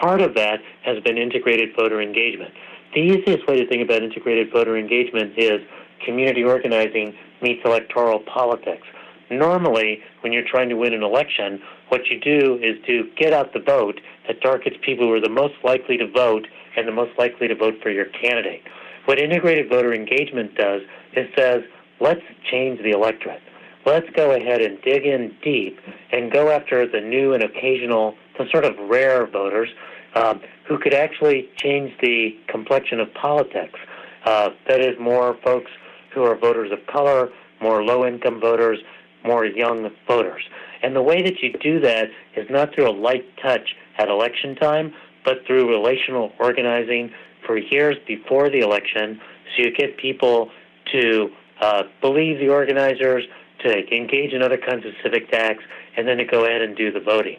Part 0.00 0.22
of 0.22 0.34
that 0.34 0.60
has 0.82 1.02
been 1.04 1.18
integrated 1.18 1.76
voter 1.76 2.00
engagement. 2.00 2.54
The 2.94 3.00
easiest 3.00 3.46
way 3.46 3.60
to 3.60 3.68
think 3.68 3.82
about 3.82 4.02
integrated 4.02 4.50
voter 4.50 4.78
engagement 4.78 5.34
is 5.36 5.60
community 6.04 6.44
organizing 6.44 7.14
meets 7.42 7.60
electoral 7.64 8.20
politics. 8.20 8.86
Normally, 9.30 10.00
when 10.20 10.32
you're 10.32 10.46
trying 10.48 10.68
to 10.68 10.76
win 10.76 10.94
an 10.94 11.02
election, 11.02 11.60
what 11.88 12.06
you 12.06 12.20
do 12.20 12.58
is 12.62 12.76
to 12.86 13.10
get 13.16 13.32
out 13.32 13.52
the 13.52 13.60
vote 13.60 14.00
that 14.26 14.40
targets 14.40 14.76
people 14.82 15.06
who 15.06 15.12
are 15.12 15.20
the 15.20 15.28
most 15.28 15.54
likely 15.64 15.96
to 15.96 16.06
vote 16.06 16.46
and 16.76 16.86
the 16.86 16.92
most 16.92 17.18
likely 17.18 17.48
to 17.48 17.54
vote 17.54 17.74
for 17.82 17.90
your 17.90 18.06
candidate. 18.06 18.62
What 19.06 19.18
integrated 19.18 19.68
voter 19.68 19.94
engagement 19.94 20.54
does 20.56 20.82
is 21.14 21.28
says, 21.36 21.62
let's 22.00 22.22
change 22.50 22.82
the 22.82 22.90
electorate. 22.90 23.42
Let's 23.84 24.08
go 24.16 24.32
ahead 24.32 24.60
and 24.60 24.80
dig 24.82 25.06
in 25.06 25.34
deep 25.42 25.78
and 26.12 26.32
go 26.32 26.50
after 26.50 26.86
the 26.88 27.00
new 27.00 27.32
and 27.32 27.42
occasional, 27.42 28.14
the 28.36 28.46
sort 28.50 28.64
of 28.64 28.76
rare 28.88 29.26
voters 29.26 29.68
um, 30.16 30.40
who 30.66 30.78
could 30.78 30.94
actually 30.94 31.48
change 31.56 31.92
the 32.00 32.36
complexion 32.48 32.98
of 32.98 33.12
politics. 33.14 33.78
Uh, 34.24 34.50
that 34.68 34.80
is, 34.80 34.98
more 34.98 35.36
folks 35.44 35.70
who 36.16 36.24
are 36.24 36.34
voters 36.34 36.72
of 36.72 36.84
color, 36.86 37.28
more 37.60 37.84
low 37.84 38.06
income 38.06 38.40
voters, 38.40 38.78
more 39.24 39.44
young 39.44 39.90
voters. 40.08 40.42
And 40.82 40.96
the 40.96 41.02
way 41.02 41.22
that 41.22 41.42
you 41.42 41.52
do 41.52 41.78
that 41.80 42.08
is 42.36 42.48
not 42.50 42.74
through 42.74 42.88
a 42.88 42.96
light 42.96 43.24
touch 43.36 43.76
at 43.98 44.08
election 44.08 44.56
time, 44.56 44.94
but 45.24 45.46
through 45.46 45.68
relational 45.68 46.32
organizing 46.38 47.12
for 47.46 47.58
years 47.58 47.96
before 48.06 48.48
the 48.48 48.60
election. 48.60 49.20
So 49.54 49.64
you 49.64 49.72
get 49.72 49.98
people 49.98 50.50
to 50.92 51.30
uh, 51.60 51.82
believe 52.00 52.38
the 52.38 52.48
organizers, 52.48 53.24
to 53.60 53.94
engage 53.94 54.32
in 54.32 54.42
other 54.42 54.58
kinds 54.58 54.86
of 54.86 54.92
civic 55.02 55.32
acts, 55.32 55.64
and 55.96 56.08
then 56.08 56.16
to 56.18 56.24
go 56.24 56.44
ahead 56.44 56.62
and 56.62 56.76
do 56.76 56.90
the 56.90 57.00
voting. 57.00 57.38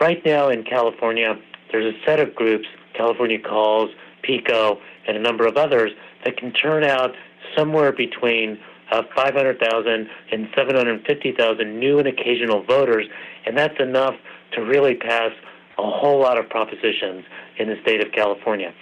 Right 0.00 0.24
now 0.24 0.48
in 0.48 0.64
California, 0.64 1.38
there's 1.70 1.94
a 1.94 1.98
set 2.04 2.20
of 2.20 2.34
groups, 2.34 2.66
California 2.94 3.38
Calls, 3.38 3.90
PICO, 4.22 4.78
and 5.06 5.16
a 5.16 5.20
number 5.20 5.46
of 5.46 5.56
others, 5.56 5.92
that 6.24 6.36
can 6.36 6.52
turn 6.52 6.84
out 6.84 7.14
somewhere 7.56 7.92
between 7.92 8.58
uh, 8.90 9.02
500,000 9.14 10.08
and 10.32 10.48
750,000 10.56 11.78
new 11.78 11.98
and 11.98 12.08
occasional 12.08 12.62
voters, 12.62 13.06
and 13.46 13.56
that's 13.56 13.78
enough 13.80 14.14
to 14.52 14.60
really 14.60 14.94
pass 14.94 15.32
a 15.78 15.82
whole 15.82 16.20
lot 16.20 16.38
of 16.38 16.48
propositions 16.48 17.24
in 17.58 17.68
the 17.68 17.76
state 17.82 18.04
of 18.04 18.12
California. 18.12 18.72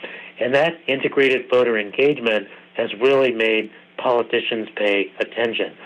And 0.40 0.54
that 0.54 0.72
integrated 0.88 1.48
voter 1.50 1.78
engagement 1.78 2.48
has 2.76 2.90
really 3.00 3.30
made 3.30 3.70
politicians 3.98 4.68
pay 4.74 5.12
attention. 5.20 5.76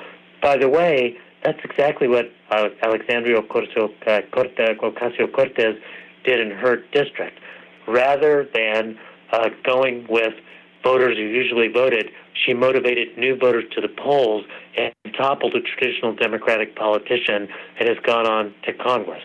By 0.40 0.56
the 0.56 0.68
way, 0.68 1.16
that's 1.42 1.58
exactly 1.62 2.08
what 2.08 2.32
uh, 2.50 2.68
Alexandria 2.82 3.42
Ocasio 3.42 3.90
Cortez 5.32 5.74
did 6.24 6.40
in 6.40 6.50
her 6.50 6.76
district. 6.92 7.38
Rather 7.86 8.48
than 8.54 8.98
uh, 9.32 9.50
going 9.62 10.06
with 10.08 10.32
voters 10.82 11.16
who 11.16 11.24
usually 11.24 11.68
voted, 11.68 12.10
she 12.34 12.54
motivated 12.54 13.16
new 13.16 13.36
voters 13.36 13.64
to 13.74 13.80
the 13.80 13.88
polls 13.88 14.44
and 14.76 14.92
toppled 15.16 15.54
a 15.54 15.60
traditional 15.60 16.14
Democratic 16.14 16.76
politician 16.76 17.48
and 17.78 17.88
has 17.88 17.98
gone 18.04 18.26
on 18.26 18.54
to 18.64 18.72
Congress. 18.72 19.22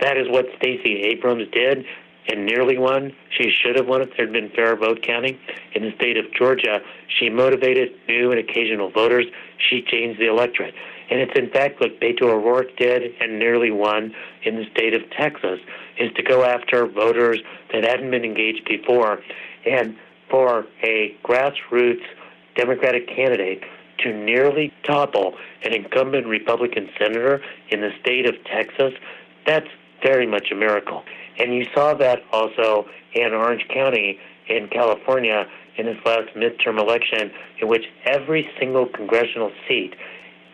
That 0.00 0.16
is 0.16 0.26
what 0.28 0.46
Stacey 0.58 1.02
Abrams 1.02 1.48
did 1.52 1.84
and 2.28 2.46
nearly 2.46 2.78
won. 2.78 3.12
She 3.36 3.50
should 3.50 3.76
have 3.76 3.86
won 3.86 4.02
if 4.02 4.10
there 4.16 4.26
had 4.26 4.32
been 4.32 4.50
fair 4.50 4.76
vote 4.76 5.02
counting. 5.02 5.38
In 5.74 5.82
the 5.82 5.92
state 5.96 6.16
of 6.16 6.26
Georgia, 6.32 6.80
she 7.18 7.28
motivated 7.28 7.90
new 8.08 8.30
and 8.30 8.38
occasional 8.38 8.90
voters. 8.90 9.26
She 9.68 9.82
changed 9.82 10.20
the 10.20 10.28
electorate. 10.28 10.74
And 11.10 11.20
it's 11.20 11.32
in 11.34 11.50
fact 11.50 11.80
what 11.80 12.00
Beto 12.00 12.22
O'Rourke 12.22 12.76
did 12.76 13.02
and 13.20 13.38
nearly 13.38 13.70
won 13.70 14.14
in 14.44 14.56
the 14.56 14.64
state 14.74 14.94
of 14.94 15.02
Texas, 15.10 15.58
is 15.98 16.12
to 16.14 16.22
go 16.22 16.44
after 16.44 16.86
voters 16.86 17.40
that 17.72 17.84
hadn't 17.84 18.10
been 18.10 18.24
engaged 18.24 18.64
before. 18.66 19.20
And 19.66 19.96
for 20.30 20.66
a 20.84 21.16
grassroots 21.24 22.04
Democratic 22.60 23.08
candidate 23.08 23.62
to 24.00 24.12
nearly 24.12 24.70
topple 24.84 25.34
an 25.64 25.72
incumbent 25.72 26.26
Republican 26.26 26.90
senator 26.98 27.40
in 27.70 27.80
the 27.80 27.90
state 28.02 28.26
of 28.28 28.34
Texas, 28.44 28.92
that's 29.46 29.68
very 30.02 30.26
much 30.26 30.48
a 30.52 30.54
miracle. 30.54 31.02
And 31.38 31.54
you 31.54 31.64
saw 31.74 31.94
that 31.94 32.20
also 32.32 32.84
in 33.14 33.32
Orange 33.32 33.66
County 33.72 34.18
in 34.46 34.68
California 34.68 35.46
in 35.78 35.86
this 35.86 35.96
last 36.04 36.34
midterm 36.36 36.78
election, 36.78 37.30
in 37.62 37.68
which 37.68 37.84
every 38.04 38.46
single 38.58 38.86
congressional 38.86 39.50
seat 39.66 39.94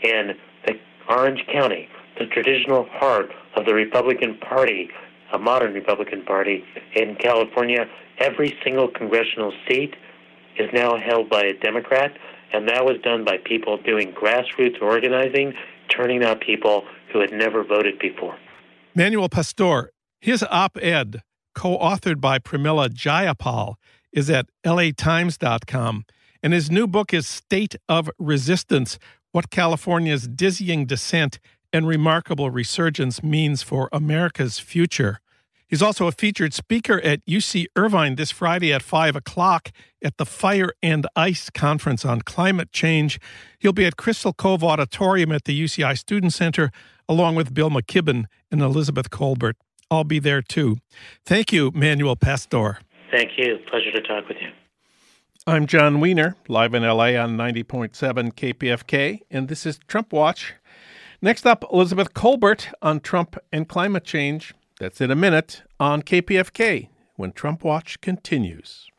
in 0.03 0.35
the 0.65 0.75
Orange 1.09 1.45
County, 1.53 1.89
the 2.21 2.27
traditional 2.27 2.87
heart 2.93 3.33
of 3.57 3.67
the 3.67 3.75
Republican 3.75 4.39
Party, 4.39 4.91
a 5.33 5.39
modern 5.39 5.75
Republican 5.75 6.23
Party 6.23 6.63
in 6.95 7.17
California, 7.17 7.87
every 8.19 8.57
single 8.63 8.87
congressional 8.87 9.53
seat 9.69 9.97
is 10.59 10.71
now 10.73 10.97
held 10.97 11.29
by 11.31 11.43
a 11.43 11.53
Democrat, 11.55 12.17
and 12.53 12.69
that 12.69 12.85
was 12.85 12.97
done 13.03 13.25
by 13.25 13.39
people 13.45 13.79
doing 13.83 14.13
grassroots 14.13 14.81
organizing, 14.81 15.55
turning 15.89 16.25
out 16.25 16.41
people 16.41 16.85
who 17.13 17.21
had 17.21 17.33
never 17.33 17.65
voted 17.65 17.99
before. 17.99 18.37
Manuel 18.95 19.29
Pastor, 19.29 19.91
his 20.21 20.43
op 20.51 20.79
ed, 20.81 21.23
co 21.55 21.79
authored 21.79 22.21
by 22.21 22.39
Pramila 22.39 22.89
Jayapal, 22.89 23.75
is 24.13 24.31
at 24.31 24.47
latimes.com, 24.65 26.05
and 26.43 26.53
his 26.53 26.71
new 26.71 26.87
book 26.87 27.13
is 27.13 27.27
State 27.27 27.77
of 27.89 28.11
Resistance 28.19 28.99
What 29.33 29.51
California's 29.51 30.27
Dizzying 30.27 30.87
Descent 30.87 31.39
and 31.73 31.87
Remarkable 31.87 32.51
Resurgence 32.51 33.23
Means 33.23 33.63
for 33.63 33.89
America's 33.93 34.59
Future. 34.59 35.21
He's 35.69 35.83
also 35.83 36.07
a 36.07 36.12
featured 36.12 36.55
speaker 36.55 37.01
at 37.01 37.27
UC 37.27 37.67
Irvine 37.75 38.14
this 38.14 38.31
Friday 38.31 38.73
at 38.73 38.83
5 38.83 39.17
o'clock 39.17 39.73
at 40.03 40.17
the 40.17 40.25
Fire 40.25 40.73
and 40.81 41.09
Ice 41.17 41.51
Conference 41.51 42.05
on 42.05 42.21
Climate 42.21 42.71
Change. 42.71 43.19
He'll 43.59 43.73
be 43.73 43.85
at 43.85 43.97
Crystal 43.97 44.33
Cove 44.33 44.62
Auditorium 44.62 45.33
at 45.33 45.45
the 45.45 45.61
UCI 45.61 45.99
Student 45.99 46.33
Center, 46.33 46.71
along 47.09 47.35
with 47.35 47.53
Bill 47.53 47.71
McKibben 47.71 48.27
and 48.51 48.62
Elizabeth 48.62 49.11
Kolbert. 49.11 49.55
I'll 49.91 50.05
be 50.05 50.21
there 50.21 50.41
too. 50.41 50.77
Thank 51.25 51.53
you, 51.53 51.73
Manuel 51.75 52.14
Pastor. 52.17 52.79
Thank 53.11 53.33
you. 53.37 53.59
Pleasure 53.69 53.91
to 53.91 54.01
talk 54.03 54.29
with 54.29 54.37
you. 54.41 54.51
I'm 55.49 55.67
Jon 55.67 56.01
Wiener, 56.01 56.37
live 56.49 56.75
in 56.75 56.83
LA 56.83 57.14
on 57.17 57.37
90.7 57.37 57.93
KPFK, 58.35 59.21
and 59.31 59.49
this 59.49 59.64
is 59.64 59.79
Trump 59.87 60.12
Watch. 60.12 60.55
Next 61.23 61.47
up, 61.47 61.64
Elizabeth 61.73 62.14
Kolbert 62.14 62.73
on 62.83 63.01
Trump 63.01 63.37
and 63.53 63.69
climate 63.69 64.05
change. 64.05 64.55
That's 64.79 65.01
in 65.01 65.11
a 65.11 65.16
minute 65.16 65.62
on 65.81 66.03
KPFK 66.03 66.89
when 67.14 67.33
Trump 67.33 67.64
Watch 67.64 68.01
continues. 68.03 68.91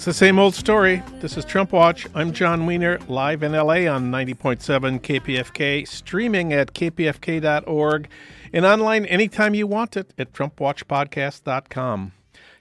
It's 0.00 0.06
the 0.06 0.14
same 0.14 0.38
old 0.38 0.54
story. 0.54 1.02
This 1.20 1.36
is 1.36 1.44
Trump 1.44 1.72
Watch. 1.72 2.06
I'm 2.14 2.32
Jon 2.32 2.64
Wiener, 2.64 2.98
live 3.06 3.42
in 3.42 3.52
LA 3.52 3.86
on 3.86 4.10
90.7 4.10 4.98
KPFK, 4.98 5.86
streaming 5.86 6.54
at 6.54 6.72
kpfk.org, 6.72 8.08
and 8.50 8.64
online 8.64 9.04
anytime 9.04 9.52
you 9.52 9.66
want 9.66 9.98
it 9.98 10.14
at 10.16 10.32
TrumpWatchPodcast.com. 10.32 12.12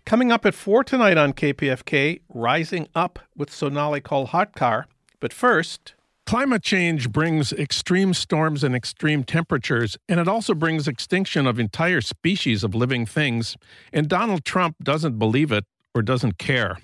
Coming 0.05 0.33
up 0.33 0.45
at 0.45 0.53
4 0.53 0.83
tonight 0.83 1.17
on 1.17 1.31
KPFK, 1.31 2.19
Rising 2.27 2.89
Up 2.93 3.19
with 3.37 3.53
Sonali 3.53 4.01
Kolhatkar. 4.01 4.83
But 5.21 5.31
first, 5.31 5.93
Climate 6.25 6.61
change 6.61 7.09
brings 7.09 7.53
extreme 7.53 8.13
storms 8.13 8.65
and 8.65 8.75
extreme 8.75 9.23
temperatures, 9.23 9.97
and 10.09 10.19
it 10.19 10.27
also 10.27 10.53
brings 10.53 10.89
extinction 10.89 11.47
of 11.47 11.57
entire 11.57 12.01
species 12.01 12.65
of 12.65 12.75
living 12.75 13.05
things. 13.05 13.55
And 13.93 14.09
Donald 14.09 14.43
Trump 14.43 14.75
doesn't 14.83 15.17
believe 15.17 15.53
it 15.53 15.63
or 15.95 16.01
doesn't 16.01 16.37
care. 16.37 16.79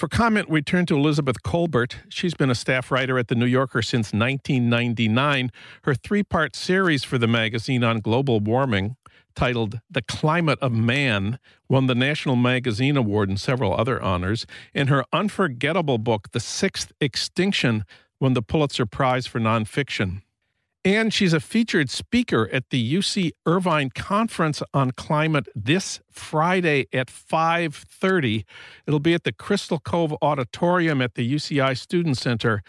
For 0.00 0.08
comment, 0.08 0.48
we 0.48 0.62
turn 0.62 0.86
to 0.86 0.96
Elizabeth 0.96 1.42
Kolbert. 1.42 1.96
She's 2.08 2.32
been 2.32 2.48
a 2.48 2.54
staff 2.54 2.90
writer 2.90 3.18
at 3.18 3.28
The 3.28 3.34
New 3.34 3.44
Yorker 3.44 3.82
since 3.82 4.14
1999. 4.14 5.52
Her 5.82 5.94
three 5.94 6.22
part 6.22 6.56
series 6.56 7.04
for 7.04 7.18
the 7.18 7.26
magazine 7.26 7.84
on 7.84 8.00
global 8.00 8.40
warming, 8.40 8.96
titled 9.34 9.80
The 9.90 10.00
Climate 10.00 10.58
of 10.62 10.72
Man, 10.72 11.38
won 11.68 11.86
the 11.86 11.94
National 11.94 12.34
Magazine 12.34 12.96
Award 12.96 13.28
and 13.28 13.38
several 13.38 13.74
other 13.74 14.00
honors. 14.00 14.46
And 14.72 14.88
her 14.88 15.04
unforgettable 15.12 15.98
book, 15.98 16.32
The 16.32 16.40
Sixth 16.40 16.92
Extinction, 17.02 17.84
won 18.18 18.32
the 18.32 18.40
Pulitzer 18.40 18.86
Prize 18.86 19.26
for 19.26 19.38
Nonfiction. 19.38 20.22
And 20.82 21.12
she's 21.12 21.34
a 21.34 21.40
featured 21.40 21.90
speaker 21.90 22.48
at 22.50 22.70
the 22.70 22.94
UC 22.94 23.32
Irvine 23.44 23.90
Conference 23.90 24.62
on 24.72 24.92
Climate 24.92 25.46
this 25.54 26.00
Friday 26.10 26.86
at 26.90 27.10
5:30. 27.10 28.46
It'll 28.86 28.98
be 28.98 29.12
at 29.12 29.24
the 29.24 29.32
Crystal 29.32 29.78
Cove 29.78 30.14
Auditorium 30.22 31.02
at 31.02 31.16
the 31.16 31.34
UCI 31.34 31.74
Student 31.74 32.16
Center. 32.16 32.62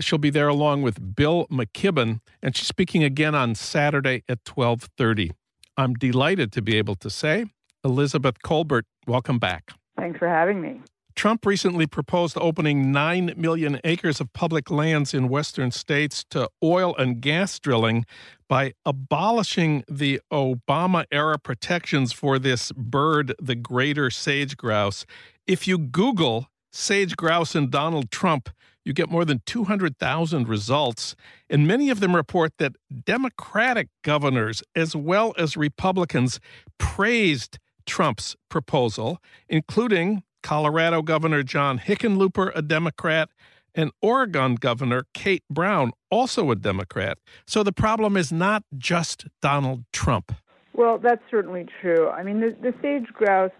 She'll 0.00 0.18
be 0.18 0.30
there 0.30 0.48
along 0.48 0.82
with 0.82 1.14
Bill 1.14 1.46
McKibben, 1.52 2.20
and 2.42 2.56
she's 2.56 2.66
speaking 2.66 3.04
again 3.04 3.36
on 3.36 3.54
Saturday 3.54 4.24
at 4.28 4.44
12:30. 4.44 5.30
I'm 5.76 5.94
delighted 5.94 6.50
to 6.52 6.62
be 6.62 6.76
able 6.76 6.96
to 6.96 7.10
say, 7.10 7.46
Elizabeth 7.84 8.42
Kolbert, 8.42 8.84
welcome 9.06 9.38
back. 9.38 9.70
Thanks 9.96 10.18
for 10.18 10.28
having 10.28 10.60
me. 10.60 10.80
Trump 11.14 11.46
recently 11.46 11.86
proposed 11.86 12.36
opening 12.40 12.90
9 12.90 13.34
million 13.36 13.80
acres 13.84 14.20
of 14.20 14.32
public 14.32 14.70
lands 14.70 15.14
in 15.14 15.28
western 15.28 15.70
states 15.70 16.24
to 16.30 16.48
oil 16.62 16.94
and 16.96 17.20
gas 17.20 17.58
drilling 17.58 18.04
by 18.48 18.72
abolishing 18.84 19.84
the 19.88 20.20
Obama 20.32 21.04
era 21.10 21.38
protections 21.38 22.12
for 22.12 22.38
this 22.38 22.72
bird, 22.72 23.34
the 23.40 23.54
greater 23.54 24.10
sage 24.10 24.56
grouse. 24.56 25.06
If 25.46 25.66
you 25.66 25.78
Google 25.78 26.48
sage 26.70 27.16
grouse 27.16 27.54
and 27.54 27.70
Donald 27.70 28.10
Trump, 28.10 28.48
you 28.84 28.92
get 28.92 29.10
more 29.10 29.24
than 29.24 29.42
200,000 29.46 30.48
results, 30.48 31.14
and 31.48 31.66
many 31.66 31.88
of 31.88 32.00
them 32.00 32.16
report 32.16 32.54
that 32.58 32.74
Democratic 33.04 33.88
governors, 34.02 34.62
as 34.74 34.96
well 34.96 35.34
as 35.38 35.56
Republicans, 35.56 36.40
praised 36.78 37.58
Trump's 37.86 38.36
proposal, 38.48 39.18
including 39.48 40.22
Colorado 40.42 41.02
Governor 41.02 41.42
John 41.42 41.78
Hickenlooper, 41.78 42.52
a 42.54 42.62
Democrat, 42.62 43.28
and 43.74 43.90
Oregon 44.00 44.56
Governor 44.56 45.06
Kate 45.14 45.44
Brown, 45.50 45.92
also 46.10 46.50
a 46.50 46.56
Democrat. 46.56 47.18
So 47.46 47.62
the 47.62 47.72
problem 47.72 48.16
is 48.16 48.32
not 48.32 48.64
just 48.76 49.26
Donald 49.40 49.84
Trump. 49.92 50.32
Well, 50.74 50.98
that's 50.98 51.22
certainly 51.30 51.66
true. 51.80 52.08
I 52.08 52.22
mean, 52.22 52.40
the, 52.40 52.56
the 52.60 52.74
sage 52.82 53.08
grouse 53.12 53.50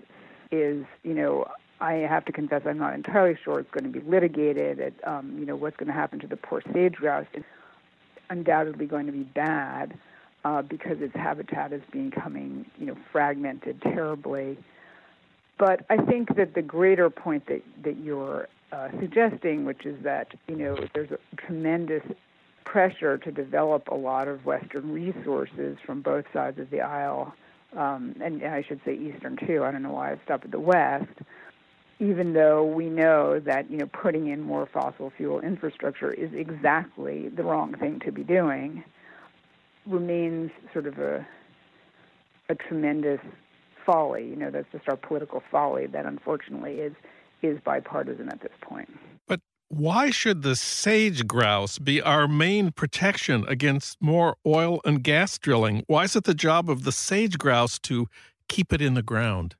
is, 0.50 0.84
you 1.02 1.14
know, 1.14 1.46
I 1.80 1.94
have 1.94 2.24
to 2.26 2.32
confess 2.32 2.62
I'm 2.64 2.78
not 2.78 2.94
entirely 2.94 3.36
sure 3.42 3.58
it's 3.58 3.70
going 3.70 3.90
to 3.90 4.00
be 4.00 4.04
litigated. 4.08 4.80
At, 4.80 4.92
um, 5.06 5.36
you 5.38 5.44
know, 5.44 5.56
what's 5.56 5.76
going 5.76 5.88
to 5.88 5.92
happen 5.92 6.20
to 6.20 6.26
the 6.26 6.36
poor 6.36 6.62
sage 6.72 6.94
grouse 6.94 7.26
is 7.34 7.44
undoubtedly 8.30 8.86
going 8.86 9.06
to 9.06 9.12
be 9.12 9.24
bad 9.24 9.98
uh, 10.44 10.62
because 10.62 10.98
its 11.00 11.14
habitat 11.14 11.72
is 11.72 11.82
becoming, 11.90 12.66
you 12.78 12.86
know, 12.86 12.96
fragmented 13.10 13.82
terribly. 13.82 14.58
But 15.58 15.84
I 15.90 15.96
think 15.98 16.36
that 16.36 16.54
the 16.54 16.62
greater 16.62 17.10
point 17.10 17.46
that, 17.46 17.62
that 17.84 17.98
you're 17.98 18.48
uh, 18.72 18.88
suggesting, 19.00 19.64
which 19.64 19.84
is 19.84 20.02
that 20.02 20.28
you 20.48 20.56
know 20.56 20.76
there's 20.94 21.10
a 21.10 21.18
tremendous 21.36 22.02
pressure 22.64 23.18
to 23.18 23.30
develop 23.30 23.88
a 23.88 23.94
lot 23.94 24.28
of 24.28 24.46
Western 24.46 24.90
resources 24.92 25.76
from 25.84 26.00
both 26.00 26.24
sides 26.32 26.58
of 26.58 26.70
the 26.70 26.80
aisle, 26.80 27.34
um, 27.76 28.14
and, 28.22 28.40
and 28.42 28.54
I 28.54 28.62
should 28.62 28.80
say 28.84 28.94
Eastern 28.94 29.36
too. 29.36 29.62
I 29.62 29.70
don't 29.70 29.82
know 29.82 29.92
why 29.92 30.12
I 30.12 30.20
stopped 30.24 30.44
at 30.44 30.50
the 30.50 30.60
West. 30.60 31.12
Even 32.00 32.32
though 32.32 32.64
we 32.64 32.86
know 32.88 33.38
that 33.40 33.70
you 33.70 33.76
know 33.76 33.86
putting 33.86 34.28
in 34.28 34.40
more 34.40 34.66
fossil 34.72 35.12
fuel 35.16 35.40
infrastructure 35.40 36.12
is 36.12 36.30
exactly 36.32 37.28
the 37.28 37.44
wrong 37.44 37.76
thing 37.76 38.00
to 38.00 38.10
be 38.10 38.24
doing, 38.24 38.82
remains 39.86 40.50
sort 40.72 40.86
of 40.86 40.98
a 40.98 41.26
a 42.48 42.54
tremendous 42.54 43.20
folly. 43.84 44.26
You 44.26 44.36
know, 44.36 44.50
that's 44.50 44.70
just 44.72 44.88
our 44.88 44.96
political 44.96 45.42
folly 45.50 45.86
that 45.86 46.06
unfortunately 46.06 46.74
is 46.74 46.92
is 47.42 47.58
bipartisan 47.64 48.28
at 48.28 48.40
this 48.40 48.52
point. 48.60 48.88
But 49.26 49.40
why 49.68 50.10
should 50.10 50.42
the 50.42 50.54
sage 50.54 51.26
grouse 51.26 51.78
be 51.78 52.00
our 52.00 52.28
main 52.28 52.70
protection 52.70 53.44
against 53.48 54.00
more 54.00 54.36
oil 54.46 54.80
and 54.84 55.02
gas 55.02 55.38
drilling? 55.38 55.82
Why 55.86 56.04
is 56.04 56.14
it 56.14 56.24
the 56.24 56.34
job 56.34 56.70
of 56.70 56.84
the 56.84 56.92
sage 56.92 57.38
grouse 57.38 57.78
to 57.80 58.06
keep 58.48 58.72
it 58.72 58.80
in 58.80 58.94
the 58.94 59.02
ground? 59.02 59.56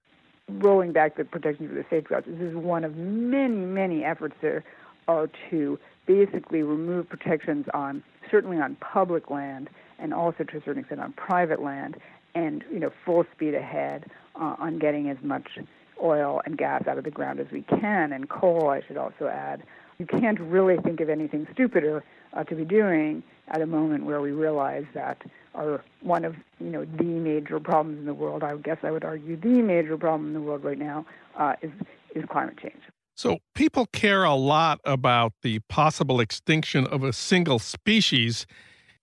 Rolling 0.49 0.93
back 0.93 1.17
the 1.17 1.25
protection 1.25 1.69
for 1.69 1.75
the 1.75 1.85
sage 1.91 2.05
grouse, 2.05 2.25
this 2.27 2.41
is 2.41 2.55
one 2.55 2.85
of 2.85 2.97
many, 2.97 3.55
many 3.55 4.05
efforts 4.05 4.35
there 4.43 4.65
are 5.09 5.29
to 5.51 5.79
basically 6.07 6.63
remove 6.63 7.09
protections 7.09 7.67
on 7.75 8.03
certainly 8.31 8.59
on 8.59 8.77
public 8.77 9.31
land 9.31 9.69
and 9.99 10.13
also 10.13 10.45
to 10.45 10.57
a 10.57 10.61
certain 10.61 10.81
extent 10.81 11.01
on 11.01 11.13
private 11.13 11.63
land 11.63 11.97
and 12.35 12.65
you 12.71 12.79
know 12.79 12.91
full 13.05 13.25
speed 13.35 13.55
ahead 13.55 14.11
uh, 14.37 14.57
on 14.59 14.79
getting 14.79 15.09
as 15.09 15.19
much 15.23 15.59
oil 16.03 16.41
and 16.45 16.59
gas 16.59 16.87
out 16.87 16.99
of 16.99 17.05
the 17.05 17.11
ground 17.11 17.41
as 17.41 17.47
we 17.53 17.63
can, 17.63 18.13
and 18.13 18.29
coal. 18.29 18.71
I 18.71 18.81
should 18.87 18.97
also 18.97 19.27
add. 19.27 19.63
You 19.99 20.07
can't 20.07 20.41
really 20.41 20.77
think 20.79 21.01
of 21.01 21.09
anything 21.09 21.47
stupider 21.53 22.03
uh, 22.33 22.45
to 22.45 22.55
be 22.55 22.65
doing 22.65 23.23
at 23.49 23.61
a 23.61 23.67
moment 23.67 24.05
where 24.05 24.21
we 24.21 24.31
realize 24.31 24.85
that 24.95 25.23
our 25.55 25.85
one 26.01 26.25
of 26.25 26.35
you 26.59 26.71
know 26.71 26.85
the 26.85 27.05
major 27.05 27.61
problems 27.61 27.99
in 27.99 28.07
the 28.07 28.15
world. 28.15 28.43
I 28.43 28.57
guess 28.57 28.79
I 28.83 28.91
would 28.91 29.05
argue 29.05 29.37
the 29.37 29.63
major 29.63 29.97
problem 29.97 30.29
in 30.29 30.35
the 30.35 30.41
world 30.41 30.65
right 30.65 30.79
now 30.79 31.07
uh, 31.39 31.55
is 31.63 31.71
is 32.15 32.25
climate 32.31 32.59
change. 32.61 32.83
So 33.15 33.39
people 33.55 33.87
care 33.93 34.25
a 34.25 34.35
lot 34.35 34.81
about 34.85 35.35
the 35.43 35.61
possible 35.69 36.19
extinction 36.19 36.87
of 36.87 37.05
a 37.05 37.13
single 37.13 37.59
species 37.59 38.47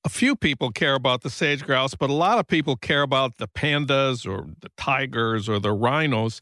a 0.06 0.10
few 0.10 0.36
people 0.36 0.72
care 0.72 0.96
about 0.96 1.22
the 1.22 1.30
sage 1.30 1.64
grouse, 1.64 1.96
but 1.96 2.10
a 2.10 2.14
lot 2.14 2.40
of 2.40 2.48
people 2.48 2.76
care 2.76 3.02
about 3.02 3.38
the 3.38 3.48
pandas 3.48 4.26
or 4.26 4.48
the 4.62 4.70
tigers 4.78 5.50
or 5.50 5.60
the 5.60 5.72
rhinos. 5.72 6.40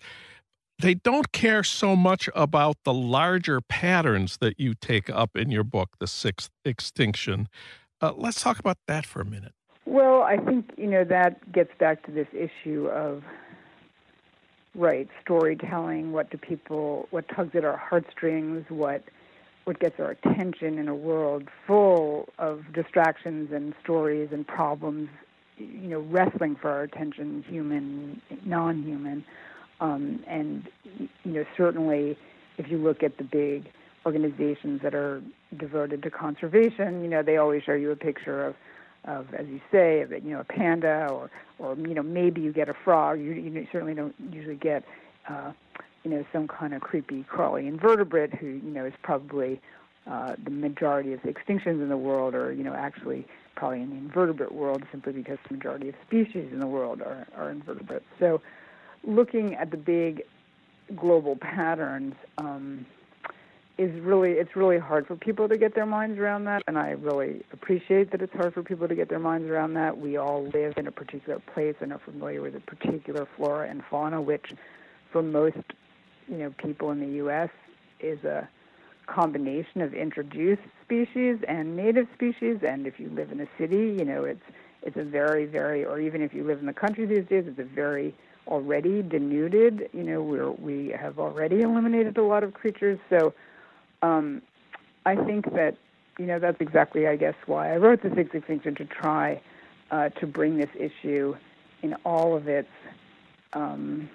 they 0.80 0.94
don't 0.94 1.32
care 1.32 1.64
so 1.64 1.96
much 1.96 2.30
about 2.36 2.78
the 2.84 2.94
larger 2.94 3.62
patterns 3.62 4.38
that 4.38 4.60
you 4.60 4.76
take 4.76 5.10
up 5.10 5.36
in 5.36 5.50
your 5.50 5.64
book, 5.64 5.96
The 6.00 6.08
Sixth 6.08 6.52
Extinction. 6.64 7.48
Uh, 8.00 8.14
let's 8.16 8.42
talk 8.42 8.60
about 8.60 8.78
that 8.88 9.06
for 9.06 9.22
a 9.22 9.26
minute. 9.26 9.54
Well, 9.86 10.22
I 10.22 10.38
think, 10.38 10.72
you 10.78 10.88
know, 10.88 11.04
that 11.06 11.52
gets 11.52 11.72
back 11.80 12.06
to 12.06 12.12
this 12.12 12.28
issue 12.32 12.88
of, 12.88 13.24
right, 14.76 15.08
storytelling. 15.24 16.12
What 16.12 16.30
do 16.30 16.38
people, 16.38 17.08
what 17.10 17.26
tugs 17.36 17.56
at 17.56 17.66
our 17.66 17.78
heartstrings? 17.78 18.66
What, 18.70 19.04
what 19.68 19.82
gets 19.82 20.00
our 20.00 20.12
attention 20.12 20.80
in 20.80 20.88
a 20.88 20.96
world 20.96 21.50
full 21.68 22.30
of 22.40 22.62
distractions 22.74 23.50
and 23.54 23.74
stories 23.84 24.30
and 24.32 24.48
problems, 24.48 25.10
you 25.58 25.90
know, 25.90 26.00
wrestling 26.00 26.56
for 26.56 26.70
our 26.70 26.84
attention, 26.84 27.44
human, 27.50 28.22
non 28.46 28.82
human. 28.82 29.26
Um, 29.82 30.24
and 30.26 30.70
you 30.98 31.34
know, 31.34 31.44
certainly, 31.58 32.18
if 32.58 32.72
you 32.72 32.78
look 32.78 33.04
at 33.04 33.18
the 33.18 33.26
big 33.26 33.70
organizations 34.06 34.80
that 34.84 34.96
are 34.96 35.22
devoted 35.58 36.02
to 36.04 36.12
conservation, 36.12 37.04
you 37.04 37.10
know, 37.10 37.22
they 37.22 37.36
always 37.36 37.62
show 37.64 37.74
you 37.74 37.92
a 37.92 37.96
picture 37.98 38.46
of, 38.46 38.56
of 39.04 39.34
as 39.34 39.48
you 39.48 39.60
say, 39.70 40.00
of 40.00 40.12
you 40.12 40.32
know, 40.32 40.40
a 40.40 40.46
panda, 40.46 41.10
or 41.12 41.30
or 41.60 41.76
you 41.76 41.94
know, 41.94 42.04
maybe 42.04 42.40
you 42.40 42.54
get 42.54 42.70
a 42.70 42.74
frog. 42.86 43.20
You, 43.20 43.34
you 43.34 43.68
certainly 43.70 43.96
don't 43.96 44.16
usually 44.32 44.56
get, 44.56 44.86
uh, 45.30 45.52
you 46.08 46.16
know, 46.16 46.26
some 46.32 46.48
kind 46.48 46.74
of 46.74 46.82
creepy 46.82 47.24
crawly 47.24 47.68
invertebrate 47.68 48.34
who 48.34 48.48
you 48.48 48.72
know 48.72 48.86
is 48.86 48.94
probably 49.04 49.60
uh, 50.10 50.36
the 50.42 50.50
majority 50.50 51.12
of 51.12 51.22
the 51.22 51.28
extinctions 51.28 51.82
in 51.82 51.90
the 51.90 51.98
world 51.98 52.34
are 52.34 52.54
you 52.54 52.64
know 52.64 52.74
actually 52.74 53.28
probably 53.58 53.82
in 53.82 53.90
the 53.90 53.98
invertebrate 53.98 54.54
world 54.54 54.84
simply 54.90 55.12
because 55.12 55.38
the 55.50 55.56
majority 55.56 55.90
of 55.90 55.96
species 56.06 56.48
in 56.54 56.60
the 56.60 56.68
world 56.68 57.02
are, 57.02 57.28
are 57.36 57.50
invertebrates. 57.50 58.06
So 58.20 58.40
looking 59.04 59.56
at 59.56 59.72
the 59.72 59.78
big 59.78 60.24
global 60.96 61.36
patterns 61.36 62.16
um, 62.38 62.86
is 63.78 63.92
really 64.00 64.32
it's 64.34 64.56
really 64.56 64.78
hard 64.78 65.08
for 65.08 65.18
people 65.18 65.50
to 65.50 65.58
get 65.58 65.76
their 65.76 65.86
minds 65.86 66.18
around 66.18 66.46
that 66.46 66.64
and 66.68 66.80
i 66.80 66.92
really 66.92 67.44
appreciate 67.52 68.10
that 68.12 68.22
it's 68.22 68.34
hard 68.34 68.54
for 68.54 68.64
people 68.64 68.88
to 68.88 68.96
get 68.96 69.10
their 69.10 69.20
minds 69.20 69.48
around 69.50 69.74
that 69.74 70.00
we 70.00 70.18
all 70.18 70.46
live 70.48 70.74
in 70.78 70.88
a 70.88 70.92
particular 70.92 71.40
place 71.54 71.76
and 71.82 71.92
are 71.92 72.00
familiar 72.00 72.42
with 72.42 72.56
a 72.56 72.60
particular 72.62 73.28
flora 73.36 73.70
and 73.70 73.84
fauna 73.88 74.20
which 74.20 74.54
for 75.12 75.22
most 75.22 75.58
you 76.28 76.38
know 76.38 76.54
people 76.58 76.92
in 76.92 77.00
the 77.00 77.20
us 77.20 77.50
is 78.00 78.24
a 78.24 78.48
combination 79.06 79.82
of 79.82 79.94
introduced 79.94 80.62
species 80.84 81.38
and 81.48 81.76
native 81.76 82.08
species 82.14 82.58
and 82.68 82.86
if 82.86 83.00
you 83.00 83.10
live 83.10 83.32
in 83.32 83.40
a 83.40 83.48
city 83.58 83.96
you 83.98 84.04
know 84.04 84.24
it's 84.24 84.44
it's 84.84 84.98
a 84.98 85.04
very 85.04 85.46
very 85.46 85.86
or 85.86 86.00
even 86.00 86.22
if 86.22 86.34
you 86.34 86.44
live 86.44 86.60
in 86.60 86.66
the 86.66 86.74
country 86.74 87.06
these 87.06 87.26
days 87.28 87.46
it's 87.48 87.60
a 87.60 87.64
very 87.64 88.14
already 88.48 89.02
denuded. 89.02 89.90
You 89.94 90.04
know, 90.04 90.22
we're, 90.22 90.52
we 90.52 90.90
have 90.90 91.20
already 91.20 91.62
eliminated 91.62 92.18
a 92.18 92.24
lot 92.24 92.44
of 92.44 92.54
creatures. 92.54 93.00
So 93.10 93.34
um, 94.02 94.42
I 95.06 95.16
think 95.16 95.54
that, 95.54 95.76
you 96.18 96.26
know, 96.26 96.40
that's 96.40 96.60
exactly, 96.60 97.08
I 97.08 97.16
guess, 97.16 97.36
why 97.46 97.74
I 97.74 97.78
wrote 97.78 98.02
the 98.02 98.14
Sixth 98.16 98.34
Extinction 98.34 98.76
to 98.76 98.86
try 98.86 99.42
uh, 99.92 100.10
to 100.10 100.28
bring 100.28 100.58
this 100.58 100.70
issue 100.78 101.36
in 101.82 101.94
all 102.06 102.36
of 102.36 102.48
its 102.48 102.70
um, 103.54 104.10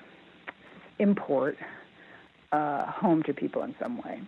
import 0.98 1.56
uh, 2.52 2.86
home 2.86 3.22
to 3.24 3.34
people 3.34 3.62
in 3.62 3.74
some 3.80 3.98
way. 3.98 4.20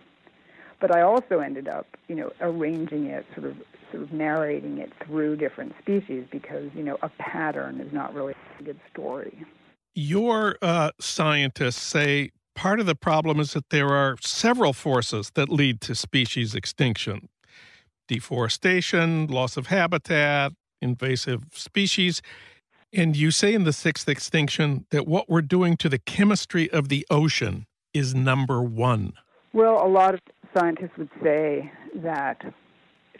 But 0.81 0.95
I 0.95 1.01
also 1.01 1.39
ended 1.39 1.67
up, 1.67 1.87
you 2.07 2.15
know, 2.15 2.31
arranging 2.41 3.05
it, 3.05 3.25
sort 3.33 3.47
of, 3.47 3.55
sort 3.91 4.03
of 4.03 4.11
narrating 4.11 4.79
it 4.79 4.91
through 5.05 5.37
different 5.37 5.73
species 5.81 6.25
because, 6.31 6.69
you 6.75 6.83
know, 6.83 6.97
a 7.01 7.09
pattern 7.17 7.79
is 7.79 7.93
not 7.93 8.13
really 8.13 8.35
a 8.59 8.63
good 8.63 8.79
story. 8.91 9.45
Your 9.93 10.57
uh, 10.61 10.91
scientists 10.99 11.81
say 11.81 12.31
part 12.55 12.79
of 12.79 12.85
the 12.85 12.95
problem 12.95 13.39
is 13.39 13.53
that 13.53 13.69
there 13.69 13.89
are 13.89 14.17
several 14.21 14.73
forces 14.73 15.31
that 15.35 15.49
lead 15.49 15.81
to 15.81 15.95
species 15.95 16.53
extinction 16.55 17.29
deforestation, 18.07 19.25
loss 19.25 19.57
of 19.57 19.67
habitat, 19.67 20.51
invasive 20.79 21.45
species. 21.53 22.21
And 22.93 23.15
you 23.15 23.31
say 23.31 23.53
in 23.53 23.63
the 23.63 23.73
sixth 23.73 24.07
extinction 24.07 24.85
that 24.91 25.07
what 25.07 25.27
we're 25.27 25.41
doing 25.41 25.75
to 25.77 25.89
the 25.89 25.97
chemistry 25.97 26.69
of 26.69 26.89
the 26.89 27.05
ocean 27.09 27.65
is 27.95 28.13
number 28.13 28.61
one. 28.61 29.13
Well, 29.53 29.85
a 29.85 29.87
lot 29.87 30.13
of 30.13 30.19
scientists 30.55 30.97
would 30.97 31.09
say 31.23 31.71
that 31.95 32.41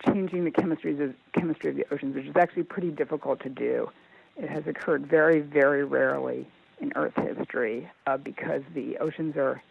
changing 0.06 0.44
the 0.44 0.52
chemistry 0.52 1.02
of, 1.02 1.14
chemistry 1.34 1.72
of 1.72 1.78
the 1.78 1.86
oceans, 1.92 2.16
which 2.16 2.26
is 2.26 2.36
actually 2.36 2.64
pretty 2.64 2.92
difficult 2.92 3.42
to 3.44 3.50
do, 3.50 3.90
it 4.36 4.50
has 4.50 4.68
occurred 4.68 5.08
very, 5.08 5.40
very 5.40 5.86
rarely 5.86 6.48
in 6.82 6.92
Earth 6.96 7.14
history 7.16 7.90
uh, 8.06 8.18
because 8.18 8.62
the 8.74 8.98
oceans 8.98 9.38
are 9.38 9.62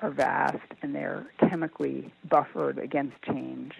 are 0.00 0.10
vast 0.10 0.58
and 0.82 0.92
they're 0.92 1.24
chemically 1.38 2.12
buffered 2.28 2.78
against 2.78 3.14
change. 3.22 3.72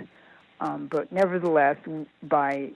Um, 0.60 0.88
but 0.90 1.10
nevertheless, 1.10 1.76
by 2.22 2.70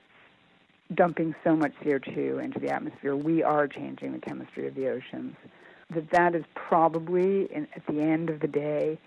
dumping 0.94 1.36
so 1.44 1.54
much 1.54 1.72
CO2 1.84 2.42
into 2.42 2.58
the 2.58 2.68
atmosphere, 2.68 3.14
we 3.14 3.44
are 3.44 3.68
changing 3.68 4.12
the 4.12 4.18
chemistry 4.18 4.66
of 4.66 4.74
the 4.74 4.88
oceans. 4.88 5.36
That 5.94 6.10
that 6.10 6.34
is 6.34 6.44
probably, 6.54 7.48
in, 7.52 7.66
at 7.74 7.86
the 7.86 8.00
end 8.00 8.28
of 8.28 8.40
the 8.40 8.46
day, 8.46 8.98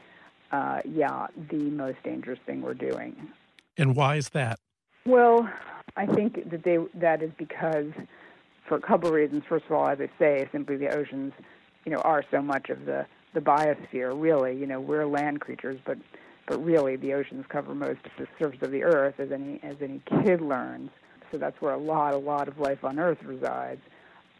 uh, 0.51 0.79
yeah, 0.83 1.27
the 1.49 1.69
most 1.69 1.97
dangerous 2.03 2.39
thing 2.45 2.61
we're 2.61 2.73
doing. 2.73 3.15
And 3.77 3.95
why 3.95 4.15
is 4.15 4.29
that? 4.29 4.59
Well, 5.05 5.49
I 5.95 6.05
think 6.05 6.49
that 6.49 6.63
they 6.63 6.77
that 6.95 7.21
is 7.21 7.31
because 7.37 7.91
for 8.67 8.77
a 8.77 8.81
couple 8.81 9.09
of 9.09 9.13
reasons. 9.13 9.43
First 9.47 9.65
of 9.65 9.73
all, 9.73 9.87
as 9.87 9.99
I 9.99 10.09
say, 10.17 10.47
simply 10.51 10.77
the 10.77 10.89
oceans, 10.95 11.33
you 11.85 11.91
know, 11.91 11.99
are 11.99 12.23
so 12.31 12.41
much 12.41 12.69
of 12.69 12.85
the 12.85 13.05
the 13.33 13.41
biosphere. 13.41 14.11
Really, 14.15 14.55
you 14.57 14.65
know, 14.65 14.79
we're 14.79 15.05
land 15.05 15.41
creatures, 15.41 15.79
but 15.85 15.97
but 16.47 16.63
really, 16.63 16.95
the 16.95 17.13
oceans 17.13 17.45
cover 17.47 17.75
most 17.75 17.99
of 18.05 18.11
the 18.17 18.27
surface 18.39 18.59
of 18.61 18.71
the 18.71 18.83
earth, 18.83 19.19
as 19.19 19.31
any 19.31 19.59
as 19.63 19.77
any 19.81 20.01
kid 20.23 20.41
learns. 20.41 20.89
So 21.31 21.37
that's 21.37 21.61
where 21.61 21.73
a 21.73 21.77
lot, 21.77 22.13
a 22.13 22.17
lot 22.17 22.47
of 22.47 22.59
life 22.59 22.83
on 22.83 22.99
Earth 22.99 23.19
resides. 23.23 23.81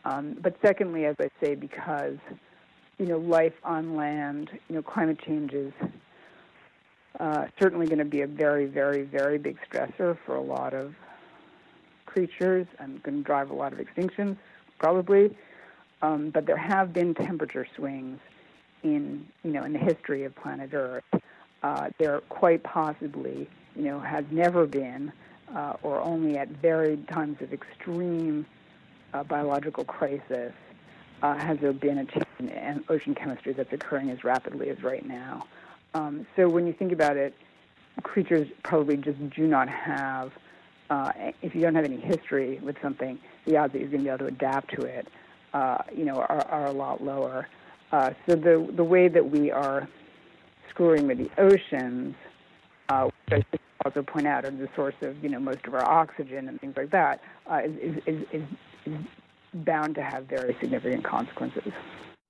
Um, 0.04 0.38
but 0.41 0.56
secondly, 0.62 1.06
as 1.06 1.16
I 1.20 1.30
say, 1.41 1.56
because 1.56 2.18
you 3.02 3.08
know, 3.08 3.18
life 3.18 3.56
on 3.64 3.95
land, 3.95 4.52
you 4.70 4.76
know, 4.76 4.84
climate 4.84 5.20
change 5.26 5.54
is 5.54 5.74
uh, 7.20 7.47
certainly 7.60 7.88
going 7.88 7.97
to 7.97 8.06
be 8.06 8.22
a 8.22 8.28
very, 8.28 8.68
very, 8.68 9.02
very 9.02 9.39
big 9.39 9.58
stressor 9.68 10.16
for 10.24 10.36
a 10.36 10.41
lot 10.41 10.76
of 10.76 10.93
creatures 12.06 12.68
and 12.78 13.02
going 13.02 13.18
to 13.18 13.24
drive 13.24 13.49
a 13.49 13.56
lot 13.56 13.74
of 13.74 13.80
extinctions, 13.80 14.38
probably. 14.78 15.36
Um, 16.04 16.30
but 16.30 16.45
there 16.45 16.58
have 16.58 16.93
been 16.93 17.16
temperature 17.16 17.66
swings 17.76 18.20
in, 18.84 19.26
you 19.43 19.52
know, 19.52 19.64
in 19.64 19.74
the 19.74 19.80
history 19.80 20.24
of 20.24 20.36
planet 20.36 20.70
Earth. 20.74 21.04
Uh, 21.64 21.89
there 21.97 22.22
quite 22.30 22.62
possibly, 22.62 23.49
you 23.76 23.84
know, 23.84 23.99
has 23.99 24.26
never 24.30 24.68
been, 24.68 25.12
uh, 25.56 25.74
or 25.82 25.99
only 26.02 26.38
at 26.38 26.49
varied 26.49 27.08
times 27.08 27.41
of 27.41 27.52
extreme 27.52 28.45
uh, 29.14 29.24
biological 29.24 29.84
crisis, 29.86 30.53
uh, 31.22 31.36
has 31.38 31.59
there 31.59 31.74
been 31.74 31.99
a 31.99 32.05
change 32.05 32.26
in 32.39 32.84
ocean 32.89 33.14
chemistry 33.14 33.53
that's 33.53 33.72
occurring 33.72 34.09
as 34.09 34.24
rapidly 34.24 34.70
as 34.70 34.82
right 34.84 35.05
now. 35.05 35.45
Um, 35.93 36.26
so 36.36 36.49
when 36.49 36.66
you 36.66 36.74
think 36.74 36.91
about 36.91 37.18
it, 37.18 37.36
creatures 38.03 38.47
probably 38.64 38.97
just 38.97 39.30
do 39.32 39.47
not 39.47 39.68
have 39.68 40.32
uh, 40.91 41.32
if 41.41 41.55
you 41.55 41.62
don't 41.62 41.74
have 41.74 41.86
any 41.86 41.99
history 41.99 42.59
with 42.62 42.76
something, 42.82 43.18
the 43.45 43.55
odds 43.55 43.72
that 43.72 43.80
you're 43.80 43.88
going 43.88 44.01
to 44.01 44.03
be 44.03 44.09
able 44.09 44.20
to 44.20 44.26
adapt 44.26 44.76
to 44.76 44.82
it, 44.82 45.07
uh, 45.53 45.78
you 45.95 46.03
know, 46.03 46.18
are, 46.18 46.45
are 46.49 46.66
a 46.66 46.72
lot 46.72 47.01
lower. 47.01 47.47
Uh, 47.93 48.12
so 48.28 48.36
the 48.36 48.70
the 48.76 48.84
way 48.84 49.07
that 49.07 49.32
we 49.32 49.51
are 49.51 49.88
screwing 50.70 51.07
with 51.07 51.18
the 51.18 51.30
oceans, 51.38 52.14
uh, 52.89 53.05
which 53.05 53.14
I 53.32 53.36
should 53.51 53.59
also 53.86 54.03
point 54.03 54.28
out 54.28 54.43
are 54.43 54.51
the 54.51 54.68
source 54.76 54.95
of 55.01 55.22
you 55.24 55.30
know 55.30 55.39
most 55.39 55.66
of 55.66 55.74
our 55.74 55.84
oxygen 55.84 56.49
and 56.49 56.59
things 56.59 56.76
like 56.76 56.91
that, 56.91 57.22
uh, 57.49 57.62
is, 57.64 57.76
is, 57.78 58.03
is, 58.05 58.26
is 58.34 58.43
bound 59.53 59.95
to 59.95 60.01
have 60.01 60.25
very 60.25 60.55
significant 60.61 61.03
consequences. 61.03 61.73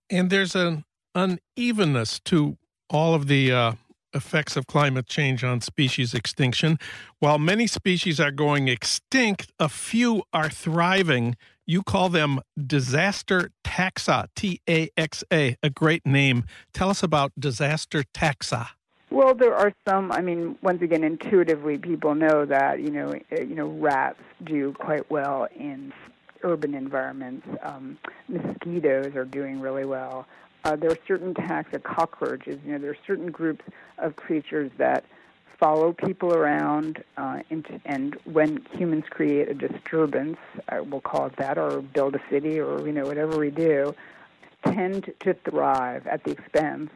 And 0.09 0.29
there's 0.29 0.55
an 0.55 0.83
unevenness 1.15 2.19
to 2.21 2.57
all 2.89 3.13
of 3.13 3.27
the 3.27 3.51
uh, 3.51 3.73
effects 4.13 4.57
of 4.57 4.67
climate 4.67 5.07
change 5.07 5.43
on 5.43 5.61
species 5.61 6.13
extinction. 6.13 6.77
While 7.19 7.39
many 7.39 7.67
species 7.67 8.19
are 8.19 8.31
going 8.31 8.67
extinct, 8.67 9.51
a 9.59 9.69
few 9.69 10.23
are 10.33 10.49
thriving. 10.49 11.37
You 11.65 11.83
call 11.83 12.09
them 12.09 12.41
disaster 12.57 13.51
taxa, 13.63 14.27
T 14.35 14.59
A 14.67 14.89
X 14.97 15.23
A, 15.31 15.55
a 15.63 15.69
great 15.69 16.05
name. 16.05 16.43
Tell 16.73 16.89
us 16.89 17.03
about 17.03 17.31
disaster 17.39 18.03
taxa. 18.13 18.67
Well, 19.09 19.35
there 19.35 19.55
are 19.55 19.73
some. 19.87 20.11
I 20.11 20.21
mean, 20.21 20.57
once 20.61 20.81
again, 20.81 21.03
intuitively, 21.03 21.77
people 21.77 22.15
know 22.15 22.45
that 22.45 22.81
you 22.81 22.89
know, 22.89 23.13
eh, 23.31 23.43
you 23.43 23.55
know, 23.55 23.67
rats 23.67 24.19
do 24.43 24.73
quite 24.73 25.09
well 25.09 25.47
in 25.55 25.93
urban 26.43 26.73
environments. 26.73 27.47
Um, 27.61 27.97
mosquitoes 28.27 29.15
are 29.15 29.25
doing 29.25 29.59
really 29.59 29.85
well. 29.85 30.27
Uh, 30.63 30.75
there 30.75 30.91
are 30.91 30.97
certain 31.07 31.33
taxa 31.33 31.81
cockroaches. 31.81 32.59
You 32.65 32.73
know, 32.73 32.79
there 32.79 32.91
are 32.91 32.97
certain 33.07 33.31
groups 33.31 33.65
of 33.97 34.15
creatures 34.15 34.71
that 34.77 35.05
follow 35.59 35.93
people 35.93 36.33
around, 36.33 37.03
uh, 37.17 37.39
and, 37.51 37.81
and 37.85 38.17
when 38.25 38.65
humans 38.71 39.05
create 39.09 39.47
a 39.47 39.53
disturbance, 39.53 40.37
uh, 40.69 40.83
we'll 40.83 41.01
call 41.01 41.27
it 41.27 41.35
that, 41.37 41.57
or 41.57 41.81
build 41.81 42.15
a 42.15 42.21
city, 42.31 42.59
or 42.59 42.85
you 42.85 42.91
know 42.91 43.05
whatever 43.05 43.37
we 43.37 43.51
do, 43.51 43.93
tend 44.65 45.13
to 45.19 45.33
thrive 45.33 46.05
at 46.07 46.23
the 46.23 46.31
expense, 46.31 46.89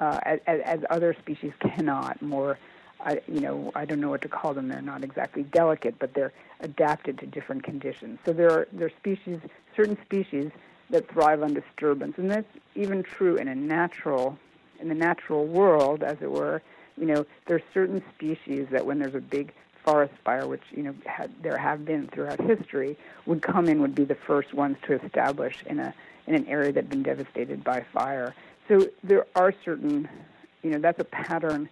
uh, 0.00 0.18
as, 0.24 0.40
as 0.46 0.80
other 0.90 1.14
species 1.20 1.52
cannot. 1.60 2.20
More, 2.20 2.58
I, 3.04 3.20
you 3.26 3.40
know, 3.40 3.72
I 3.74 3.84
don't 3.84 4.00
know 4.00 4.10
what 4.10 4.22
to 4.22 4.28
call 4.28 4.54
them. 4.54 4.68
They're 4.68 4.82
not 4.82 5.04
exactly 5.04 5.42
delicate, 5.42 5.98
but 5.98 6.14
they're 6.14 6.32
adapted 6.60 7.18
to 7.18 7.26
different 7.26 7.62
conditions. 7.62 8.18
So 8.24 8.32
there 8.32 8.50
are 8.50 8.68
there 8.72 8.86
are 8.86 8.92
species, 8.98 9.40
certain 9.74 9.98
species 10.02 10.50
that 10.90 11.08
thrive 11.08 11.42
on 11.42 11.54
disturbance, 11.54 12.14
and 12.18 12.30
that's 12.30 12.48
even 12.74 13.02
true 13.02 13.36
in 13.36 13.48
a 13.48 13.54
natural, 13.54 14.38
in 14.80 14.88
the 14.88 14.94
natural 14.94 15.46
world, 15.46 16.02
as 16.02 16.18
it 16.20 16.30
were. 16.30 16.62
You 16.98 17.06
know, 17.06 17.26
there 17.46 17.56
are 17.56 17.62
certain 17.72 18.02
species 18.14 18.66
that 18.70 18.84
when 18.84 18.98
there's 18.98 19.14
a 19.14 19.20
big 19.20 19.52
forest 19.84 20.12
fire, 20.24 20.46
which 20.46 20.62
you 20.70 20.82
know 20.82 20.94
had, 21.06 21.30
there 21.42 21.56
have 21.56 21.84
been 21.84 22.08
throughout 22.08 22.40
history, 22.40 22.98
would 23.26 23.42
come 23.42 23.66
in 23.66 23.80
would 23.80 23.94
be 23.94 24.04
the 24.04 24.14
first 24.14 24.52
ones 24.52 24.76
to 24.86 25.02
establish 25.02 25.62
in 25.66 25.78
a 25.78 25.94
in 26.26 26.34
an 26.34 26.46
area 26.46 26.72
that 26.72 26.84
had 26.84 26.90
been 26.90 27.02
devastated 27.02 27.64
by 27.64 27.84
fire. 27.92 28.34
So 28.68 28.88
there 29.02 29.26
are 29.34 29.52
certain, 29.64 30.08
you 30.62 30.70
know, 30.70 30.78
that's 30.78 31.00
a 31.00 31.04
pattern, 31.04 31.68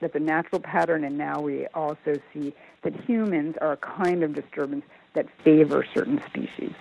that's 0.00 0.14
a 0.14 0.20
natural 0.20 0.60
pattern, 0.60 1.04
and 1.04 1.16
now 1.16 1.40
we 1.40 1.66
also 1.74 2.18
see 2.32 2.54
that 2.82 2.94
humans 3.06 3.56
are 3.60 3.72
a 3.72 3.76
kind 3.76 4.22
of 4.22 4.34
disturbance 4.34 4.84
that 5.14 5.26
favor 5.42 5.84
certain 5.94 6.20
species. 6.26 6.72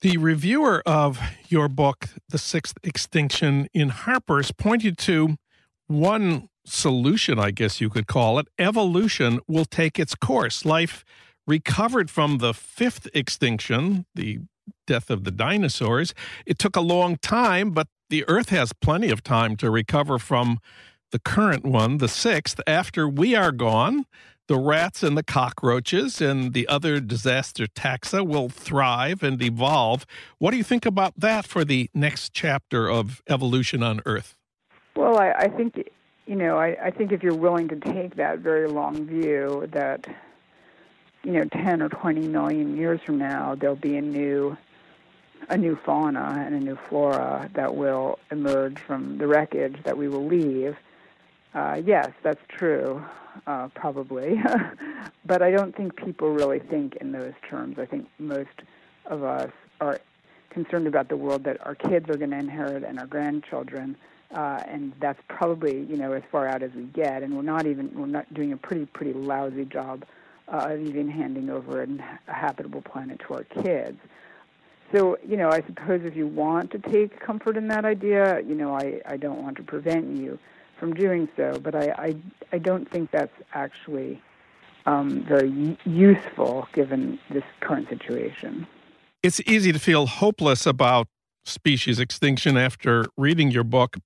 The 0.00 0.16
reviewer 0.16 0.82
of 0.84 1.20
your 1.48 1.68
book, 1.68 2.08
The 2.28 2.38
Sixth 2.38 2.76
Extinction 2.82 3.68
in 3.72 3.90
Harper's, 3.90 4.50
pointed 4.50 4.98
to 4.98 5.36
one 5.86 6.48
solution, 6.64 7.38
I 7.38 7.50
guess 7.50 7.80
you 7.80 7.88
could 7.88 8.06
call 8.06 8.38
it. 8.38 8.48
Evolution 8.58 9.40
will 9.46 9.64
take 9.64 9.98
its 9.98 10.14
course. 10.14 10.64
Life 10.64 11.04
recovered 11.46 12.10
from 12.10 12.38
the 12.38 12.54
fifth 12.54 13.08
extinction, 13.14 14.06
the 14.14 14.40
death 14.86 15.10
of 15.10 15.24
the 15.24 15.30
dinosaurs. 15.30 16.14
It 16.46 16.58
took 16.58 16.76
a 16.76 16.80
long 16.80 17.16
time, 17.16 17.70
but 17.70 17.88
the 18.10 18.24
Earth 18.28 18.48
has 18.50 18.72
plenty 18.72 19.10
of 19.10 19.22
time 19.22 19.56
to 19.56 19.70
recover 19.70 20.18
from 20.18 20.58
the 21.12 21.20
current 21.20 21.64
one, 21.64 21.98
the 21.98 22.08
sixth, 22.08 22.60
after 22.66 23.08
we 23.08 23.34
are 23.34 23.52
gone. 23.52 24.06
The 24.48 24.58
rats 24.58 25.04
and 25.04 25.16
the 25.16 25.22
cockroaches 25.22 26.20
and 26.20 26.52
the 26.52 26.66
other 26.66 26.98
disaster 26.98 27.66
taxa 27.66 28.26
will 28.26 28.48
thrive 28.48 29.22
and 29.22 29.40
evolve. 29.40 30.04
What 30.38 30.50
do 30.50 30.56
you 30.56 30.64
think 30.64 30.84
about 30.84 31.14
that 31.16 31.46
for 31.46 31.64
the 31.64 31.88
next 31.94 32.34
chapter 32.34 32.90
of 32.90 33.22
evolution 33.28 33.84
on 33.84 34.00
Earth? 34.04 34.36
Well, 34.96 35.16
I, 35.16 35.30
I 35.30 35.48
think 35.48 35.88
you 36.26 36.36
know, 36.36 36.58
I, 36.58 36.76
I 36.82 36.90
think 36.90 37.12
if 37.12 37.22
you're 37.22 37.34
willing 37.34 37.68
to 37.68 37.76
take 37.76 38.16
that 38.16 38.40
very 38.40 38.68
long 38.68 39.06
view, 39.06 39.68
that 39.72 40.06
you 41.24 41.32
know, 41.32 41.44
10 41.44 41.82
or 41.82 41.88
20 41.88 42.28
million 42.28 42.76
years 42.76 43.00
from 43.04 43.18
now, 43.18 43.54
there'll 43.54 43.76
be 43.76 43.96
a 43.96 44.02
new 44.02 44.56
a 45.48 45.56
new 45.56 45.76
fauna 45.84 46.44
and 46.46 46.54
a 46.54 46.60
new 46.60 46.78
flora 46.88 47.50
that 47.54 47.74
will 47.74 48.18
emerge 48.30 48.78
from 48.78 49.18
the 49.18 49.26
wreckage 49.26 49.76
that 49.84 49.96
we 49.96 50.08
will 50.08 50.24
leave. 50.24 50.76
Uh, 51.54 51.80
yes, 51.84 52.10
that's 52.22 52.40
true, 52.48 53.04
uh, 53.46 53.68
probably. 53.74 54.40
but 55.26 55.42
I 55.42 55.50
don't 55.50 55.76
think 55.76 55.96
people 55.96 56.30
really 56.30 56.58
think 56.58 56.96
in 56.96 57.12
those 57.12 57.34
terms. 57.48 57.78
I 57.78 57.86
think 57.86 58.08
most 58.18 58.62
of 59.06 59.22
us 59.22 59.50
are 59.80 60.00
concerned 60.50 60.86
about 60.86 61.08
the 61.08 61.16
world 61.16 61.44
that 61.44 61.64
our 61.66 61.74
kids 61.74 62.08
are 62.08 62.16
going 62.16 62.30
to 62.30 62.38
inherit 62.38 62.84
and 62.84 62.98
our 62.98 63.06
grandchildren. 63.06 63.96
Uh, 64.34 64.62
and 64.66 64.94
that's 64.98 65.20
probably 65.28 65.80
you 65.84 65.96
know 65.98 66.12
as 66.12 66.22
far 66.32 66.46
out 66.46 66.62
as 66.62 66.70
we 66.72 66.84
get, 66.84 67.22
and 67.22 67.36
we're 67.36 67.42
not 67.42 67.66
even 67.66 67.90
we're 67.94 68.06
not 68.06 68.32
doing 68.32 68.52
a 68.52 68.56
pretty 68.56 68.86
pretty 68.86 69.12
lousy 69.12 69.66
job 69.66 70.06
uh, 70.48 70.68
of 70.70 70.80
even 70.80 71.06
handing 71.06 71.50
over 71.50 71.82
a 71.82 72.32
habitable 72.32 72.80
planet 72.80 73.20
to 73.26 73.34
our 73.34 73.44
kids. 73.44 73.98
So, 74.94 75.18
you 75.26 75.36
know, 75.36 75.48
I 75.48 75.62
suppose 75.62 76.02
if 76.04 76.16
you 76.16 76.26
want 76.26 76.70
to 76.72 76.78
take 76.78 77.18
comfort 77.18 77.56
in 77.56 77.68
that 77.68 77.84
idea, 77.84 78.40
you 78.40 78.54
know, 78.54 78.76
I, 78.76 79.00
I 79.06 79.16
don't 79.16 79.42
want 79.42 79.56
to 79.56 79.62
prevent 79.62 80.16
you 80.16 80.38
from 80.82 80.94
doing 80.94 81.28
so, 81.36 81.60
but 81.62 81.76
I, 81.76 81.94
I, 81.96 82.16
I 82.50 82.58
don't 82.58 82.90
think 82.90 83.12
that's 83.12 83.36
actually 83.54 84.20
um, 84.84 85.24
very 85.28 85.78
useful 85.84 86.66
given 86.74 87.20
this 87.30 87.44
current 87.60 87.88
situation. 87.88 88.66
It's 89.22 89.40
easy 89.46 89.70
to 89.70 89.78
feel 89.78 90.06
hopeless 90.06 90.66
about 90.66 91.06
species 91.44 92.00
extinction 92.00 92.56
after 92.56 93.04
reading 93.16 93.52
your 93.52 93.62
book, 93.62 93.96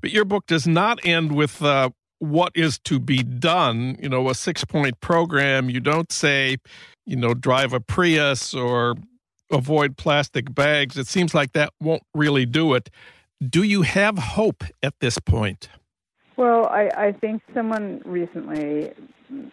but 0.00 0.10
your 0.10 0.24
book 0.24 0.46
does 0.46 0.66
not 0.66 1.04
end 1.04 1.36
with 1.36 1.62
uh, 1.62 1.90
what 2.18 2.52
is 2.54 2.78
to 2.84 2.98
be 2.98 3.22
done, 3.22 3.98
you 4.00 4.08
know, 4.08 4.30
a 4.30 4.34
six 4.34 4.64
point 4.64 4.98
program. 5.02 5.68
You 5.68 5.80
don't 5.80 6.10
say, 6.10 6.56
you 7.04 7.16
know, 7.16 7.34
drive 7.34 7.74
a 7.74 7.80
Prius 7.80 8.54
or 8.54 8.94
avoid 9.50 9.98
plastic 9.98 10.54
bags. 10.54 10.96
It 10.96 11.08
seems 11.08 11.34
like 11.34 11.52
that 11.52 11.74
won't 11.78 12.04
really 12.14 12.46
do 12.46 12.72
it. 12.72 12.88
Do 13.46 13.62
you 13.62 13.82
have 13.82 14.16
hope 14.16 14.64
at 14.82 14.94
this 15.00 15.18
point? 15.18 15.68
Well, 16.42 16.66
I, 16.66 16.90
I 16.96 17.12
think 17.12 17.40
someone 17.54 18.02
recently 18.04 18.92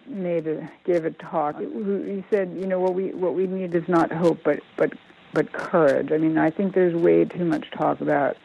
made 0.08 0.48
a, 0.48 0.68
gave 0.86 1.06
a 1.06 1.12
talk. 1.12 1.58
Who 1.58 2.02
he 2.02 2.26
said, 2.32 2.58
you 2.60 2.66
know, 2.66 2.80
what 2.80 2.96
we 2.96 3.14
what 3.14 3.36
we 3.36 3.46
need 3.46 3.76
is 3.76 3.88
not 3.88 4.12
hope, 4.12 4.40
but 4.44 4.62
but 4.76 4.94
but 5.32 5.52
courage. 5.52 6.12
I 6.12 6.18
mean, 6.18 6.40
I 6.40 6.50
think 6.50 6.74
there's 6.74 6.96
way 6.96 7.26
too 7.26 7.46
much 7.46 7.70
talk 7.70 8.02
about, 8.02 8.38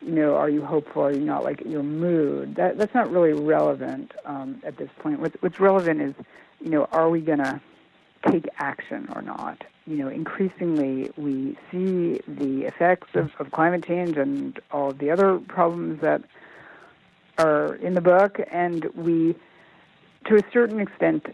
you 0.00 0.12
know, 0.12 0.36
are 0.36 0.48
you 0.48 0.64
hopeful? 0.64 1.02
Are 1.02 1.12
you 1.12 1.18
not? 1.18 1.42
Like 1.42 1.62
your 1.66 1.82
mood. 1.82 2.54
That 2.54 2.78
that's 2.78 2.94
not 2.94 3.10
really 3.10 3.32
relevant 3.32 4.12
um, 4.24 4.62
at 4.62 4.76
this 4.76 4.90
point. 5.00 5.18
What's 5.18 5.34
what's 5.42 5.58
relevant 5.58 6.00
is, 6.00 6.14
you 6.60 6.70
know, 6.70 6.84
are 6.92 7.10
we 7.10 7.22
gonna 7.22 7.60
take 8.24 8.46
action 8.58 9.08
or 9.16 9.20
not? 9.20 9.64
you 9.86 9.96
know, 9.96 10.08
increasingly 10.08 11.10
we 11.18 11.58
see 11.70 12.18
the 12.26 12.62
effects 12.62 13.08
of, 13.14 13.32
of 13.38 13.50
climate 13.50 13.84
change 13.84 14.16
and 14.16 14.58
all 14.70 14.92
the 14.92 15.10
other 15.10 15.38
problems 15.40 16.00
that 16.00 16.22
are 17.38 17.74
in 17.76 17.94
the 17.94 18.00
book, 18.00 18.38
and 18.50 18.84
we, 18.94 19.34
to 20.26 20.36
a 20.36 20.42
certain 20.52 20.80
extent, 20.80 21.26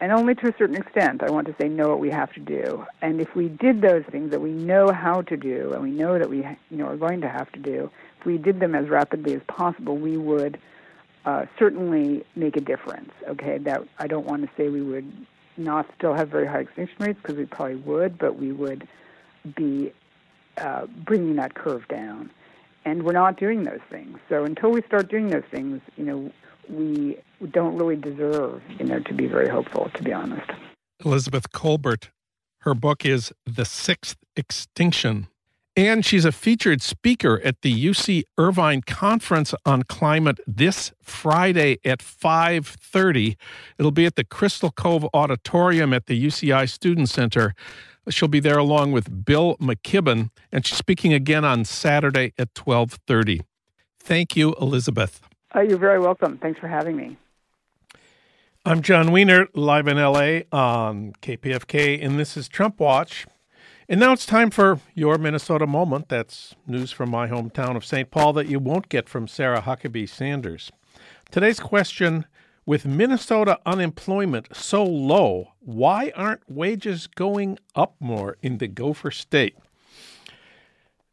and 0.00 0.12
only 0.12 0.34
to 0.36 0.48
a 0.48 0.54
certain 0.56 0.76
extent, 0.76 1.22
I 1.22 1.30
want 1.30 1.46
to 1.48 1.54
say, 1.60 1.68
know 1.68 1.88
what 1.88 2.00
we 2.00 2.10
have 2.10 2.32
to 2.32 2.40
do. 2.40 2.86
And 3.02 3.20
if 3.20 3.34
we 3.34 3.48
did 3.48 3.82
those 3.82 4.04
things 4.10 4.30
that 4.30 4.40
we 4.40 4.50
know 4.50 4.92
how 4.92 5.22
to 5.22 5.36
do, 5.36 5.72
and 5.72 5.82
we 5.82 5.90
know 5.90 6.18
that 6.18 6.30
we, 6.30 6.38
you 6.70 6.76
know, 6.78 6.86
are 6.86 6.96
going 6.96 7.20
to 7.20 7.28
have 7.28 7.52
to 7.52 7.58
do, 7.58 7.90
if 8.18 8.26
we 8.26 8.38
did 8.38 8.60
them 8.60 8.74
as 8.74 8.88
rapidly 8.88 9.34
as 9.34 9.42
possible, 9.46 9.96
we 9.96 10.16
would 10.16 10.58
uh, 11.26 11.44
certainly 11.58 12.24
make 12.34 12.56
a 12.56 12.60
difference. 12.60 13.10
Okay, 13.28 13.58
that 13.58 13.82
I 13.98 14.06
don't 14.06 14.26
want 14.26 14.42
to 14.42 14.50
say 14.56 14.68
we 14.68 14.80
would 14.80 15.10
not 15.58 15.86
still 15.98 16.14
have 16.14 16.28
very 16.28 16.46
high 16.46 16.60
extinction 16.60 16.96
rates 16.98 17.18
because 17.20 17.36
we 17.36 17.44
probably 17.44 17.76
would, 17.76 18.18
but 18.18 18.38
we 18.38 18.52
would 18.52 18.88
be 19.54 19.92
uh, 20.56 20.86
bringing 20.86 21.36
that 21.36 21.54
curve 21.54 21.86
down. 21.88 22.30
And 22.84 23.02
we're 23.02 23.12
not 23.12 23.38
doing 23.38 23.64
those 23.64 23.80
things. 23.90 24.18
So 24.28 24.44
until 24.44 24.70
we 24.70 24.82
start 24.82 25.10
doing 25.10 25.28
those 25.28 25.44
things, 25.50 25.80
you 25.96 26.04
know, 26.04 26.32
we 26.68 27.18
don't 27.50 27.76
really 27.76 27.96
deserve, 27.96 28.62
you 28.78 28.86
know, 28.86 29.00
to 29.00 29.14
be 29.14 29.26
very 29.26 29.48
hopeful, 29.48 29.90
to 29.94 30.02
be 30.02 30.12
honest. 30.12 30.50
Elizabeth 31.04 31.50
Kolbert, 31.52 32.08
her 32.60 32.74
book 32.74 33.04
is 33.04 33.32
The 33.46 33.64
Sixth 33.64 34.16
Extinction 34.36 35.28
and 35.76 36.04
she's 36.04 36.24
a 36.24 36.32
featured 36.32 36.82
speaker 36.82 37.40
at 37.44 37.62
the 37.62 37.86
UC 37.86 38.24
Irvine 38.36 38.82
Conference 38.82 39.54
on 39.64 39.84
Climate 39.84 40.38
this 40.46 40.92
Friday 41.00 41.78
at 41.84 42.00
5:30. 42.00 43.36
It'll 43.78 43.90
be 43.90 44.06
at 44.06 44.16
the 44.16 44.24
Crystal 44.24 44.70
Cove 44.70 45.06
Auditorium 45.14 45.92
at 45.92 46.06
the 46.06 46.22
UCI 46.22 46.66
Student 46.66 47.08
Center. 47.08 47.54
She'll 48.10 48.28
be 48.28 48.40
there 48.40 48.58
along 48.58 48.92
with 48.92 49.24
Bill 49.24 49.56
McKibben, 49.58 50.30
and 50.52 50.66
she's 50.66 50.78
speaking 50.78 51.12
again 51.12 51.44
on 51.44 51.64
Saturday 51.64 52.32
at 52.38 52.54
12:30. 52.54 53.40
Thank 53.98 54.36
you, 54.36 54.54
Elizabeth. 54.60 55.20
Uh, 55.54 55.60
you're 55.60 55.78
very 55.78 55.98
welcome. 55.98 56.38
Thanks 56.38 56.60
for 56.60 56.68
having 56.68 56.96
me. 56.96 57.16
I'm 58.64 58.82
Jon 58.82 59.10
Wiener, 59.10 59.48
live 59.54 59.88
in 59.88 59.96
LA 59.96 60.40
on 60.52 61.14
KPFK, 61.22 62.04
and 62.04 62.18
this 62.18 62.36
is 62.36 62.46
Trump 62.46 62.78
Watch. 62.78 63.26
And 63.88 63.98
now 63.98 64.12
it's 64.12 64.26
time 64.26 64.50
for 64.50 64.78
your 64.94 65.18
Minnesota 65.18 65.66
moment. 65.66 66.08
That's 66.08 66.54
news 66.66 66.92
from 66.92 67.10
my 67.10 67.26
hometown 67.26 67.74
of 67.74 67.84
St. 67.84 68.10
Paul 68.10 68.32
that 68.34 68.48
you 68.48 68.60
won't 68.60 68.88
get 68.88 69.08
from 69.08 69.26
Sarah 69.26 69.62
Huckabee 69.62 70.08
Sanders. 70.08 70.70
Today's 71.30 71.58
question 71.58 72.26
with 72.70 72.86
Minnesota 72.86 73.58
unemployment 73.66 74.46
so 74.54 74.84
low, 74.84 75.54
why 75.58 76.12
aren't 76.14 76.48
wages 76.48 77.08
going 77.08 77.58
up 77.74 77.96
more 77.98 78.36
in 78.42 78.58
the 78.58 78.68
Gopher 78.68 79.10
State? 79.10 79.56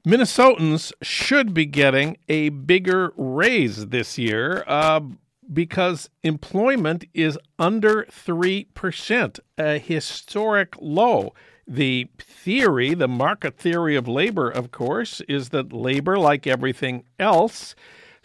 Minnesotans 0.05 0.93
should 1.01 1.55
be 1.55 1.65
getting 1.65 2.15
a 2.29 2.49
bigger 2.49 3.11
raise 3.17 3.87
this 3.87 4.19
year 4.19 4.63
uh, 4.67 4.99
because 5.51 6.11
employment 6.21 7.05
is 7.15 7.39
under 7.57 8.03
3%, 8.03 9.39
a 9.57 9.79
historic 9.79 10.75
low. 10.79 11.33
The 11.67 12.07
theory, 12.19 12.93
the 12.93 13.07
market 13.07 13.57
theory 13.57 13.95
of 13.95 14.07
labor, 14.07 14.47
of 14.47 14.69
course, 14.69 15.21
is 15.21 15.49
that 15.49 15.73
labor, 15.73 16.19
like 16.19 16.45
everything 16.45 17.05
else, 17.17 17.73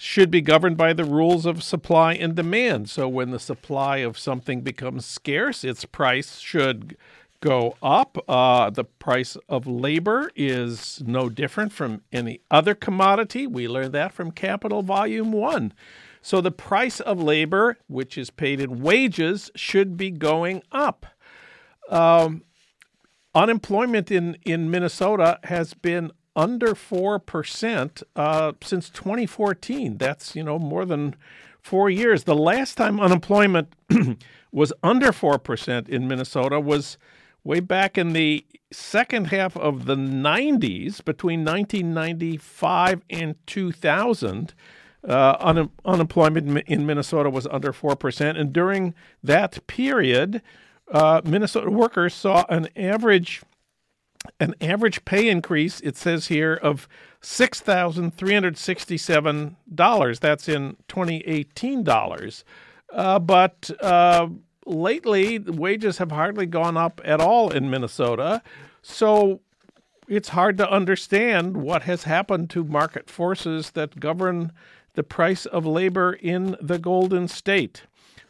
should 0.03 0.33
be 0.33 0.41
governed 0.41 0.77
by 0.77 0.93
the 0.93 1.05
rules 1.05 1.47
of 1.47 1.63
supply 1.63 2.13
and 2.13 2.35
demand. 2.35 2.91
So 2.91 3.07
when 3.07 3.31
the 3.31 3.39
supply 3.39 3.99
of 3.99 4.19
something 4.19 4.63
becomes 4.63 5.07
scarce, 5.07 5.63
its 5.63 5.85
price 5.85 6.41
should 6.41 6.97
go 7.41 7.77
up. 7.81 8.19
Uh, 8.29 8.69
the 8.71 8.83
price 8.83 9.37
of 9.49 9.65
labor 9.69 10.33
is 10.35 11.01
no 11.07 11.29
different 11.29 11.73
from 11.73 12.03
any 12.11 12.41
other 12.51 12.75
commodity. 12.75 13.47
We 13.47 13.69
learned 13.69 13.95
that 13.95 14.13
from 14.13 14.33
Capital 14.33 14.83
Volume 14.83 15.31
1. 15.31 15.73
So 16.21 16.41
the 16.41 16.51
price 16.51 16.99
of 16.99 17.23
labor, 17.23 17.79
which 17.87 18.19
is 18.19 18.29
paid 18.29 18.61
in 18.61 18.83
wages, 18.83 19.53
should 19.55 19.97
be 19.97 20.11
going 20.11 20.65
up. 20.73 21.07
Um, 21.89 22.43
unemployment 23.37 24.11
in, 24.11 24.37
in 24.45 24.69
Minnesota 24.69 25.39
has 25.45 25.75
been 25.75 26.11
under 26.35 26.69
4% 26.75 28.03
uh, 28.17 28.53
since 28.63 28.89
2014. 28.91 29.99
That's, 29.99 30.35
you 30.35 30.43
know, 30.43 30.59
more 30.59 30.85
than 30.85 31.15
four 31.61 31.91
years. 31.91 32.25
The 32.25 32.35
last 32.35 32.77
time 32.77 33.01
unemployment 33.01 33.75
was 34.53 34.73
under 34.83 35.13
4% 35.13 35.89
in 35.89 36.09
Minnesota 36.09 36.61
was 36.61 36.99
way 37.45 37.61
back 37.61 37.99
in 37.99 38.13
the 38.13 38.45
second 38.71 39.27
half 39.27 39.57
of 39.57 39.87
the 39.87 39.97
90s, 39.97 41.05
between 41.05 41.45
1995 41.45 43.03
and 43.11 43.35
2000. 43.47 44.55
Uh, 45.07 45.37
un- 45.41 45.71
unemployment 45.85 46.63
in 46.69 46.87
Minnesota 46.87 47.29
was 47.29 47.47
under 47.49 47.73
4%. 47.73 48.39
And 48.39 48.53
during 48.53 48.95
that 49.23 49.67
period, 49.67 50.43
uh, 50.93 51.21
Minnesota 51.25 51.71
workers 51.71 52.15
saw 52.15 52.45
an 52.49 52.69
average 52.77 53.43
an 54.39 54.55
average 54.61 55.05
pay 55.05 55.29
increase, 55.29 55.81
it 55.81 55.97
says 55.97 56.29
here, 56.29 56.55
of 56.55 56.89
$6,367. 57.23 60.21
That's 60.21 60.49
in 60.49 60.77
2018 60.89 61.85
dollars. 61.85 62.45
Uh, 62.93 63.19
but 63.19 63.71
uh, 63.81 64.29
lately, 64.67 65.39
wages 65.39 65.99
have 65.99 66.13
hardly 66.13 66.47
gone 66.47 66.77
up 66.77 67.01
at 67.05 67.21
all 67.21 67.51
in 67.51 67.71
Minnesota. 67.71 68.43
So 68.83 69.41
it's 70.09 70.31
hard 70.31 70.59
to 70.59 70.71
understand 70.71 71.57
what 71.57 71.83
has 71.83 72.05
happened 72.05 72.51
to 72.51 72.65
market 72.65 73.09
forces 73.09 73.71
that 73.71 73.99
govern 73.99 74.53
the 74.95 75.03
price 75.03 75.47
of 75.47 75.65
labor 75.65 76.13
in 76.13 76.57
the 76.61 76.79
Golden 76.79 77.29
State. 77.29 77.85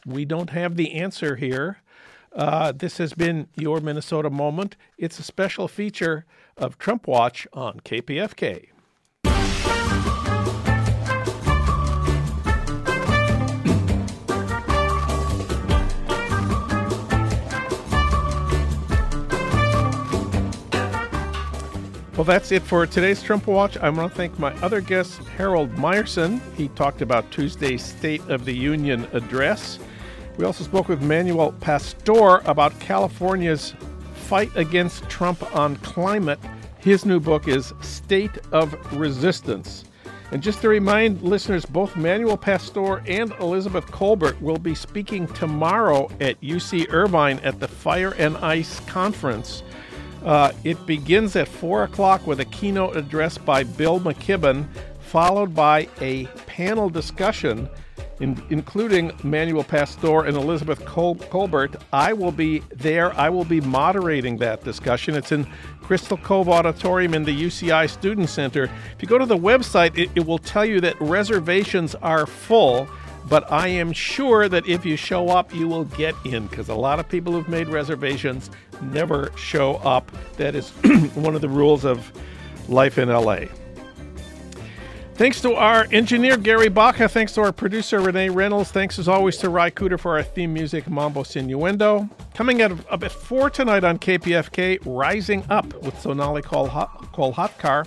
We 0.07 0.25
don't 0.25 0.51
have 0.51 0.77
the 0.77 0.93
answer 0.93 1.37
here. 1.37 1.82
Uh, 2.35 2.73
this 2.73 2.99
has 2.99 3.13
been 3.13 3.49
your 3.57 3.81
Minnesota 3.81 4.31
moment. 4.31 4.77
It's 4.97 5.19
a 5.19 5.23
special 5.23 5.69
feature 5.69 6.25
of 6.57 6.79
Trump 6.79 7.07
Watch 7.07 7.47
on 7.53 7.81
KPFK. 7.81 8.69
Well, 22.15 22.25
that's 22.25 22.53
it 22.53 22.63
for 22.63 22.87
today's 22.87 23.23
Trump 23.23 23.47
Watch. 23.47 23.77
I 23.79 23.91
want 23.91 24.13
to 24.13 24.17
thank 24.17 24.39
my 24.39 24.55
other 24.61 24.81
guest, 24.81 25.19
Harold 25.37 25.75
Meyerson. 25.75 26.41
He 26.57 26.69
talked 26.69 27.03
about 27.03 27.31
Tuesday's 27.31 27.85
State 27.85 28.21
of 28.29 28.45
the 28.45 28.55
Union 28.55 29.09
address. 29.13 29.79
We 30.39 30.45
also 30.47 30.65
spoke 30.65 30.89
with 30.89 31.03
Manuel 31.03 31.53
Pastor 31.61 32.39
about 32.47 32.79
California's 32.81 33.75
fight 34.15 34.51
against 34.57 35.09
Trump 35.11 35.55
on 35.55 35.77
climate. 35.77 36.39
His 36.79 37.05
new 37.05 37.21
book 37.21 37.49
is 37.49 37.75
State 37.83 38.39
of 38.51 38.75
Resistance. 38.99 39.85
And 40.31 40.43
just 40.43 40.63
to 40.63 40.69
remind 40.71 41.21
listeners, 41.21 41.67
both 41.67 41.95
Manuel 41.95 42.39
Pastor 42.39 43.03
and 43.07 43.33
Elizabeth 43.33 43.85
Kolbert 43.89 44.41
will 44.41 44.57
be 44.57 44.75
speaking 44.75 45.27
tomorrow 45.29 46.09
at 46.23 46.41
UC 46.41 46.91
Irvine 46.91 47.39
at 47.41 47.61
the 47.61 47.69
Fire 47.69 48.15
and 48.17 48.39
Ice 48.39 48.81
Conference. 48.81 49.63
Uh, 50.25 50.53
it 50.65 50.87
begins 50.87 51.37
at 51.37 51.49
4 51.49 51.83
o'clock 51.83 52.27
with 52.27 52.41
a 52.41 52.47
keynote 52.47 52.97
address 52.97 53.37
by 53.37 53.65
Bill 53.65 54.01
McKibben, 54.01 54.67
followed 55.01 55.55
by 55.55 55.87
a 56.01 56.25
panel 56.47 56.89
discussion 56.89 57.69
in, 58.23 58.41
including 58.51 59.13
Manuel 59.25 59.65
Pastor 59.65 60.25
and 60.25 60.37
Elizabeth 60.37 60.85
Col- 60.87 61.17
Kolbert. 61.17 61.81
I 61.93 62.13
will 62.13 62.33
be 62.33 62.61
there. 62.71 63.13
I 63.19 63.29
will 63.29 63.45
be 63.45 63.61
moderating 63.61 64.39
that 64.39 64.65
discussion. 64.65 65.15
It's 65.15 65.33
in 65.33 65.47
Crystal 65.83 66.17
Cove 66.17 66.49
Auditorium 66.49 67.15
in 67.15 67.25
the 67.25 67.33
UCI 67.33 67.91
Student 67.91 68.31
Center. 68.31 68.65
If 68.65 69.03
you 69.03 69.09
go 69.09 69.19
to 69.19 69.27
the 69.27 69.37
website, 69.37 69.99
it, 69.99 70.11
it 70.15 70.25
will 70.25 70.39
tell 70.39 70.65
you 70.65 70.81
that 70.81 70.99
reservations 71.01 71.95
are 71.97 72.27
full. 72.27 72.89
But 73.29 73.51
I 73.53 73.69
am 73.69 73.93
sure 73.93 74.49
that 74.49 74.67
if 74.67 74.85
you 74.85 74.97
show 74.97 75.29
up, 75.29 75.55
you 75.55 75.69
will 75.69 75.85
get 75.85 76.15
in 76.25 76.47
because 76.47 76.69
a 76.69 76.75
lot 76.75 76.99
of 76.99 77.09
people 77.09 77.33
who've 77.33 77.49
made 77.49 77.69
reservations 77.69 78.51
never 78.81 79.31
show 79.37 79.77
up. 79.77 80.11
That 80.37 80.55
is 80.55 80.71
one 81.15 81.35
of 81.35 81.41
the 81.41 81.49
rules 81.49 81.85
of 81.85 82.11
life 82.69 82.99
in 82.99 83.09
LA. 83.09 83.47
Thanks 85.15 85.41
to 85.43 85.55
our 85.55 85.87
engineer, 85.93 86.37
Gary 86.37 86.69
Baca. 86.69 87.09
Thanks 87.09 87.33
to 87.35 87.43
our 87.43 87.53
producer, 87.53 88.01
Renee 88.01 88.31
Reynolds. 88.31 88.73
Thanks 88.73 88.99
as 88.99 89.07
always 89.09 89.37
to 89.39 89.51
Ry 89.51 89.71
Cooder 89.71 90.01
for 90.01 90.17
our 90.17 90.23
theme 90.23 90.53
music, 90.53 90.89
Mambo 90.91 91.23
Sinuendo. 91.23 92.11
Coming 92.35 92.61
up 92.63 93.05
at 93.05 93.13
4 93.13 93.51
tonight 93.51 93.85
on 93.85 93.99
KPFK, 93.99 94.81
Rising 94.85 95.45
Up 95.49 95.73
with 95.83 96.01
Sonali 96.01 96.43
Kolhatkar. 96.43 97.87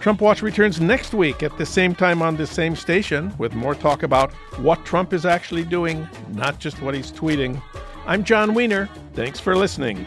Trump 0.00 0.20
Watch 0.20 0.42
returns 0.42 0.80
next 0.80 1.14
week 1.14 1.42
at 1.42 1.56
the 1.56 1.66
same 1.66 1.94
time 1.94 2.20
on 2.20 2.36
the 2.36 2.46
same 2.46 2.74
station 2.74 3.32
with 3.38 3.54
more 3.54 3.74
talk 3.74 4.02
about 4.02 4.32
what 4.58 4.84
Trump 4.84 5.12
is 5.12 5.24
actually 5.24 5.62
doing, 5.62 6.08
not 6.30 6.58
just 6.58 6.82
what 6.82 6.94
he's 6.94 7.12
tweeting. 7.12 7.62
I'm 8.06 8.24
Jon 8.24 8.54
Wiener. 8.54 8.88
Thanks 9.14 9.38
for 9.38 9.56
listening. 9.56 10.04